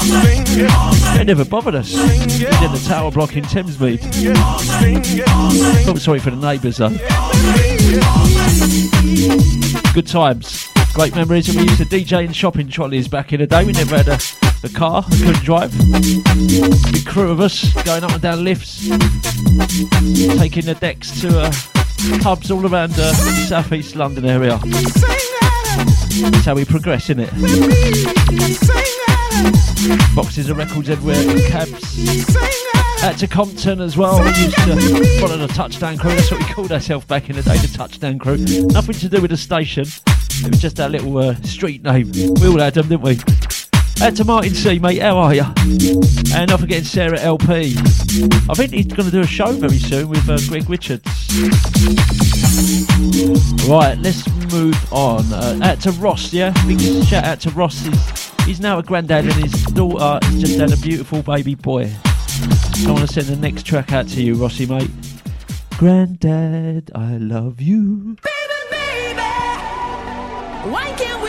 They 1.16 1.24
never 1.24 1.44
bothered 1.44 1.76
us. 1.76 1.94
We 1.94 2.26
did 2.38 2.72
the 2.72 2.84
tower 2.86 3.10
block 3.10 3.36
in 3.36 3.44
Thamesmead. 3.44 4.00
I'm 5.88 5.98
sorry 5.98 6.18
for 6.18 6.30
the 6.30 6.36
neighbours 6.36 6.78
though. 6.78 6.90
Good 9.94 10.06
times. 10.06 10.68
Great 10.92 11.14
memories. 11.14 11.48
And 11.48 11.58
we 11.58 11.64
used 11.64 11.78
to 11.78 11.84
DJ 11.84 12.24
in 12.26 12.32
shopping 12.32 12.68
trolleys 12.68 13.06
back 13.08 13.32
in 13.32 13.40
the 13.40 13.46
day. 13.46 13.64
We 13.64 13.72
never 13.72 13.96
had 13.96 14.08
a, 14.08 14.18
a 14.64 14.68
car. 14.68 15.04
We 15.10 15.18
couldn't 15.18 15.44
drive. 15.44 15.72
Big 16.92 17.06
crew 17.06 17.30
of 17.30 17.40
us 17.40 17.72
going 17.84 18.02
up 18.02 18.10
and 18.10 18.20
down 18.20 18.42
lifts. 18.42 18.88
Taking 20.38 20.66
the 20.66 20.76
decks 20.80 21.20
to 21.20 21.40
uh, 21.40 21.52
pubs 22.20 22.50
all 22.50 22.66
around 22.66 22.92
uh, 22.98 23.12
South 23.46 23.72
East 23.72 23.94
London 23.94 24.24
area. 24.24 24.58
That's 26.11 26.45
how 26.45 26.55
we 26.55 26.65
progress, 26.65 27.09
in 27.11 27.20
it? 27.20 27.31
Boxes 30.15 30.51
of 30.51 30.57
records 30.57 30.91
everywhere, 30.91 31.23
cabs. 31.49 31.99
Out 33.03 33.16
to 33.19 33.27
Compton 33.27 33.81
as 33.81 33.97
well. 33.97 34.20
We 34.20 34.28
used 34.28 34.57
to 34.57 35.20
follow 35.20 35.39
the 35.39 35.47
touchdown 35.49 35.97
crew. 35.97 36.11
That's 36.11 36.31
what 36.31 36.41
we 36.41 36.53
called 36.53 36.73
ourselves 36.73 37.07
back 37.07 37.31
in 37.31 37.37
the 37.37 37.43
day, 37.43 37.57
the 37.57 37.73
touchdown 37.74 38.19
crew. 38.19 38.37
Nothing 38.37 38.95
to 38.97 39.09
do 39.09 39.23
with 39.23 39.31
the 39.31 39.37
station. 39.37 39.87
It 40.43 40.51
was 40.51 40.61
just 40.61 40.81
our 40.81 40.89
little 40.89 41.16
uh, 41.16 41.35
street 41.37 41.82
name. 41.82 42.11
We 42.12 42.49
all 42.49 42.59
had 42.59 42.74
them, 42.74 42.89
didn't 42.89 43.03
we? 43.03 43.19
Out 44.02 44.16
to 44.16 44.24
Martin 44.24 44.55
C, 44.55 44.78
mate. 44.78 45.02
How 45.02 45.18
are 45.18 45.35
you? 45.35 45.43
And 46.35 46.48
not 46.51 46.60
forgetting 46.60 46.85
Sarah 46.85 47.20
LP. 47.20 47.74
I 48.48 48.55
think 48.55 48.72
he's 48.72 48.86
going 48.86 49.05
to 49.05 49.10
do 49.10 49.20
a 49.20 49.27
show 49.27 49.52
very 49.52 49.78
soon 49.78 50.09
with 50.09 50.27
uh, 50.28 50.39
Greg 50.48 50.70
Richards. 50.70 51.05
Right, 53.68 53.98
let's 53.98 54.27
move 54.52 54.93
on. 54.93 55.31
Uh, 55.32 55.59
out 55.62 55.81
to 55.82 55.93
Ross, 55.93 56.32
yeah? 56.32 56.55
Big 56.66 56.81
shout 57.05 57.24
out 57.24 57.40
to 57.40 57.51
Ross. 57.51 57.81
He's, 57.81 58.31
he's 58.47 58.60
now 58.60 58.78
a 58.78 58.82
granddad 58.82 59.27
and 59.27 59.35
his 59.35 59.52
daughter 59.66 60.24
has 60.24 60.40
just 60.40 60.59
had 60.59 60.72
a 60.72 60.78
beautiful 60.78 61.22
baby 61.22 61.55
boy. 61.55 61.93
I 62.86 62.90
want 62.90 63.06
to 63.06 63.06
send 63.06 63.27
the 63.27 63.36
next 63.36 63.64
track 63.66 63.93
out 63.93 64.09
to 64.09 64.22
you, 64.22 64.35
Rossi, 64.35 64.64
mate. 64.64 64.90
Granddad, 65.77 66.90
I 66.94 67.18
love 67.18 67.60
you. 67.60 68.16
Why 70.62 70.94
can't 70.97 71.19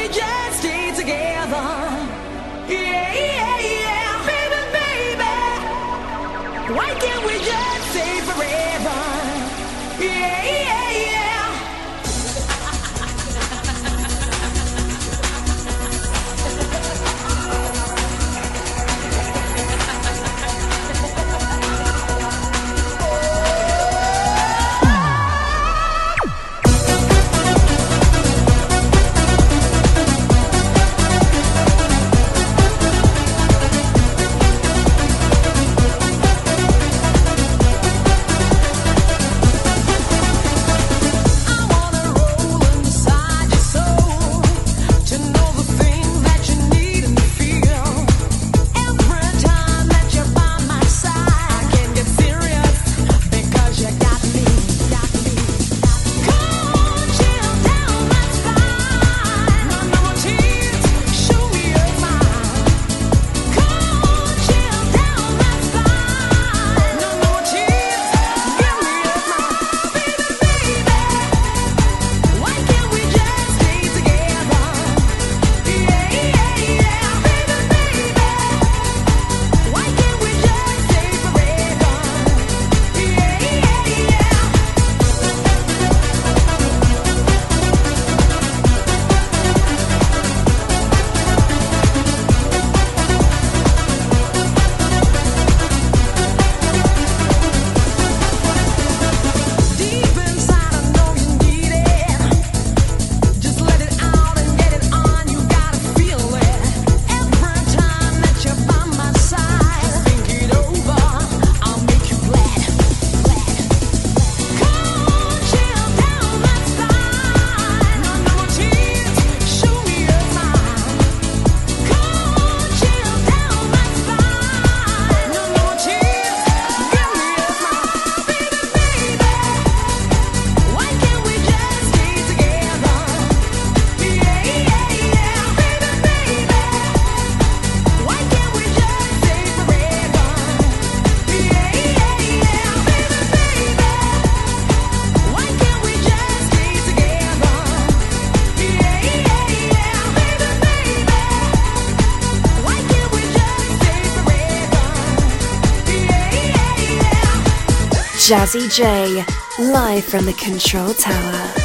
Jazzy 158.31 158.73
J, 158.73 159.25
live 159.59 160.05
from 160.05 160.23
the 160.23 160.31
control 160.31 160.93
tower. 160.93 161.60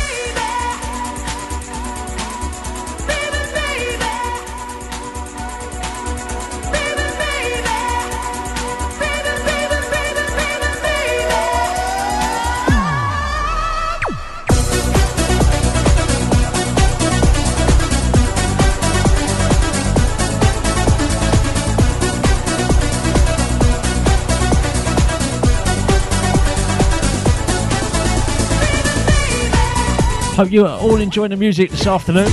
Hope 30.36 30.52
you 30.52 30.66
are 30.66 30.78
all 30.80 31.00
enjoying 31.00 31.30
the 31.30 31.36
music 31.36 31.70
this 31.70 31.86
afternoon. 31.86 32.26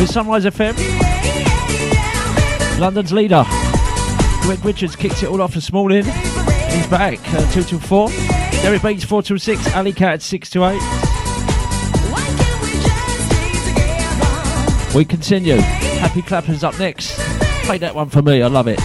With 0.00 0.10
Sunrise 0.10 0.46
FM, 0.46 0.76
London's 2.80 3.12
leader. 3.12 3.44
Greg 4.40 4.64
Richards 4.64 4.96
kicked 4.96 5.22
it 5.22 5.28
all 5.28 5.40
off 5.40 5.54
this 5.54 5.72
morning. 5.72 6.02
He's 6.02 6.86
back, 6.88 7.20
uh, 7.34 7.48
2 7.52 7.62
till 7.62 7.78
4. 7.78 8.08
Derek 8.62 8.82
Bates, 8.82 9.04
4 9.04 9.22
till 9.22 9.38
6. 9.38 9.74
Ali 9.76 9.92
Cat, 9.92 10.22
6 10.22 10.50
to 10.50 10.64
8. 10.64 10.72
We 14.92 15.04
continue. 15.04 15.58
Happy 16.00 16.20
Clappers 16.22 16.64
up 16.64 16.76
next. 16.80 17.16
Play 17.64 17.78
that 17.78 17.94
one 17.94 18.08
for 18.08 18.22
me, 18.22 18.42
I 18.42 18.48
love 18.48 18.66
it. 18.66 18.80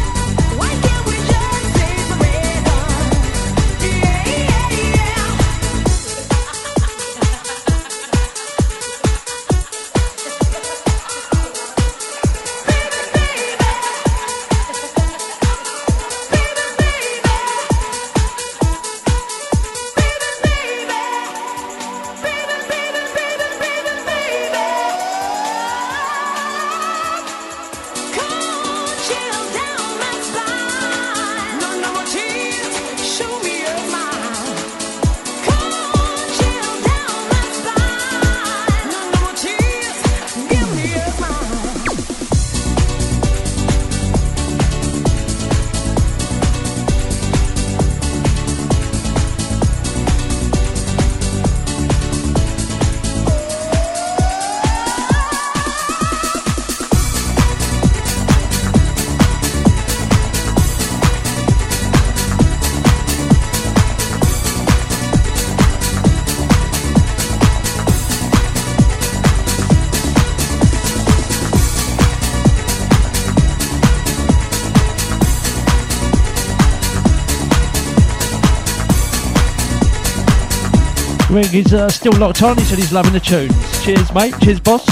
Greg 81.50 81.66
is 81.66 81.74
uh, 81.74 81.88
still 81.88 82.12
locked 82.14 82.44
on. 82.44 82.58
He 82.58 82.64
said 82.64 82.78
he's 82.78 82.92
loving 82.92 83.14
the 83.14 83.22
tunes. 83.22 83.54
Cheers, 83.84 84.14
mate. 84.14 84.34
Cheers, 84.42 84.60
boss. 84.60 84.86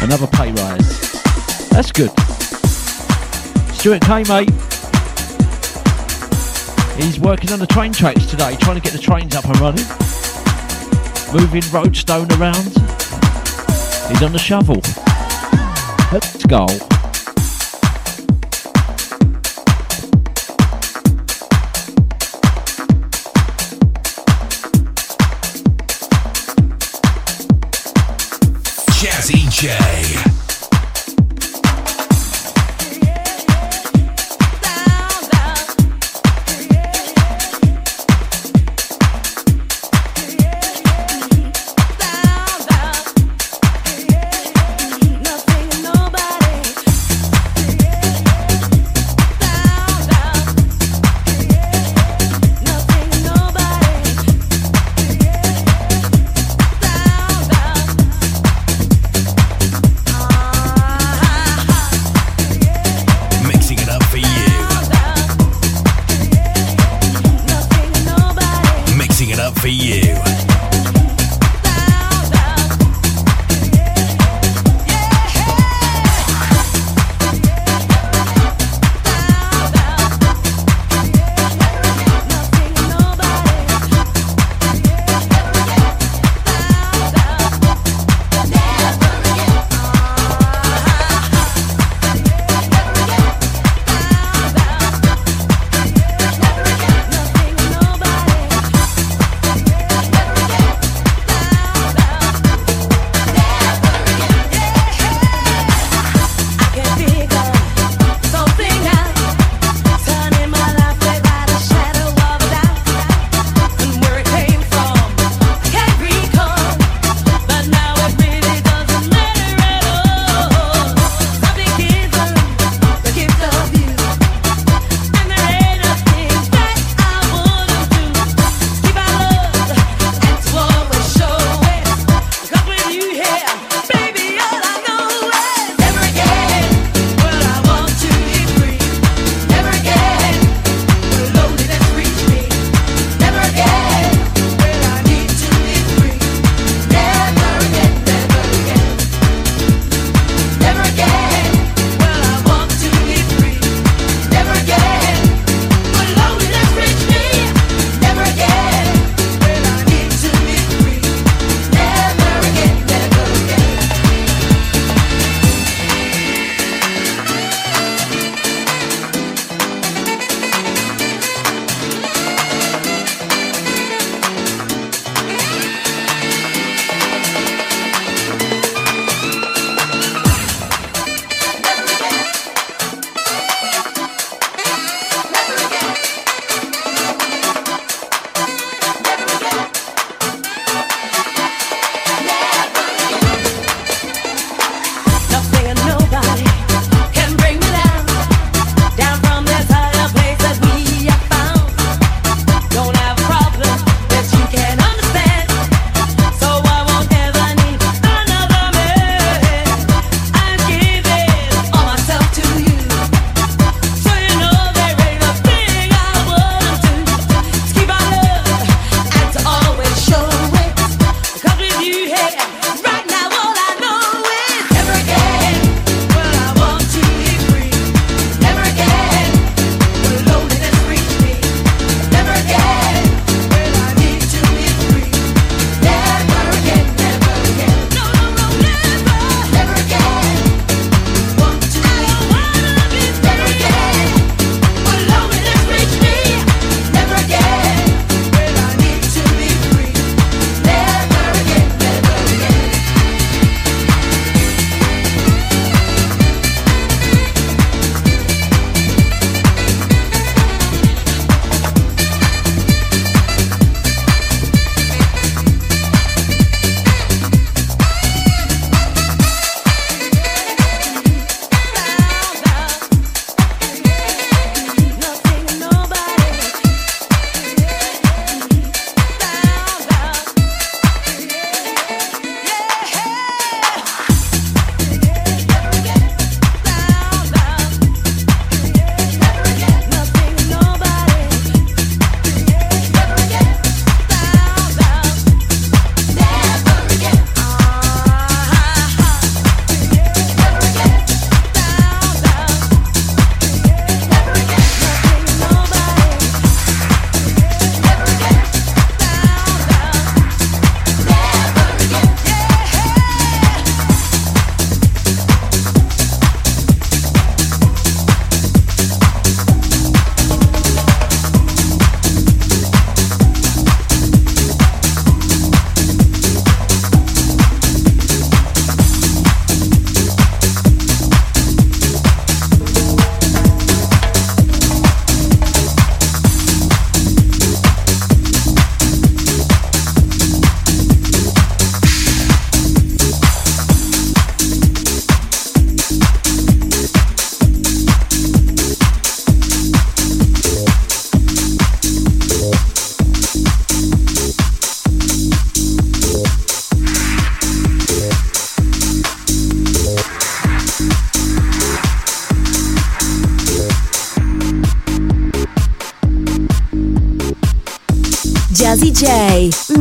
Another 0.00 0.26
pay 0.28 0.52
rise. 0.52 1.68
That's 1.68 1.92
good. 1.92 2.10
Stewart 3.74 4.00
K, 4.00 4.24
mate. 4.24 4.50
He's 6.96 7.20
working 7.20 7.52
on 7.52 7.58
the 7.58 7.66
train 7.68 7.92
tracks 7.92 8.24
today, 8.24 8.56
trying 8.56 8.76
to 8.76 8.82
get 8.82 8.92
the 8.92 8.98
trains 8.98 9.36
up 9.36 9.44
and 9.44 9.58
running. 9.60 9.84
Moving 11.34 11.70
roadstone 11.70 12.30
around. 12.40 12.72
He's 14.08 14.22
on 14.22 14.32
the 14.32 14.40
shovel. 14.42 14.80
Let's 16.10 16.46
go. 16.46 16.95
Jazzy 29.56 29.95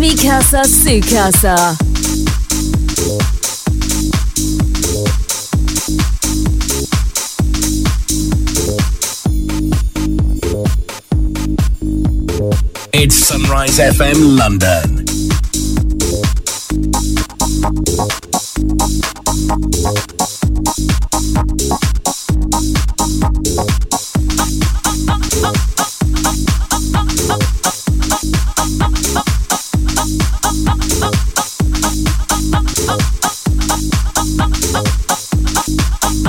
Mi 0.05 0.15
casa, 0.15 0.63
su 0.65 0.99
casa. 0.99 1.75
It's 12.93 13.15
Sunrise 13.15 13.79
FM 13.79 14.37
London. 14.37 14.94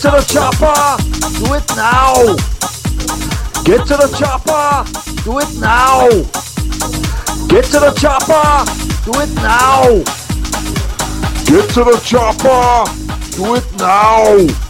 to 0.00 0.10
the 0.10 0.24
chopper. 0.32 0.96
Do 1.38 1.52
it 1.52 1.76
now. 1.76 2.14
Get 3.64 3.86
to 3.86 3.96
the 3.96 4.08
chopper. 4.18 4.90
Do 5.24 5.38
it 5.38 5.60
now. 5.60 6.08
Get 7.48 7.66
to 7.66 7.80
the 7.80 7.92
chopper. 8.00 8.64
Do 9.04 9.20
it 9.20 9.34
now. 9.34 10.02
Get 11.44 11.68
to 11.74 11.84
the 11.84 12.00
chopper. 12.02 12.90
Do 13.36 13.56
it 13.56 13.76
now. 13.78 14.69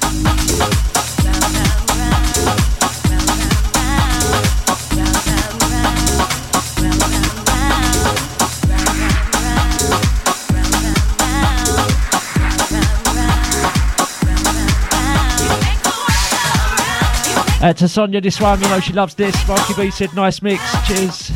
Uh, 17.62 17.74
to 17.74 17.86
Sonia 17.86 18.22
Diswam, 18.22 18.62
you 18.62 18.68
know 18.68 18.80
she 18.80 18.94
loves 18.94 19.14
this. 19.14 19.36
Marky 19.46 19.74
B 19.74 19.90
said, 19.90 20.14
nice 20.14 20.40
mix. 20.40 20.62
Cheers. 20.86 21.30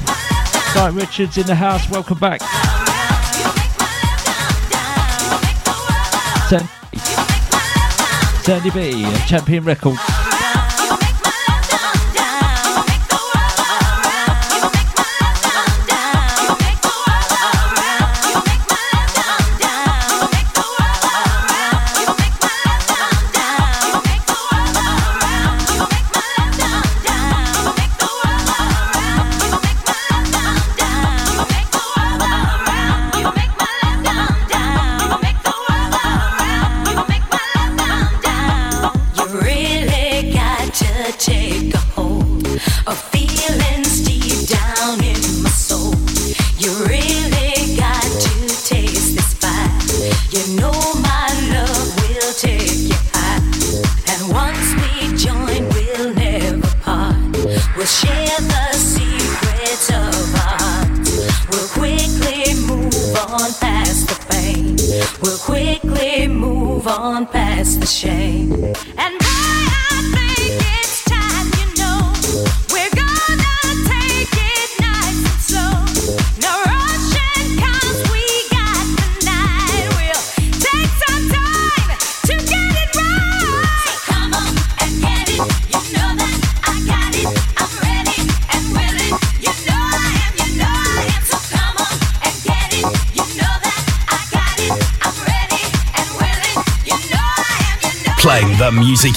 Guy 0.74 0.88
Richards 0.88 1.36
in 1.36 1.46
the 1.46 1.54
house. 1.54 1.88
Welcome 1.90 2.18
back. 2.18 2.40
Sandy 8.44 8.70
B, 8.70 9.10
Champion 9.26 9.64
Records. 9.64 10.13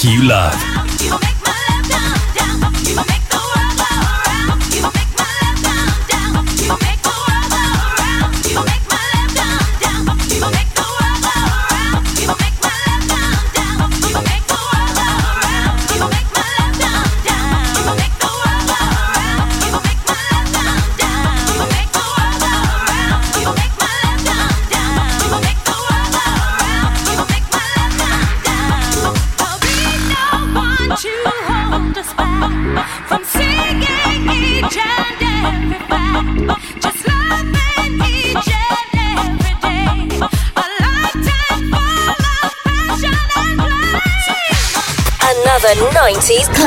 you 0.08 0.24
love. 0.24 0.67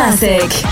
Classic. 0.00 0.69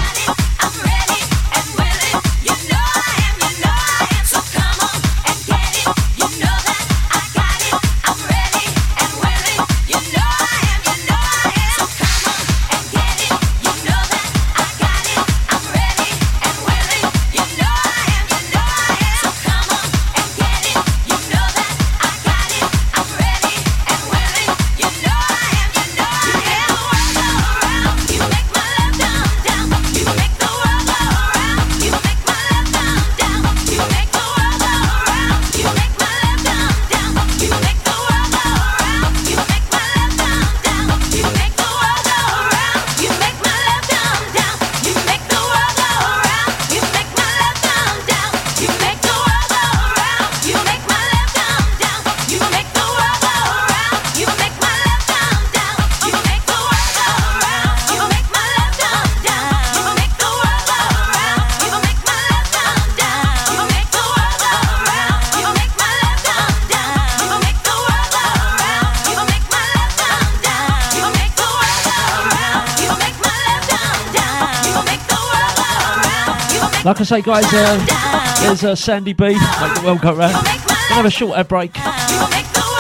Say, 77.09 77.23
guys, 77.23 77.47
uh, 77.55 78.37
there's 78.43 78.63
uh, 78.65 78.75
Sandy 78.75 79.15
B. 79.15 79.29
Make 79.29 79.39
the 79.39 79.83
world 79.83 80.03
go 80.03 80.15
round. 80.15 80.35
Gonna 80.35 80.95
have 80.95 81.07
a 81.07 81.11
short 81.11 81.39
ad 81.39 81.49
break. 81.49 81.75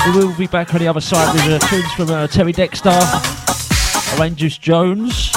We 0.05 0.13
will 0.13 0.37
be 0.37 0.47
back 0.47 0.75
on 0.75 0.81
the 0.81 0.87
other 0.87 1.01
side 1.01 1.33
with 1.33 1.45
uh, 1.51 1.67
tunes 1.67 1.91
from 1.95 2.11
uh, 2.11 2.27
Terry 2.27 2.53
Dexter, 2.53 2.91
Oranges 4.19 4.59
Jones, 4.59 5.31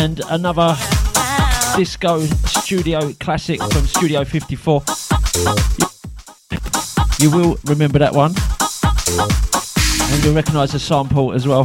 and 0.00 0.22
another 0.30 0.78
disco 1.76 2.20
studio 2.46 3.12
classic 3.20 3.60
from 3.64 3.86
Studio 3.86 4.24
54. 4.24 4.82
You, 5.36 5.86
you 7.20 7.30
will 7.30 7.58
remember 7.66 7.98
that 7.98 8.14
one, 8.14 8.32
and 10.10 10.24
you'll 10.24 10.34
recognise 10.34 10.72
the 10.72 10.78
sample 10.78 11.32
as 11.32 11.46
well. 11.46 11.64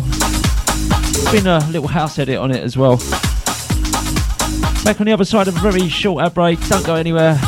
Been 1.31 1.47
a 1.47 1.65
little 1.69 1.87
house 1.87 2.19
edit 2.19 2.37
on 2.37 2.51
it 2.51 2.61
as 2.61 2.75
well. 2.75 2.99
Back 4.89 5.01
on 5.01 5.05
the 5.05 5.13
other 5.13 5.23
side 5.23 5.47
of 5.47 5.55
a 5.55 5.59
very 5.59 5.87
short 5.87 6.23
ad 6.23 6.33
break. 6.33 6.59
Don't 6.67 6.83
go 6.83 6.95
anywhere. 6.95 7.39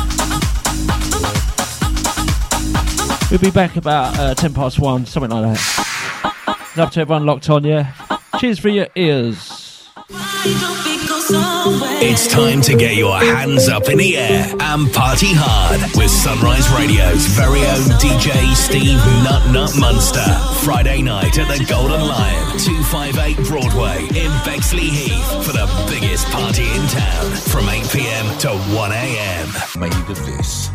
We'll 3.32 3.40
be 3.40 3.50
back 3.50 3.76
about 3.76 4.16
uh, 4.16 4.32
10 4.36 4.54
past 4.54 4.78
1, 4.78 5.06
something 5.06 5.28
like 5.28 5.56
that. 5.56 6.72
Love 6.76 6.92
to 6.92 7.00
everyone 7.00 7.26
locked 7.26 7.50
on, 7.50 7.64
yeah. 7.64 7.94
Cheers 8.38 8.60
for 8.60 8.68
your 8.68 8.86
ears. 8.94 9.88
It's 11.34 12.26
time 12.26 12.60
to 12.62 12.76
get 12.76 12.96
your 12.96 13.18
hands 13.18 13.68
up 13.68 13.88
in 13.88 13.96
the 13.96 14.18
air 14.18 14.52
and 14.60 14.92
party 14.92 15.32
hard 15.32 15.80
with 15.96 16.10
Sunrise 16.10 16.68
Radio's 16.70 17.26
very 17.26 17.60
own 17.60 17.88
DJ 17.96 18.54
Steve 18.54 18.98
Nut 19.24 19.50
Nut 19.50 19.72
Munster. 19.78 20.24
Friday 20.62 21.00
night 21.00 21.38
at 21.38 21.48
the 21.48 21.64
Golden 21.64 22.00
Lion, 22.02 22.58
258 22.58 23.46
Broadway 23.46 24.04
in 24.18 24.30
Bexley 24.44 24.90
Heath 24.90 25.44
for 25.44 25.52
the 25.52 25.68
biggest 25.88 26.26
party 26.28 26.64
in 26.64 26.86
town 26.88 27.30
from 27.48 27.68
8 27.68 27.88
pm 27.90 28.38
to 28.40 28.50
1 28.76 28.92
am. 28.92 29.80
Made 29.80 30.10
of 30.10 30.26
this. 30.26 30.70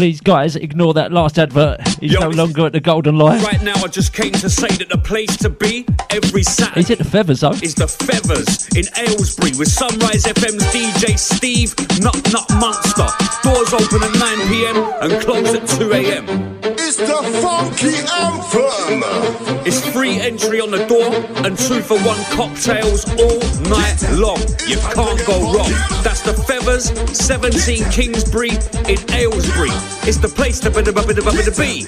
Please, 0.00 0.22
guys, 0.22 0.56
ignore 0.56 0.94
that 0.94 1.12
last 1.12 1.38
advert. 1.38 1.86
He's 1.98 2.14
Yo, 2.14 2.20
no 2.20 2.30
longer 2.30 2.64
at 2.64 2.72
the 2.72 2.80
Golden 2.80 3.18
Lion. 3.18 3.42
Right 3.42 3.62
now, 3.62 3.74
I 3.84 3.86
just 3.88 4.14
came 4.14 4.32
to 4.32 4.48
say 4.48 4.68
that 4.68 4.88
the 4.88 4.96
place 4.96 5.36
to 5.36 5.50
be 5.50 5.84
every 6.08 6.42
Saturday. 6.42 6.80
He's 6.80 6.90
at 6.90 6.96
the 6.96 7.04
Feathers, 7.04 7.40
though. 7.40 7.50
Is 7.50 7.74
the 7.74 7.86
Feathers 7.86 8.66
in 8.68 8.86
Aylesbury 8.96 9.52
with 9.58 9.68
Sunrise 9.68 10.24
FM's 10.24 10.64
DJ 10.72 11.18
Steve 11.18 11.76
Nut 12.00 12.16
Nut 12.32 12.48
Munster. 12.58 13.08
Doors 13.42 13.74
open 13.74 14.02
at 14.02 14.18
9 14.18 14.48
pm 14.48 14.76
and 15.02 15.22
close 15.22 15.54
at 15.54 15.68
2 15.68 15.92
am. 15.92 16.60
It's 16.62 16.96
the 16.96 17.20
funky 17.44 18.00
anthem. 18.08 19.66
It's 19.66 19.86
free 19.90 20.18
entry 20.18 20.62
on 20.62 20.70
the 20.70 20.86
door 20.86 21.12
and 21.44 21.58
two 21.58 21.82
for 21.82 21.98
one 22.00 22.18
cocktails 22.32 23.04
all 23.20 23.38
night 23.68 24.00
long. 24.12 24.40
You 24.66 24.78
can't 24.96 25.20
go 25.26 25.52
wrong. 25.52 25.70
That's 26.02 26.22
the 26.22 26.32
Feathers, 26.32 26.88
17 27.12 27.84
Kingsbury 27.90 28.50
in 28.88 28.98
Aylesbury. 29.12 29.70
It's 30.06 30.18
the 30.18 30.28
place 30.28 30.60
to 30.60 30.70
be. 30.70 31.84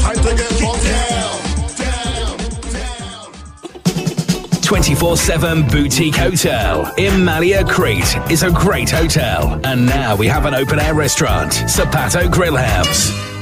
time 0.00 0.16
to 0.16 0.34
get 0.34 0.50
down. 0.82 1.24
24 4.62 5.16
7 5.16 5.68
Boutique 5.68 6.16
Hotel 6.16 6.92
in 6.96 7.22
Malia 7.24 7.64
Crete 7.64 8.16
is 8.30 8.42
a 8.42 8.50
great 8.50 8.90
hotel. 8.90 9.60
And 9.62 9.84
now 9.86 10.16
we 10.16 10.26
have 10.26 10.46
an 10.46 10.54
open 10.54 10.80
air 10.80 10.94
restaurant, 10.94 11.52
Zapato 11.52 12.32
Grill 12.32 12.56
House. 12.56 13.33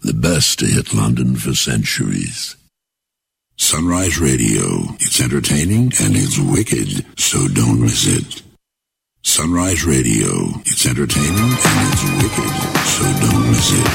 the 0.00 0.12
best 0.12 0.58
to 0.58 0.66
hit 0.66 0.92
London 0.92 1.36
for 1.36 1.54
centuries. 1.54 2.56
Sunrise 3.54 4.18
Radio, 4.18 4.96
it's 4.98 5.20
entertaining 5.20 5.92
and 6.02 6.16
it's 6.16 6.36
wicked, 6.36 7.06
so 7.16 7.46
don't 7.46 7.80
miss 7.80 8.08
it. 8.08 8.42
Sunrise 9.28 9.84
Radio, 9.84 10.62
it's 10.64 10.86
entertaining 10.86 11.34
and 11.34 11.92
it's 11.92 12.04
wicked, 12.22 12.52
so 12.86 13.02
don't 13.20 13.50
miss 13.50 13.72
it. 13.72 13.86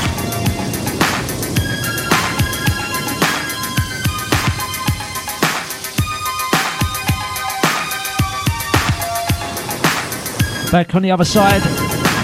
Back 10.69 10.93
on 10.95 11.01
the 11.01 11.11
other 11.11 11.25
side, 11.25 11.61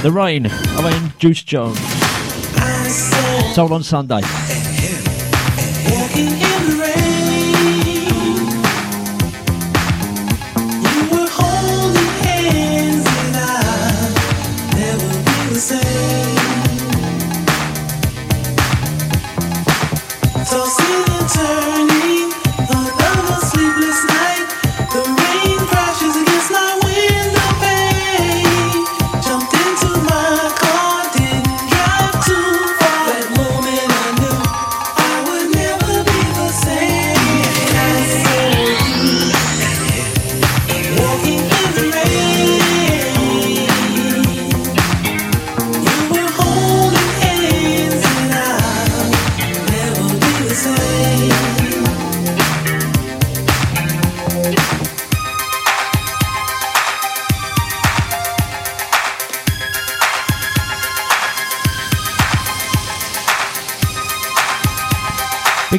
the 0.03 0.11
rain. 0.11 0.47
I 0.51 0.81
mean, 0.91 1.13
Juice 1.17 1.43
Jones. 1.43 1.79
Soul 3.55 3.73
on 3.73 3.83
Sunday. 3.83 4.21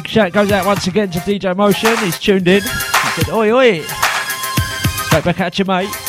Shout 0.09 0.31
goes 0.33 0.51
out 0.51 0.65
once 0.65 0.87
again 0.87 1.11
to 1.11 1.19
DJ 1.19 1.55
Motion. 1.55 1.95
He's 1.97 2.17
tuned 2.17 2.47
in. 2.47 2.61
He 2.63 2.67
said, 2.67 3.29
Oi, 3.29 3.51
oi. 3.51 3.81
Straight 5.05 5.23
back 5.23 5.39
at 5.39 5.59
you, 5.59 5.65
mate. 5.65 6.08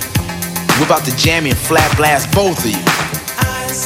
Whip 0.79 0.87
about 0.87 1.05
to 1.05 1.15
jam 1.17 1.45
and 1.45 1.57
flat 1.57 1.89
blast 1.97 2.31
both 2.33 2.59
of 2.59 2.71
you. 2.71 2.83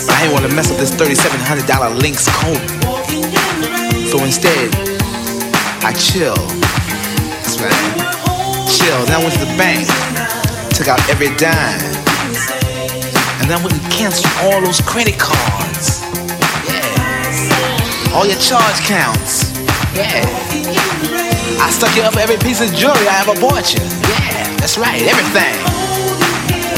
But 0.06 0.14
I 0.16 0.22
didn't 0.22 0.34
want 0.34 0.46
to 0.50 0.54
mess 0.56 0.72
up 0.72 0.78
this 0.78 0.92
$3,700 0.92 2.02
Lynx 2.02 2.28
coat. 2.42 2.62
So 4.10 4.24
instead, 4.24 4.70
I 5.84 5.94
chill. 5.94 6.36
That's 7.44 7.60
right. 7.62 7.96
Chill. 8.70 9.00
Then 9.06 9.18
I 9.18 9.22
went 9.22 9.34
to 9.38 9.46
the 9.46 9.54
bank, 9.58 9.86
took 10.74 10.88
out 10.88 11.02
every 11.10 11.30
dime, 11.38 11.82
and 13.42 13.50
then 13.50 13.60
I 13.60 13.62
went 13.62 13.74
and 13.78 13.92
canceled 13.92 14.32
all 14.42 14.62
those 14.62 14.82
credit 14.82 15.20
cards. 15.20 16.02
Yeah. 16.66 18.14
All 18.14 18.26
your 18.26 18.40
charge 18.40 18.80
counts. 18.88 19.52
Yeah. 19.94 20.26
I 21.60 21.70
stuck 21.72 21.96
you 21.96 22.04
up 22.04 22.18
every 22.18 22.38
piece 22.38 22.62
of 22.62 22.74
jewelry 22.74 23.08
I 23.08 23.22
ever 23.22 23.40
bought 23.40 23.74
you. 23.74 23.82
Yeah, 23.82 24.56
that's 24.58 24.78
right. 24.78 25.02
Everything. 25.02 25.75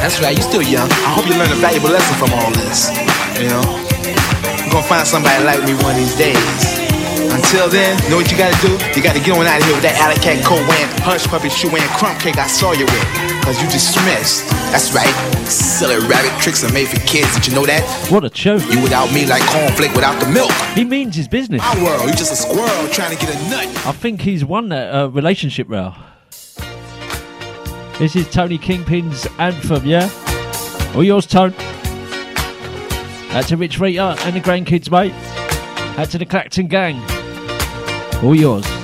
That's 0.00 0.20
right, 0.20 0.36
you 0.36 0.42
still 0.42 0.62
young. 0.62 0.88
I 1.06 1.10
hope 1.16 1.26
you 1.26 1.34
learn 1.34 1.50
a 1.50 1.58
valuable 1.58 1.90
lesson 1.90 2.14
from 2.16 2.30
all 2.36 2.50
this. 2.52 2.90
You 3.40 3.48
know? 3.50 3.64
You're 4.62 4.72
gonna 4.72 4.86
find 4.86 5.06
somebody 5.06 5.42
like 5.44 5.60
me 5.64 5.74
one 5.82 5.94
of 5.94 6.00
these 6.00 6.16
days. 6.16 6.86
Until 7.32 7.68
then, 7.68 7.96
know 8.10 8.16
what 8.16 8.30
you 8.30 8.38
gotta 8.38 8.56
do? 8.64 8.72
You 8.94 9.02
gotta 9.02 9.20
get 9.20 9.36
on 9.36 9.46
out 9.46 9.60
of 9.60 9.64
here 9.66 9.74
with 9.74 9.82
that 9.82 9.98
alley 10.00 10.16
cat 10.22 10.44
coat 10.44 10.62
wearing, 10.68 10.88
hush 11.02 11.26
puppy 11.26 11.48
shoe 11.48 11.68
wearing 11.70 11.88
crumb 11.96 12.16
cake 12.18 12.38
I 12.38 12.46
saw 12.46 12.72
you 12.72 12.84
with. 12.84 13.06
Cause 13.44 13.60
you 13.60 13.68
dismissed. 13.68 14.48
That's 14.72 14.92
right. 14.92 15.10
Silly 15.46 15.96
rabbit 16.08 16.32
tricks 16.42 16.64
are 16.64 16.72
made 16.72 16.88
for 16.88 16.98
kids. 17.06 17.32
Did 17.34 17.46
you 17.48 17.54
know 17.54 17.66
that? 17.66 17.82
What 18.10 18.24
a 18.24 18.30
joke. 18.30 18.62
You 18.70 18.82
without 18.82 19.12
me 19.12 19.26
like 19.26 19.42
cornflake 19.42 19.94
without 19.94 20.18
the 20.18 20.28
milk. 20.28 20.50
He 20.74 20.84
means 20.84 21.14
his 21.14 21.28
business. 21.28 21.62
My 21.62 21.82
world, 21.82 22.08
you 22.08 22.14
just 22.16 22.32
a 22.32 22.36
squirrel 22.36 22.88
trying 22.88 23.16
to 23.16 23.20
get 23.24 23.34
a 23.34 23.38
nut. 23.50 23.66
I 23.86 23.92
think 23.92 24.22
he's 24.22 24.44
won 24.44 24.68
that 24.70 24.92
uh, 24.92 25.08
relationship 25.08 25.68
row. 25.68 25.94
This 27.98 28.14
is 28.14 28.28
Tony 28.28 28.58
Kingpin's 28.58 29.26
anthem, 29.38 29.86
yeah? 29.86 30.10
All 30.94 31.02
yours, 31.02 31.24
Tone. 31.24 31.54
Out 33.30 33.48
to 33.48 33.56
Rich 33.56 33.80
Rita 33.80 34.16
and 34.20 34.36
the 34.36 34.40
grandkids, 34.40 34.90
mate. 34.90 35.14
Out 35.98 36.10
to 36.10 36.18
the 36.18 36.26
Clacton 36.26 36.66
gang. 36.66 36.96
All 38.22 38.34
yours. 38.34 38.75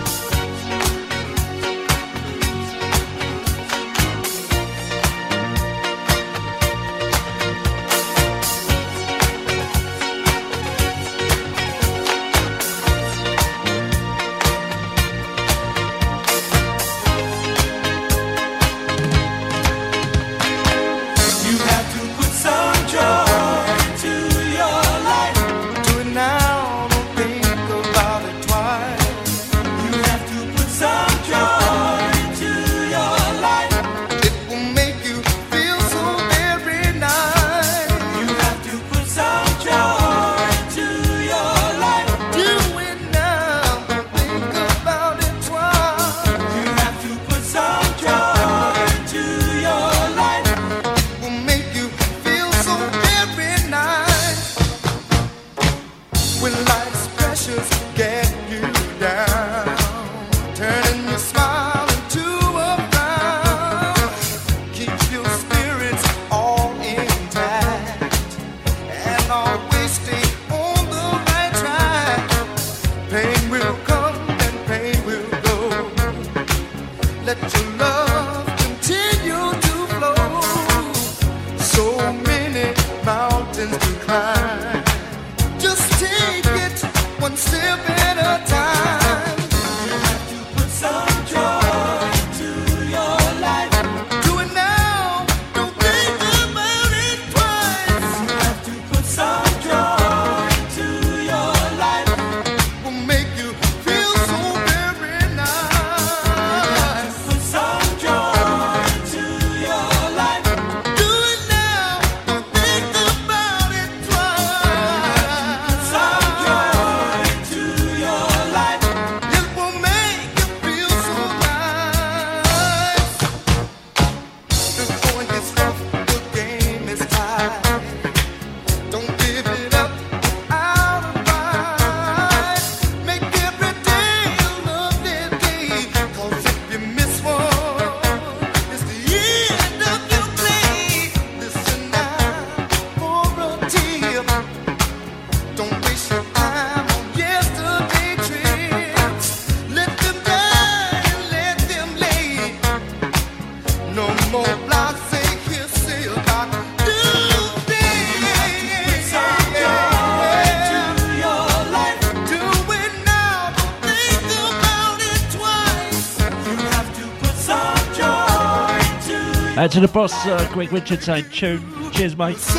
Uh, 169.62 169.68
to 169.68 169.78
the 169.78 169.86
boss, 169.86 170.26
uh, 170.26 170.44
Greg 170.52 170.72
Richards, 170.72 171.06
tune. 171.06 171.92
Cheers, 171.92 172.16
mate. 172.16 172.34
He's 172.34 172.56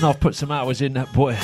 not 0.00 0.20
put 0.20 0.36
some 0.36 0.52
hours 0.52 0.82
in 0.82 0.92
that 0.92 1.12
boy. 1.12 1.36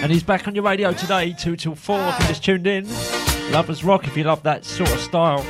And 0.00 0.12
he's 0.12 0.22
back 0.22 0.46
on 0.46 0.54
your 0.54 0.62
radio 0.62 0.92
today, 0.92 1.32
2 1.32 1.56
till 1.56 1.74
4 1.74 1.98
if 1.98 2.20
you 2.20 2.26
just 2.28 2.44
tuned 2.44 2.68
in. 2.68 2.86
Lovers 3.50 3.82
Rock 3.82 4.06
if 4.06 4.16
you 4.16 4.22
love 4.22 4.44
that 4.44 4.64
sort 4.64 4.92
of 4.92 5.00
style. 5.00 5.42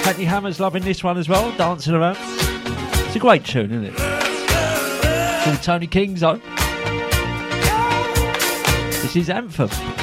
Hackney 0.00 0.24
Hammer's 0.24 0.58
loving 0.58 0.82
this 0.82 1.04
one 1.04 1.18
as 1.18 1.28
well, 1.28 1.56
dancing 1.56 1.94
around. 1.94 2.16
It's 2.18 3.14
a 3.14 3.20
great 3.20 3.44
tune, 3.44 3.70
isn't 3.70 3.84
it? 3.84 4.07
Tony 5.56 5.86
King's 5.86 6.20
though. 6.20 6.40
This 9.02 9.16
is 9.16 9.30
Anthem. 9.30 9.97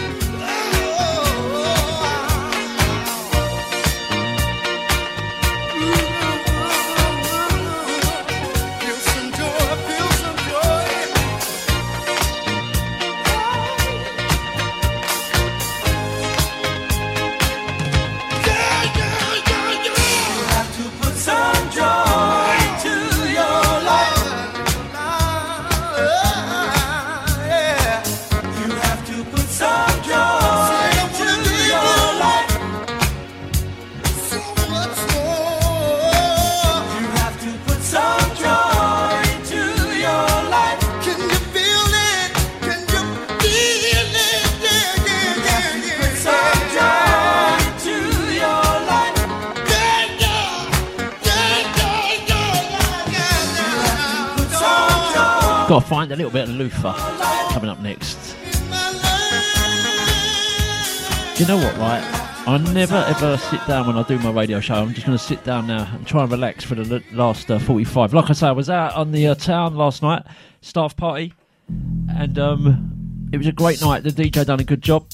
I 62.55 62.57
never 62.73 62.95
ever 62.95 63.35
sit 63.35 63.59
down 63.67 63.85
when 63.85 63.97
I 63.97 64.03
do 64.03 64.17
my 64.19 64.31
radio 64.31 64.61
show. 64.61 64.75
I'm 64.75 64.93
just 64.93 65.05
going 65.05 65.17
to 65.17 65.21
sit 65.21 65.43
down 65.43 65.67
now 65.67 65.93
and 65.93 66.07
try 66.07 66.23
and 66.23 66.31
relax 66.31 66.63
for 66.63 66.75
the 66.75 67.03
last 67.11 67.51
uh, 67.51 67.59
45. 67.59 68.13
Like 68.13 68.29
I 68.29 68.33
say, 68.33 68.47
I 68.47 68.53
was 68.53 68.69
out 68.69 68.93
on 68.93 69.11
the 69.11 69.27
uh, 69.27 69.35
town 69.35 69.75
last 69.75 70.01
night, 70.01 70.23
staff 70.61 70.95
party, 70.95 71.33
and 71.67 72.39
um, 72.39 73.27
it 73.33 73.37
was 73.37 73.47
a 73.47 73.51
great 73.51 73.81
night. 73.81 74.03
The 74.03 74.09
DJ 74.09 74.45
done 74.45 74.61
a 74.61 74.63
good 74.63 74.81
job. 74.81 75.05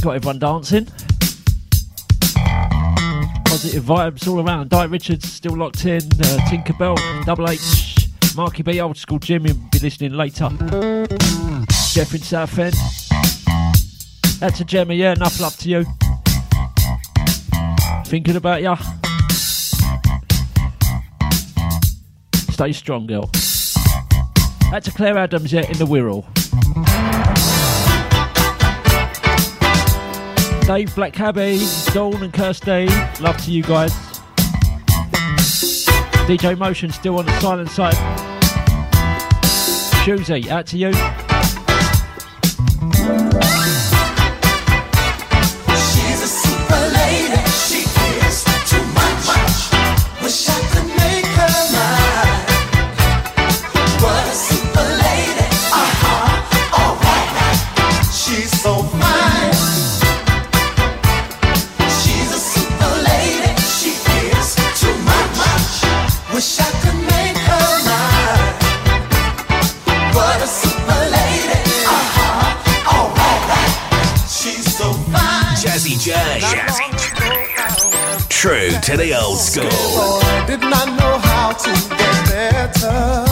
Got 0.00 0.16
everyone 0.16 0.38
dancing. 0.38 0.86
Positive 3.44 3.84
vibes 3.84 4.26
all 4.26 4.40
around. 4.40 4.70
Di 4.70 4.84
Richards 4.84 5.30
still 5.30 5.54
locked 5.54 5.84
in. 5.84 5.98
Uh, 5.98 6.38
Tinkerbell, 6.48 7.26
Double 7.26 7.46
H, 7.46 8.08
Marky 8.34 8.62
B, 8.62 8.80
Old 8.80 8.96
School 8.96 9.18
Jim. 9.18 9.46
You'll 9.46 9.58
be 9.70 9.80
listening 9.80 10.14
later. 10.14 10.48
Jeff 11.92 12.14
in 12.14 12.22
Southend. 12.22 12.74
That's 14.40 14.58
a 14.58 14.64
Gemma, 14.64 14.94
yeah, 14.94 15.12
enough 15.12 15.38
love 15.38 15.54
to 15.58 15.68
you. 15.68 15.84
Thinking 18.06 18.36
about 18.36 18.62
ya. 18.62 18.76
Stay 22.48 22.72
strong, 22.72 23.06
girl. 23.06 23.30
That's 24.70 24.88
a 24.88 24.92
Claire 24.92 25.18
Adams, 25.18 25.52
yeah, 25.52 25.66
in 25.70 25.76
the 25.76 25.84
Wirral. 25.84 26.24
Dave 30.66 30.94
Black 30.94 31.12
Cabby, 31.12 31.60
Dawn 31.92 32.22
and 32.22 32.32
Kirsty, 32.32 32.86
love 33.20 33.36
to 33.44 33.50
you 33.50 33.62
guys. 33.62 33.92
DJ 36.26 36.56
Motion 36.56 36.90
still 36.90 37.18
on 37.18 37.26
the 37.26 37.40
silent 37.40 37.68
side. 37.68 37.94
Shoozy, 40.02 40.48
out 40.48 40.66
to 40.68 40.78
you. 40.78 40.92
To 78.90 78.96
the 78.96 79.14
old 79.14 79.38
school. 79.38 79.68
I 79.68 80.44
did 80.46 80.60
not 80.60 80.88
know 80.98 81.18
how 81.18 81.52
to 81.52 81.70
get 81.96 82.28
better 82.28 83.29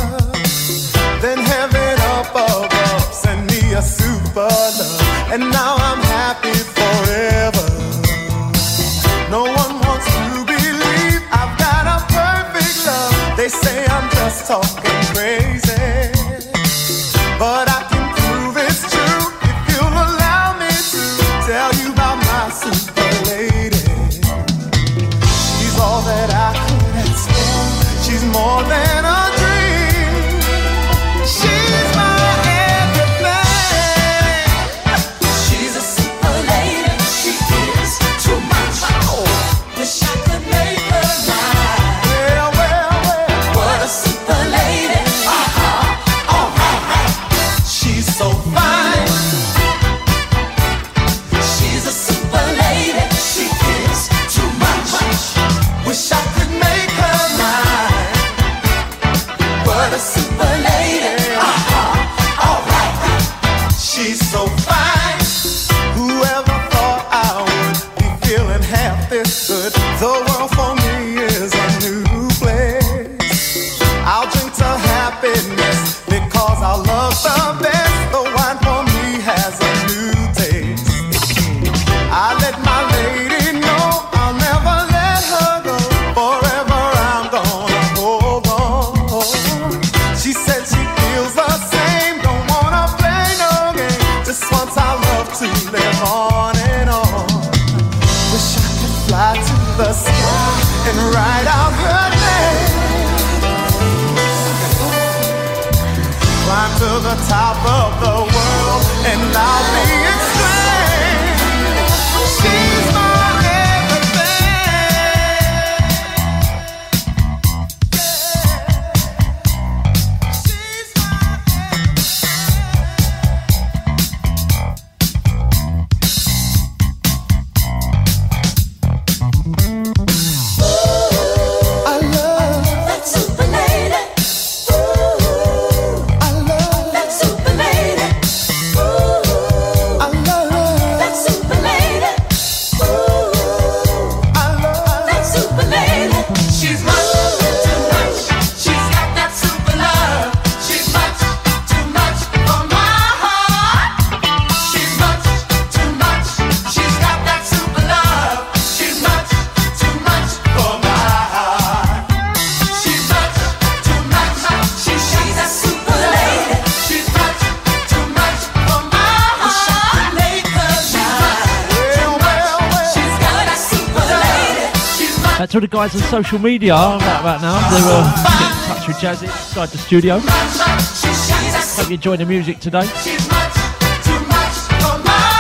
That's 175.49 175.55
all 175.55 175.61
the 175.63 175.69
guys 175.69 175.95
on 175.95 176.03
social 176.03 176.39
media 176.39 176.75
right 176.75 177.21
about 177.21 177.41
now. 177.41 177.57
They 177.71 177.81
were 177.81 178.05
getting 178.37 178.53
in 178.53 178.69
touch 178.69 178.87
with 178.87 178.97
Jazzy 178.99 179.23
inside 179.23 179.71
the 179.71 179.79
studio. 179.79 180.19
Hope 180.21 181.89
you 181.89 181.95
enjoyed 181.95 182.21
the 182.21 182.27
music 182.27 182.61
today. 182.61 182.85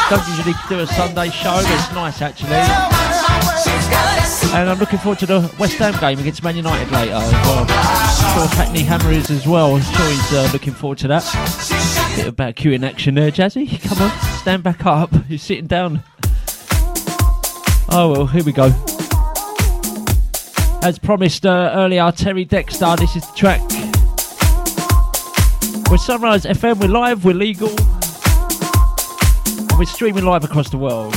Don't 0.09 0.27
usually 0.29 0.55
do 0.67 0.81
a 0.81 0.87
Sunday 0.87 1.29
show, 1.29 1.61
but 1.61 1.71
it's 1.71 1.93
nice 1.93 2.23
actually. 2.23 2.57
And 4.57 4.71
I'm 4.71 4.79
looking 4.79 4.99
forward 4.99 5.19
to 5.19 5.27
the 5.27 5.55
West 5.59 5.75
Ham 5.75 5.93
game 6.01 6.19
against 6.21 6.43
Man 6.43 6.57
United 6.57 6.91
later. 6.91 7.13
I'm 7.13 8.33
sure 8.35 8.47
Hackney 8.57 8.85
Hammer 8.85 9.13
is 9.13 9.29
as 9.31 9.47
well. 9.47 9.77
I'm 9.77 9.83
sure 9.83 10.07
he's 10.07 10.33
uh, 10.33 10.49
looking 10.55 10.73
forward 10.73 10.97
to 11.01 11.09
that. 11.09 11.23
Bit 12.17 12.29
of 12.29 12.33
about 12.33 12.65
in 12.65 12.83
action 12.83 13.15
there, 13.15 13.31
Jazzy. 13.31 13.79
Come 13.83 13.99
on, 14.01 14.11
stand 14.39 14.63
back 14.63 14.87
up. 14.87 15.11
You're 15.29 15.39
sitting 15.39 15.67
down. 15.67 16.03
Oh 17.91 18.11
well, 18.11 18.27
here 18.27 18.43
we 18.43 18.53
go. 18.53 18.73
As 20.83 20.99
promised 20.99 21.45
uh, 21.45 21.73
earlier, 21.75 22.11
Terry 22.13 22.45
Dexter, 22.45 22.95
this 22.97 23.17
is 23.17 23.27
the 23.27 23.35
track. 23.35 23.61
We're 25.91 25.99
Sunrise 25.99 26.45
FM, 26.45 26.81
we're 26.81 26.89
live, 26.89 27.25
we're 27.25 27.35
legal. 27.35 27.69
And 29.59 29.79
we're 29.79 29.87
streaming 29.87 30.25
live 30.25 30.45
across 30.45 30.71
the 30.71 30.79
world. 30.79 31.15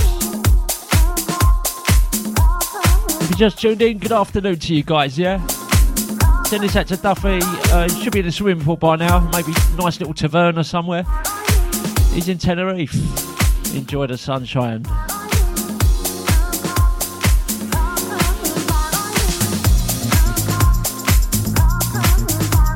If 3.21 3.29
you 3.29 3.35
just 3.35 3.59
tuned 3.59 3.81
in, 3.81 3.99
good 3.99 4.11
afternoon 4.11 4.57
to 4.59 4.75
you 4.75 4.83
guys, 4.83 5.17
yeah? 5.17 5.45
Send 6.45 6.63
this 6.63 6.75
out 6.75 6.87
to 6.87 6.97
Duffy. 6.97 7.39
Uh, 7.71 7.87
should 7.87 8.13
be 8.13 8.19
in 8.19 8.25
the 8.25 8.31
swimming 8.31 8.65
pool 8.65 8.77
by 8.77 8.95
now. 8.95 9.19
Maybe 9.31 9.53
nice 9.77 9.99
little 9.99 10.13
taverna 10.13 10.65
somewhere. 10.65 11.05
He's 12.13 12.27
in 12.27 12.39
Tenerife. 12.39 12.95
Enjoy 13.75 14.07
the 14.07 14.17
sunshine. 14.17 14.85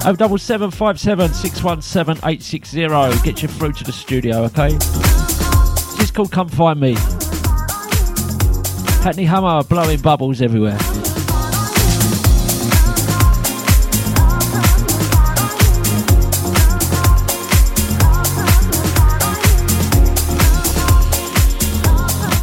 Oh 0.07 0.13
double 0.13 0.37
seven 0.37 0.69
five 0.69 0.99
seven 0.99 1.33
six 1.33 1.63
one 1.63 1.81
seven 1.81 2.19
eight 2.25 2.43
six 2.43 2.69
zero. 2.69 3.11
Get 3.23 3.41
you 3.41 3.47
through 3.47 3.71
to 3.73 3.83
the 3.83 3.91
studio, 3.91 4.43
okay? 4.43 4.67
Is 5.99 6.11
called 6.11 6.31
Come 6.31 6.47
Find 6.47 6.79
Me. 6.79 6.93
Hackney 9.01 9.25
Hammer 9.25 9.63
blowing 9.63 9.99
bubbles 10.01 10.43
everywhere. 10.43 10.77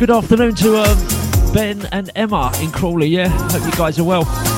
Good 0.00 0.10
afternoon 0.10 0.56
to 0.56 0.82
um, 0.82 1.52
Ben 1.54 1.86
and 1.92 2.10
Emma 2.16 2.50
in 2.60 2.72
Crawley. 2.72 3.06
Yeah, 3.06 3.28
hope 3.28 3.64
you 3.64 3.78
guys 3.78 4.00
are 4.00 4.04
well. 4.04 4.51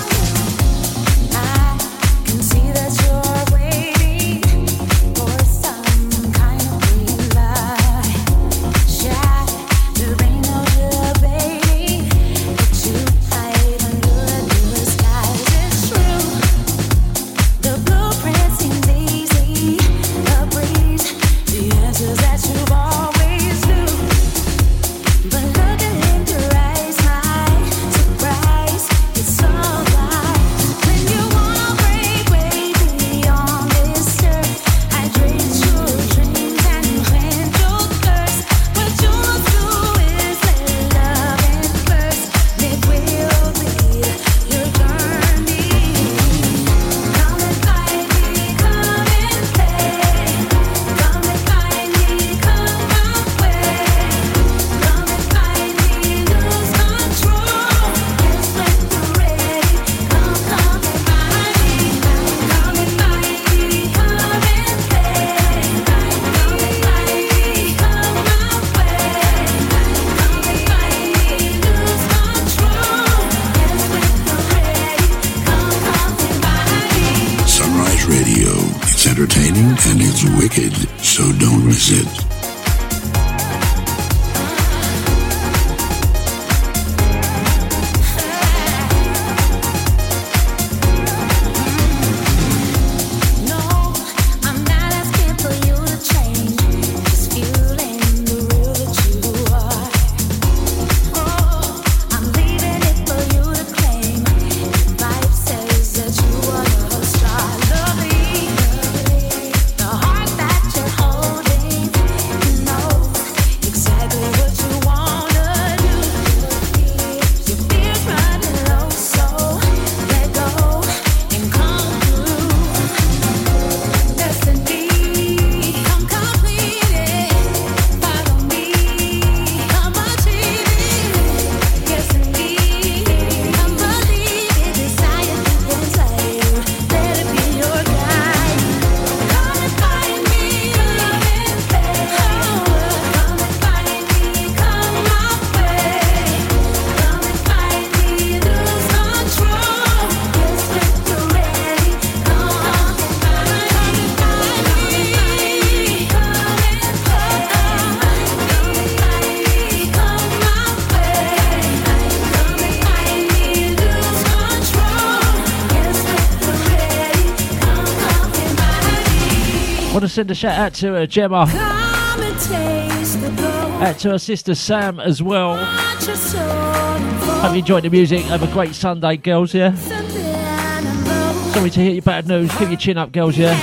Shout 170.45 170.59
out 170.59 170.75
to 170.75 170.95
uh, 170.95 171.07
Gemma, 171.07 171.47
Come 171.51 172.21
and 172.21 172.39
taste 172.39 173.19
the 173.23 173.31
glow. 173.31 173.49
out 173.81 173.99
to 174.01 174.11
her 174.11 174.19
sister 174.19 174.55
Sam 174.55 175.01
as 175.01 175.23
well. 175.23 175.57
Hope 175.57 177.53
you 177.53 177.61
enjoyed 177.61 177.85
the 177.85 177.89
music. 177.89 178.25
Have 178.25 178.43
a 178.43 178.53
great 178.53 178.75
Sunday, 178.75 179.17
girls. 179.17 179.55
Yeah. 179.55 179.75
Sorry 179.75 181.71
to 181.71 181.81
hear 181.81 181.93
your 181.93 182.03
bad 182.03 182.29
news. 182.29 182.55
Keep 182.57 182.69
your 182.69 182.77
chin 182.77 182.99
up, 182.99 183.11
girls. 183.11 183.39
Yeah. 183.39 183.57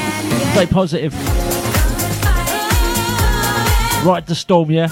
Stay 0.53 0.65
positive. 0.65 1.13
Ride 4.03 4.25
the 4.25 4.33
storm. 4.33 4.71
Yeah. 4.71 4.87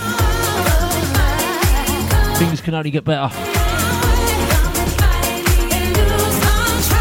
Things 2.35 2.61
can 2.61 2.75
only 2.75 2.91
get 2.91 3.03
better. 3.03 3.35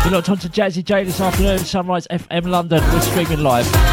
You're 0.05 0.15
locked 0.15 0.31
on 0.31 0.39
to 0.39 0.49
Jazzy 0.49 0.83
J 0.83 1.05
this 1.05 1.21
afternoon, 1.21 1.59
Sunrise 1.59 2.07
FM 2.11 2.47
London. 2.47 2.83
We're 2.91 3.01
streaming 3.03 3.43
live. 3.43 3.88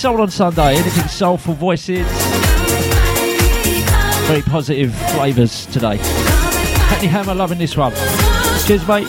Soul 0.00 0.22
on 0.22 0.30
Sunday. 0.30 0.76
Anything 0.76 1.08
soulful 1.08 1.52
voices. 1.52 2.06
Very 4.26 4.40
positive 4.40 4.94
flavours 5.10 5.66
today. 5.66 5.98
Hackney 6.88 7.08
Hammer 7.08 7.34
loving 7.34 7.58
this 7.58 7.76
one. 7.76 7.92
Cheers, 8.66 8.88
mate. 8.88 9.06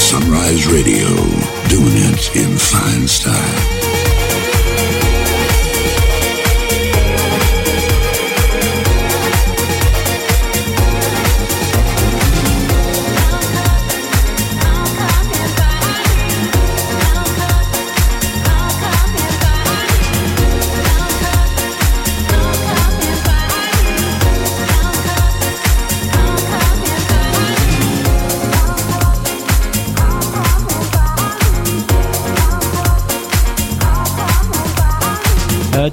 Sunrise 0.00 0.66
Radio, 0.66 1.06
doing 1.68 1.94
it 1.94 2.34
in 2.34 2.58
fine 2.58 3.06
style. 3.06 3.75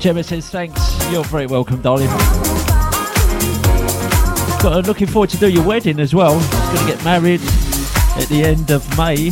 Gemma 0.03 0.21
says 0.21 0.49
thanks. 0.49 0.81
You're 1.13 1.23
very 1.23 1.47
welcome, 1.47 1.81
darling. 1.81 2.07
Got, 4.61 4.73
uh, 4.73 4.83
looking 4.85 5.07
forward 5.07 5.29
to 5.29 5.37
do 5.37 5.47
your 5.47 5.65
wedding 5.65 5.97
as 6.01 6.13
well. 6.13 6.37
He's 6.37 6.49
Going 6.49 6.77
to 6.87 6.93
get 6.93 7.03
married 7.05 7.39
at 8.17 8.27
the 8.27 8.43
end 8.43 8.69
of 8.69 8.85
May. 8.97 9.29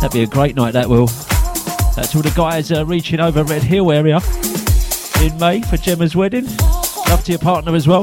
That'd 0.00 0.10
be 0.12 0.24
a 0.24 0.26
great 0.26 0.56
night. 0.56 0.72
That 0.72 0.88
will. 0.88 1.06
That's 1.94 2.16
all 2.16 2.22
the 2.22 2.32
guys 2.34 2.72
uh, 2.72 2.84
reaching 2.84 3.20
over 3.20 3.44
Redhill 3.44 3.92
area 3.92 4.18
in 5.22 5.38
May 5.38 5.62
for 5.62 5.76
Gemma's 5.76 6.16
wedding. 6.16 6.46
Love 7.08 7.22
to 7.22 7.30
your 7.30 7.38
partner 7.38 7.76
as 7.76 7.86
well. 7.86 8.02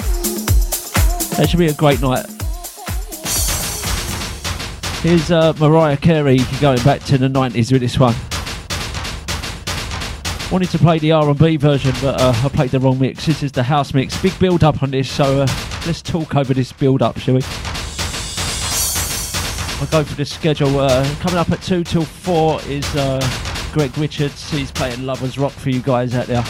That 1.36 1.48
should 1.50 1.60
be 1.60 1.68
a 1.68 1.74
great 1.74 2.00
night. 2.00 2.28
Here's 5.02 5.30
uh, 5.32 5.52
Mariah 5.60 5.98
Carey 5.98 6.38
going 6.62 6.82
back 6.84 7.04
to 7.08 7.18
the 7.18 7.28
90s 7.28 7.74
with 7.74 7.82
this 7.82 8.00
one. 8.00 8.16
Wanted 10.52 10.70
to 10.72 10.80
play 10.80 11.00
the 11.00 11.14
R&B 11.14 11.56
version, 11.56 11.94
but 12.02 12.20
uh, 12.20 12.34
I 12.44 12.50
played 12.50 12.72
the 12.72 12.80
wrong 12.82 13.00
mix. 13.00 13.26
This 13.26 13.42
is 13.42 13.54
the 13.54 13.64
house 13.64 13.94
mix. 13.94 14.22
Big 14.22 14.38
build 14.38 14.66
up 14.66 14.84
on 14.84 14.92
this, 14.92 15.10
so 15.10 15.44
uh, 15.44 15.48
let's 15.86 16.02
talk 16.02 16.36
over 16.36 16.54
this 16.54 16.74
build 16.74 17.02
up, 17.02 17.18
shall 17.20 17.36
we? 17.36 17.42
I'll 19.80 19.88
go 19.88 20.04
for 20.04 20.16
the 20.16 20.26
schedule. 20.26 20.78
Uh, 20.78 21.08
coming 21.22 21.38
up 21.38 21.50
at 21.52 21.62
2 21.62 21.86
till 21.86 22.04
4 22.04 22.60
is 22.64 22.86
uh, 22.98 23.22
Greg 23.72 23.98
Richards. 23.98 24.52
He's 24.52 24.72
playing 24.72 25.06
Lovers 25.06 25.38
Rock 25.38 25.54
for 25.54 25.70
you 25.70 25.82
guys 25.82 26.14
out 26.16 26.26
there. 26.26 26.44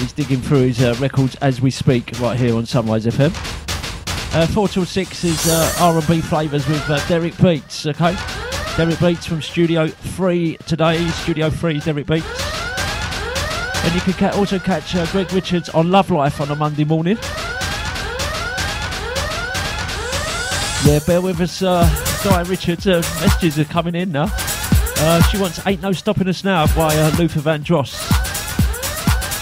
He's 0.00 0.12
digging 0.12 0.40
through 0.40 0.62
his 0.62 0.82
uh, 0.82 0.96
records 0.98 1.36
as 1.36 1.60
we 1.60 1.70
speak, 1.70 2.18
right 2.18 2.36
here 2.36 2.56
on 2.56 2.66
Sunrise 2.66 3.06
FM. 3.06 3.30
Uh, 4.34 4.46
4 4.48 4.66
till 4.66 4.84
6 4.84 5.24
is 5.24 5.48
R&B 5.80 6.20
flavours 6.20 6.66
with 6.66 6.84
Derek 7.06 7.36
Beats, 7.38 7.86
okay? 7.86 8.16
Derek 8.80 8.98
Beats 8.98 9.26
from 9.26 9.42
Studio 9.42 9.88
3 9.88 10.56
today. 10.64 11.06
Studio 11.08 11.50
3, 11.50 11.80
Derek 11.80 12.06
Beats. 12.06 12.26
And 13.84 13.94
you 13.94 14.00
can 14.00 14.14
ca- 14.14 14.32
also 14.34 14.58
catch 14.58 14.96
uh, 14.96 15.04
Greg 15.12 15.30
Richards 15.34 15.68
on 15.68 15.90
Love 15.90 16.10
Life 16.10 16.40
on 16.40 16.50
a 16.50 16.56
Monday 16.56 16.84
morning. 16.84 17.18
Yeah, 20.86 20.98
bear 21.06 21.20
with 21.20 21.42
us, 21.42 21.60
uh, 21.62 21.86
Richards. 22.48 22.86
Uh, 22.86 23.02
messages 23.20 23.58
are 23.58 23.64
coming 23.64 23.94
in 23.94 24.12
now. 24.12 24.28
Uh, 24.32 25.22
she 25.24 25.36
wants 25.36 25.60
Ain't 25.66 25.82
No 25.82 25.92
Stopping 25.92 26.28
Us 26.28 26.42
Now 26.42 26.66
by 26.74 26.96
uh, 26.96 27.14
Luther 27.18 27.40
Vandross. 27.40 27.94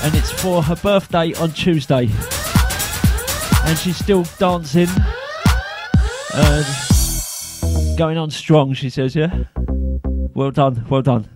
And 0.02 0.16
it's 0.16 0.32
for 0.32 0.64
her 0.64 0.74
birthday 0.74 1.32
on 1.34 1.52
Tuesday. 1.52 2.10
And 3.64 3.78
she's 3.78 3.98
still 3.98 4.24
dancing. 4.40 4.88
Uh, 6.34 6.87
going 7.98 8.16
on 8.16 8.30
strong, 8.30 8.72
she 8.74 8.88
says, 8.88 9.16
yeah? 9.16 9.44
Well 10.32 10.52
done, 10.52 10.86
well 10.88 11.02
done. 11.02 11.28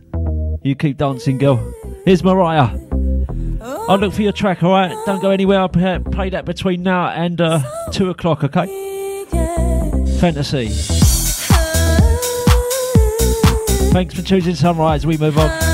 You 0.62 0.76
keep 0.76 0.96
dancing, 0.96 1.38
girl. 1.38 1.56
Here's 2.04 2.22
Mariah. 2.22 2.78
I'll 3.60 3.98
look 3.98 4.12
for 4.12 4.22
your 4.22 4.32
track, 4.32 4.62
alright? 4.62 4.96
Don't 5.04 5.20
go 5.20 5.30
anywhere. 5.30 5.58
I'll 5.58 5.68
play 5.68 6.30
that 6.30 6.44
between 6.44 6.84
now 6.84 7.08
and 7.08 7.40
uh, 7.40 7.62
2 7.90 8.10
o'clock, 8.10 8.44
okay? 8.44 8.66
Fantasy. 10.20 10.68
Thanks 13.90 14.14
for 14.14 14.22
choosing 14.22 14.54
Sunrise. 14.54 15.04
We 15.04 15.16
move 15.16 15.38
on. 15.38 15.71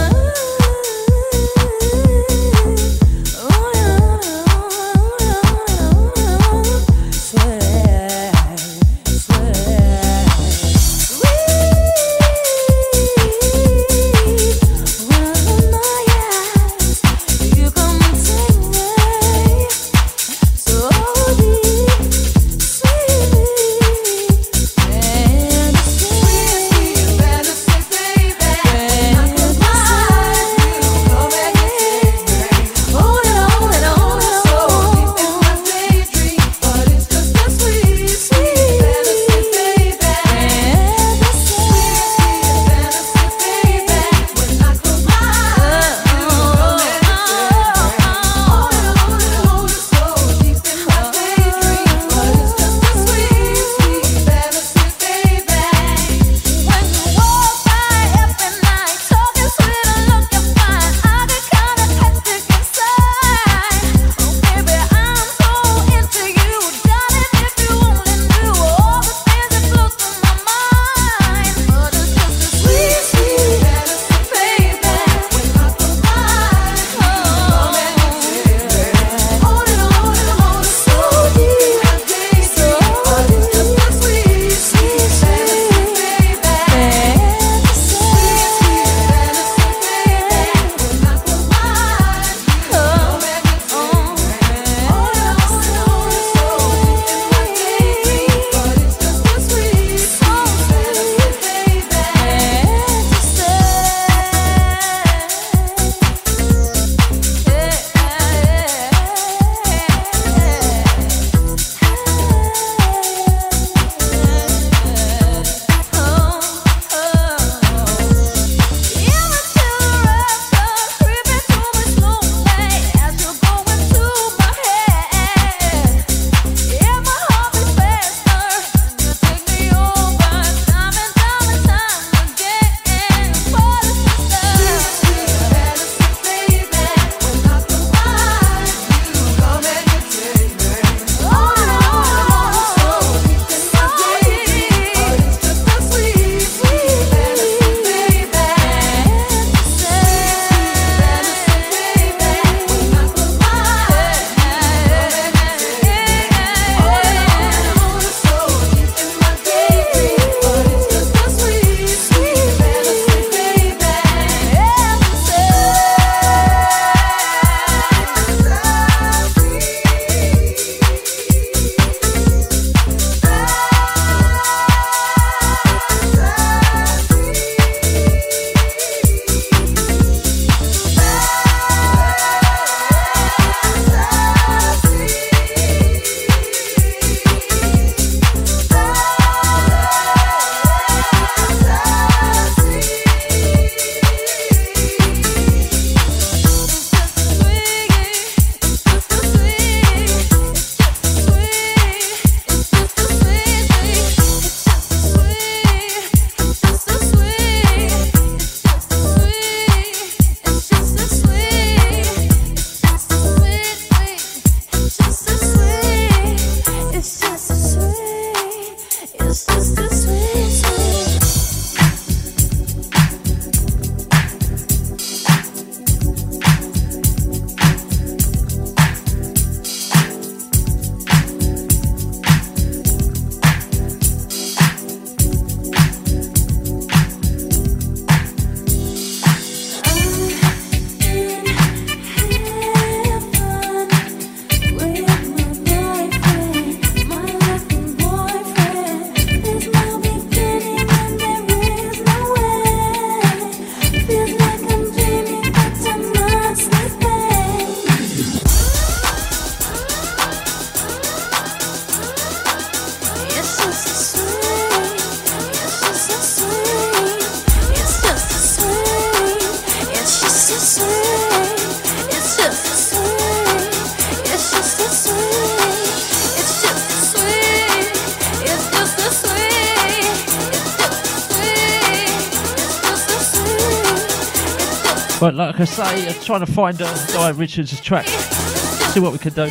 Like 285.58 285.70
I 285.70 285.72
say, 285.72 286.06
I'm 286.06 286.22
trying 286.22 286.46
to 286.46 286.52
find 286.52 286.80
uh, 286.80 287.06
Guy 287.08 287.30
Richards' 287.30 287.80
track. 287.80 288.06
See 288.06 289.00
what 289.00 289.10
we 289.10 289.18
can 289.18 289.32
do. 289.32 289.48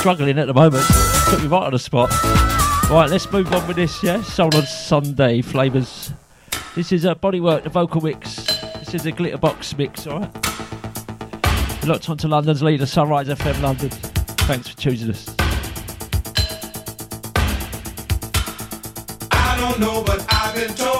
Struggling 0.00 0.38
at 0.38 0.46
the 0.46 0.52
moment. 0.52 0.84
Put 1.30 1.40
me 1.40 1.46
right 1.46 1.62
on 1.62 1.72
the 1.72 1.78
spot. 1.78 2.10
Right, 2.90 3.08
let's 3.08 3.32
move 3.32 3.50
on 3.54 3.66
with 3.66 3.76
this, 3.76 4.02
yeah? 4.02 4.20
Soul 4.20 4.54
on 4.54 4.66
Sunday 4.66 5.40
flavours. 5.40 6.12
This 6.74 6.92
is 6.92 7.06
a 7.06 7.14
bodywork, 7.14 7.62
the 7.62 7.70
vocal 7.70 8.02
mix. 8.02 8.36
This 8.80 8.96
is 8.96 9.06
a 9.06 9.12
Glitterbox 9.12 9.78
mix, 9.78 10.06
alright? 10.06 10.30
Locked 11.86 12.10
onto 12.10 12.28
London's 12.28 12.62
leader, 12.62 12.84
Sunrise 12.84 13.28
FM 13.28 13.62
London. 13.62 13.88
Thanks 13.88 14.68
for 14.68 14.76
choosing 14.76 15.08
us. 15.08 15.34
I 19.30 19.56
don't 19.58 19.80
know, 19.80 20.04
but 20.04 20.22
I've 20.28 20.54
been 20.54 20.74
told 20.74 20.97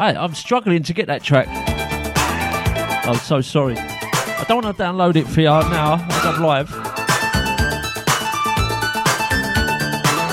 I'm 0.00 0.34
struggling 0.34 0.82
to 0.84 0.94
get 0.94 1.08
that 1.08 1.22
track. 1.22 1.46
I'm 3.06 3.16
so 3.16 3.42
sorry. 3.42 3.76
I 3.76 4.44
don't 4.48 4.64
want 4.64 4.74
to 4.74 4.82
download 4.82 5.16
it 5.16 5.26
for 5.26 5.42
you 5.42 5.48
now 5.48 5.94
I'm 6.10 6.42
live. 6.42 6.72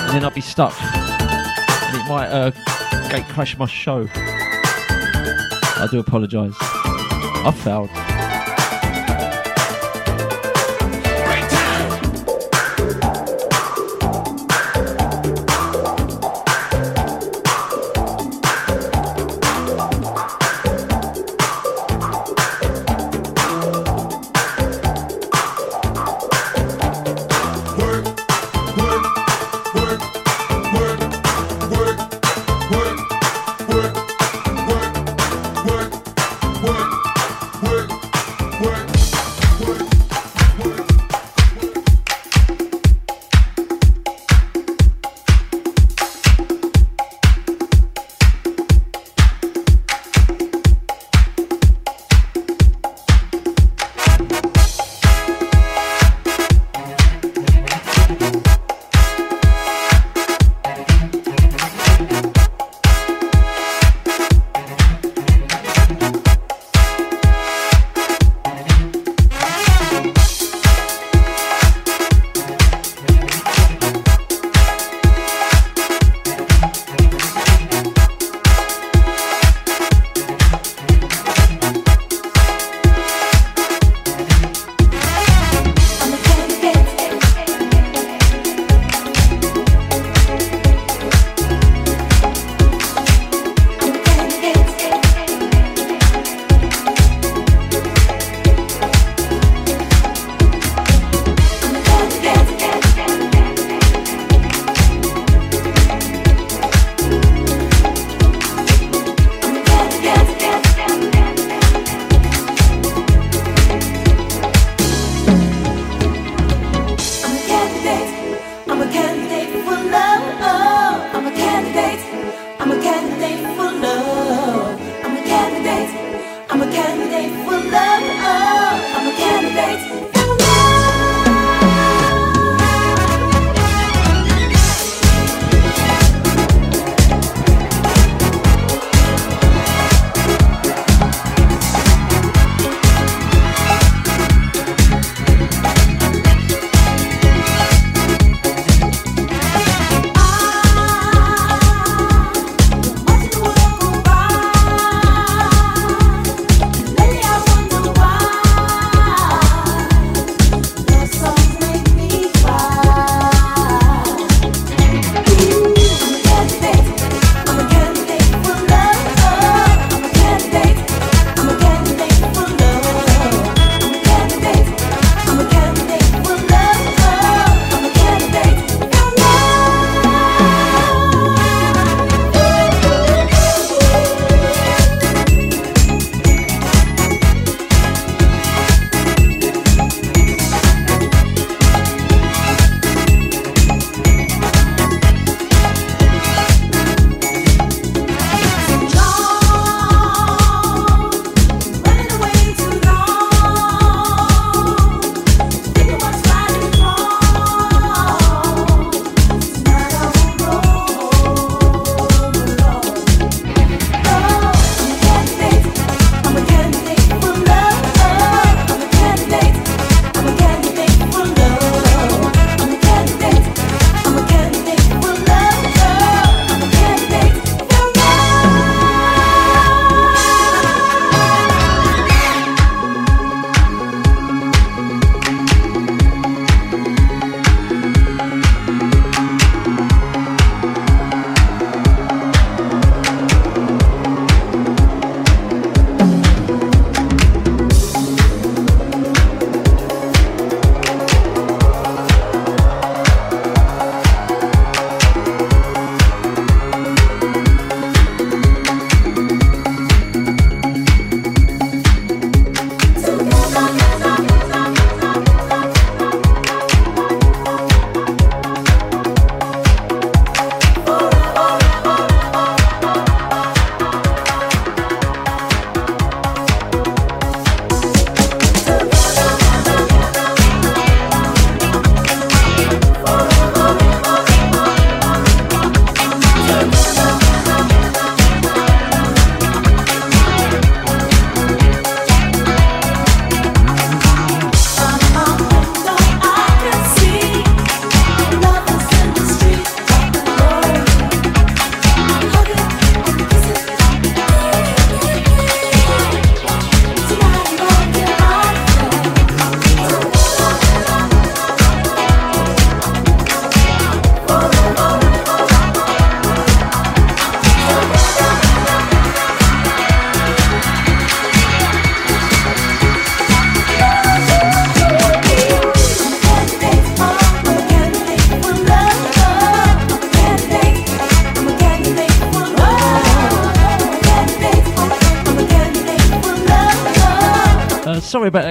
And 0.05 0.15
then 0.15 0.23
I'll 0.23 0.31
be 0.31 0.39
stuck. 0.39 0.73
And 0.81 1.97
it 1.97 2.07
might 2.07 2.29
uh, 2.29 2.51
gate 3.09 3.25
crash 3.25 3.57
my 3.57 3.65
show. 3.65 4.07
I 4.15 5.87
do 5.91 5.99
apologise. 5.99 6.55
I 6.61 7.51
failed. 7.51 7.89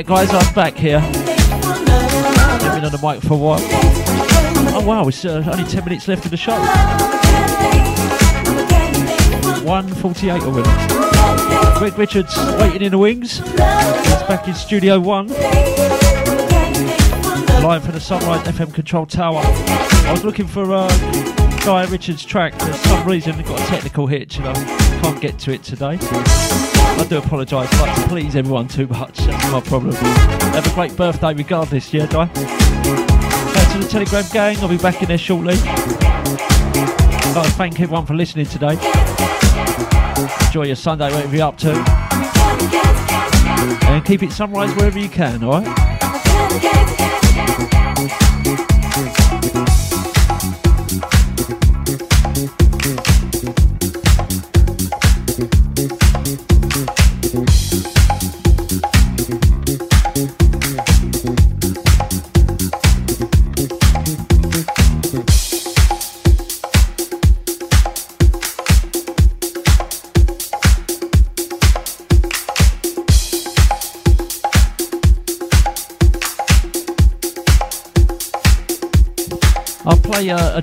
Guys. 0.06 0.32
I'm 0.32 0.54
back 0.54 0.76
here. 0.76 1.00
I've 1.02 2.74
been 2.74 2.84
on 2.84 2.92
the 2.92 3.00
mic 3.02 3.22
for 3.22 3.34
a 3.34 3.36
while. 3.36 3.58
Oh 4.78 4.84
wow, 4.86 5.08
it's 5.08 5.24
uh, 5.24 5.42
only 5.50 5.64
10 5.64 5.84
minutes 5.84 6.06
left 6.06 6.24
of 6.24 6.30
the 6.30 6.36
show. 6.36 6.56
148 9.64 10.42
already. 10.42 11.78
Greg 11.78 11.98
Richards 11.98 12.36
waiting 12.60 12.82
in 12.82 12.92
the 12.92 12.98
wings. 12.98 13.38
He's 13.38 13.56
back 14.28 14.46
in 14.46 14.54
Studio 14.54 15.00
1. 15.00 15.26
Live 17.62 17.82
from 17.82 17.92
the 17.92 18.00
Sunrise 18.00 18.46
FM 18.46 18.72
Control 18.72 19.06
Tower. 19.06 19.42
I 19.44 20.12
was 20.12 20.24
looking 20.24 20.46
for 20.46 20.72
uh, 20.72 20.88
Guy 21.64 21.84
Richards' 21.90 22.24
track. 22.24 22.54
For 22.54 22.72
some 22.72 23.08
reason, 23.08 23.40
it 23.40 23.46
got 23.46 23.60
a 23.60 23.64
technical 23.66 24.06
hitch 24.06 24.38
and 24.38 24.46
I 24.46 24.54
can't 25.02 25.20
get 25.20 25.38
to 25.40 25.52
it 25.52 25.64
today. 25.64 25.98
I 26.98 27.04
do 27.08 27.18
apologise. 27.18 27.72
Like 27.80 27.94
to 27.94 28.08
please 28.08 28.36
everyone 28.36 28.68
too 28.68 28.86
much. 28.86 29.18
That's 29.18 29.52
my 29.52 29.60
problem. 29.60 29.94
Have 29.94 30.66
a 30.66 30.74
great 30.74 30.96
birthday 30.96 31.34
regardless, 31.34 31.92
yeah, 31.92 32.06
Di? 32.06 32.24
Back 32.24 33.72
to 33.72 33.78
the 33.78 33.88
Telegram 33.88 34.24
gang. 34.32 34.56
I'll 34.58 34.68
be 34.68 34.78
back 34.78 35.02
in 35.02 35.08
there 35.08 35.18
shortly. 35.18 35.54
I'd 35.56 37.32
like 37.36 37.46
to 37.46 37.52
thank 37.52 37.80
everyone 37.80 38.06
for 38.06 38.14
listening 38.14 38.46
today. 38.46 38.78
Enjoy 40.46 40.64
your 40.64 40.76
Sunday, 40.76 41.12
whatever 41.12 41.36
you're 41.36 41.46
up 41.46 41.58
to. 41.58 41.72
And 43.90 44.04
keep 44.04 44.22
it 44.22 44.32
sunrise 44.32 44.74
wherever 44.76 44.98
you 44.98 45.08
can, 45.08 45.44
alright? 45.44 47.15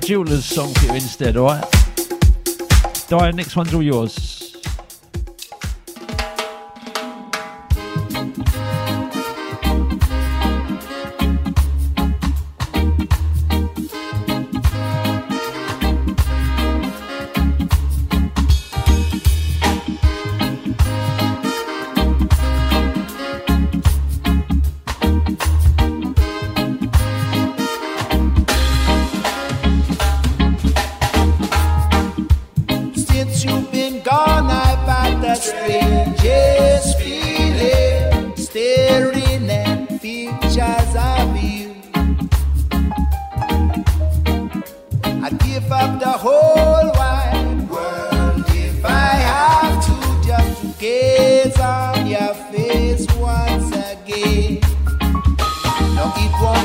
Jeweler's 0.04 0.44
song 0.44 0.74
for 0.74 0.86
you 0.86 0.94
instead, 0.94 1.36
alright? 1.36 1.64
Diane, 3.08 3.36
next 3.36 3.56
one's 3.56 3.72
all 3.72 3.82
yours. 3.82 4.23
No, 56.24 56.54
it 56.54 56.63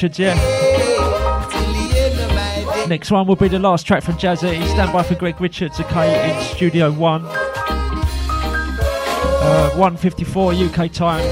Richards, 0.00 0.20
yeah. 0.20 0.36
Next 2.86 3.10
one 3.10 3.26
will 3.26 3.34
be 3.34 3.48
the 3.48 3.58
last 3.58 3.84
track 3.84 4.04
from 4.04 4.14
Jazzy. 4.14 4.64
Stand 4.68 4.92
by 4.92 5.02
for 5.02 5.16
Greg 5.16 5.40
Richards, 5.40 5.80
okay, 5.80 6.30
in 6.30 6.40
Studio 6.54 6.92
One. 6.92 7.24
Uh, 9.40 9.70
154 9.70 10.52
UK 10.52 10.92
time. 10.92 11.24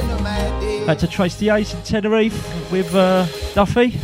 Had 0.84 0.98
to 0.98 1.06
trace 1.06 1.36
the 1.36 1.50
Ace 1.50 1.74
in 1.74 1.82
Tenerife 1.82 2.72
with 2.72 2.92
uh, 2.92 3.26
Duffy. 3.54 4.00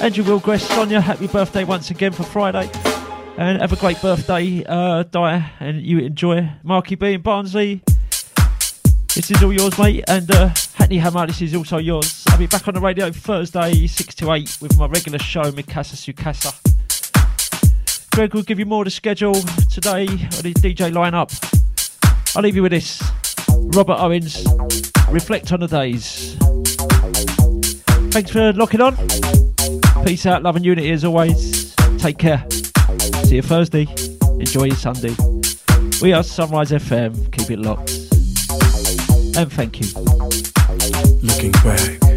Andrew 0.00 0.22
Wilgress, 0.22 0.60
Sonia, 0.60 1.00
happy 1.00 1.26
birthday 1.26 1.64
once 1.64 1.90
again 1.90 2.12
for 2.12 2.22
Friday. 2.22 2.70
And 3.36 3.60
have 3.60 3.72
a 3.72 3.76
great 3.76 4.00
birthday, 4.00 4.64
uh, 4.64 5.02
Di, 5.02 5.50
and 5.58 5.82
you 5.82 5.98
enjoy. 5.98 6.48
Marky 6.62 6.94
B 6.94 7.14
and 7.14 7.24
Barnsley, 7.24 7.82
this 9.16 9.32
is 9.32 9.42
all 9.42 9.52
yours, 9.52 9.76
mate. 9.76 10.04
And 10.06 10.30
uh, 10.30 10.54
Hackney 10.74 10.98
Hammer, 10.98 11.26
this 11.26 11.42
is 11.42 11.52
also 11.56 11.78
yours. 11.78 12.17
I'll 12.38 12.42
be 12.42 12.46
back 12.46 12.68
on 12.68 12.74
the 12.74 12.80
radio 12.80 13.10
Thursday, 13.10 13.88
6 13.88 14.14
to 14.14 14.30
8, 14.30 14.58
with 14.60 14.78
my 14.78 14.86
regular 14.86 15.18
show, 15.18 15.50
Mikasa 15.50 15.96
Sukasa. 15.96 16.54
Greg 18.12 18.32
will 18.32 18.44
give 18.44 18.60
you 18.60 18.64
more 18.64 18.82
of 18.82 18.84
the 18.84 18.92
schedule 18.92 19.34
today 19.72 20.06
on 20.06 20.42
the 20.42 20.54
DJ 20.54 20.92
lineup. 20.92 21.34
I'll 22.36 22.44
leave 22.44 22.54
you 22.54 22.62
with 22.62 22.70
this 22.70 23.02
Robert 23.74 23.96
Owens, 23.98 24.46
Reflect 25.08 25.52
on 25.52 25.58
the 25.58 25.66
Days. 25.66 26.36
Thanks 28.12 28.30
for 28.30 28.52
locking 28.52 28.82
on. 28.82 28.94
Peace 30.06 30.24
out, 30.24 30.44
love 30.44 30.54
and 30.54 30.64
unity 30.64 30.92
as 30.92 31.04
always. 31.04 31.74
Take 31.98 32.18
care. 32.18 32.46
See 33.24 33.34
you 33.34 33.42
Thursday. 33.42 33.88
Enjoy 34.38 34.66
your 34.66 34.76
Sunday. 34.76 35.16
We 36.00 36.12
are 36.12 36.22
Sunrise 36.22 36.70
FM. 36.70 37.32
Keep 37.32 37.50
it 37.50 37.58
locked. 37.58 37.90
And 39.36 39.52
thank 39.52 39.80
you. 39.80 39.88
Looking 41.20 41.50
back 41.50 42.07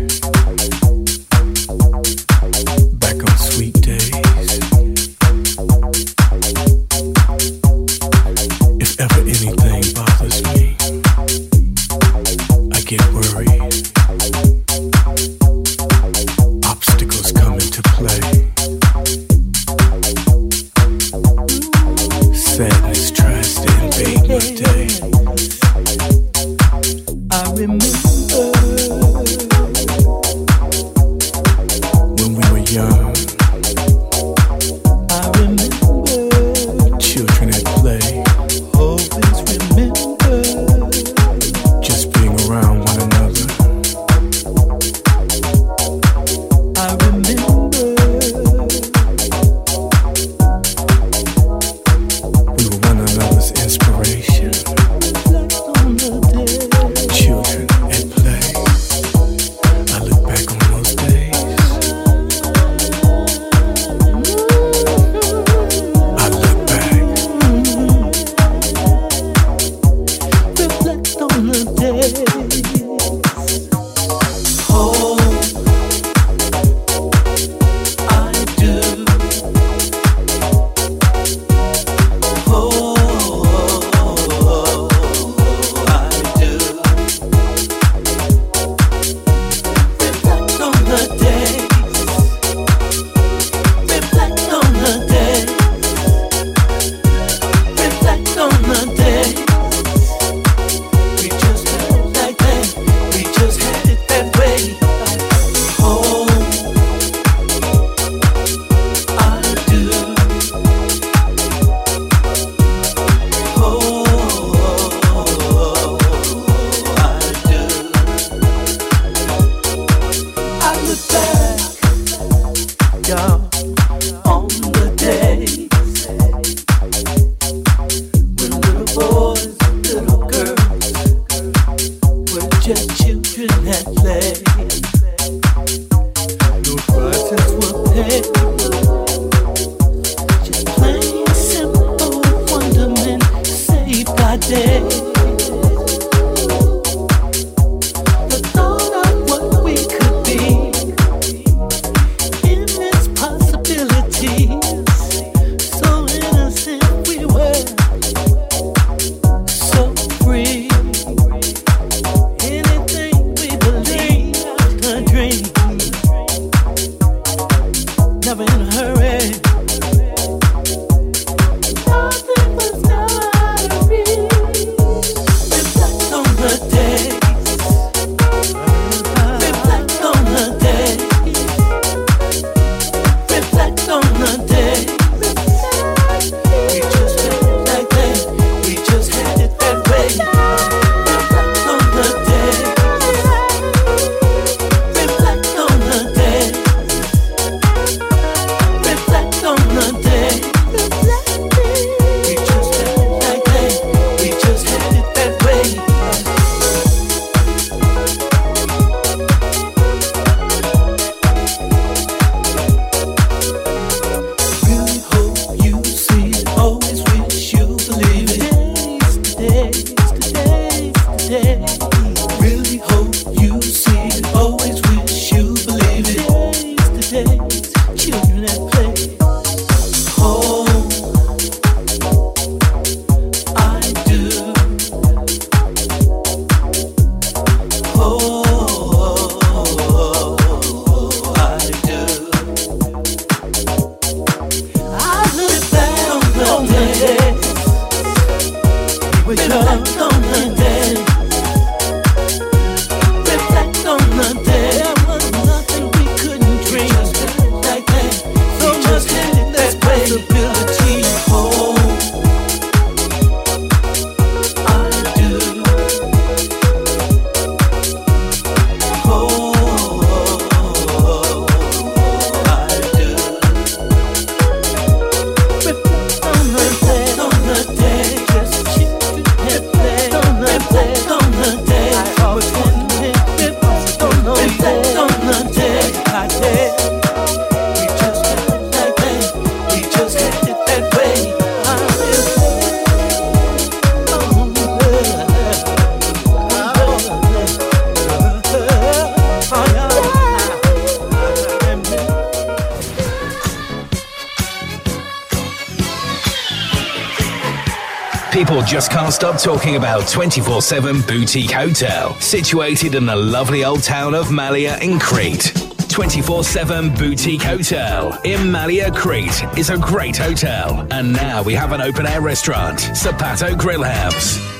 about 310.01 310.09
24 310.09 310.61
7 310.61 311.01
Boutique 311.01 311.51
Hotel, 311.51 312.13
situated 312.19 312.95
in 312.95 313.05
the 313.05 313.15
lovely 313.15 313.63
old 313.63 313.83
town 313.83 314.15
of 314.15 314.31
Malia 314.31 314.77
in 314.79 314.99
Crete. 314.99 315.53
24 315.89 316.43
7 316.43 316.95
Boutique 316.95 317.41
Hotel 317.41 318.19
in 318.23 318.51
Malia, 318.51 318.91
Crete 318.91 319.43
is 319.57 319.69
a 319.69 319.77
great 319.77 320.17
hotel. 320.17 320.87
And 320.91 321.13
now 321.13 321.43
we 321.43 321.53
have 321.53 321.71
an 321.71 321.81
open 321.81 322.05
air 322.05 322.21
restaurant, 322.21 322.79
Zapato 322.79 323.57
Grill 323.57 323.83
House. 323.83 324.50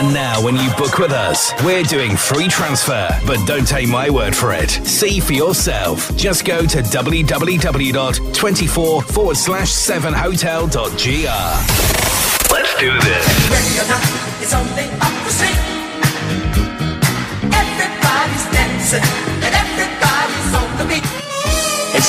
And 0.01 0.13
now, 0.15 0.41
when 0.43 0.55
you 0.55 0.71
book 0.77 0.97
with 0.97 1.11
us, 1.11 1.53
we're 1.63 1.83
doing 1.83 2.17
free 2.17 2.47
transfer. 2.47 3.07
But 3.27 3.45
don't 3.45 3.67
take 3.67 3.87
my 3.87 4.09
word 4.09 4.35
for 4.35 4.51
it. 4.51 4.71
See 4.71 5.19
for 5.19 5.33
yourself. 5.33 6.17
Just 6.17 6.43
go 6.43 6.65
to 6.65 6.79
www.24 6.79 9.03
forward 9.03 9.37
slash 9.37 9.69
7hotel.gr. 9.69 12.51
Let's 12.51 12.75
do 12.79 12.91
this. 12.91 13.27
Ready 13.51 13.77
or 13.77 13.83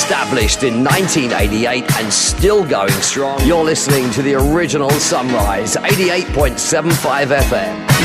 Established 0.03 0.63
in 0.63 0.83
1988 0.83 1.89
and 1.95 2.11
still 2.11 2.65
going 2.65 2.91
strong, 2.91 3.39
you're 3.47 3.63
listening 3.63 4.11
to 4.11 4.21
the 4.21 4.35
original 4.35 4.89
Sunrise 4.89 5.77
88.75 5.77 7.27
FM. 7.27 8.02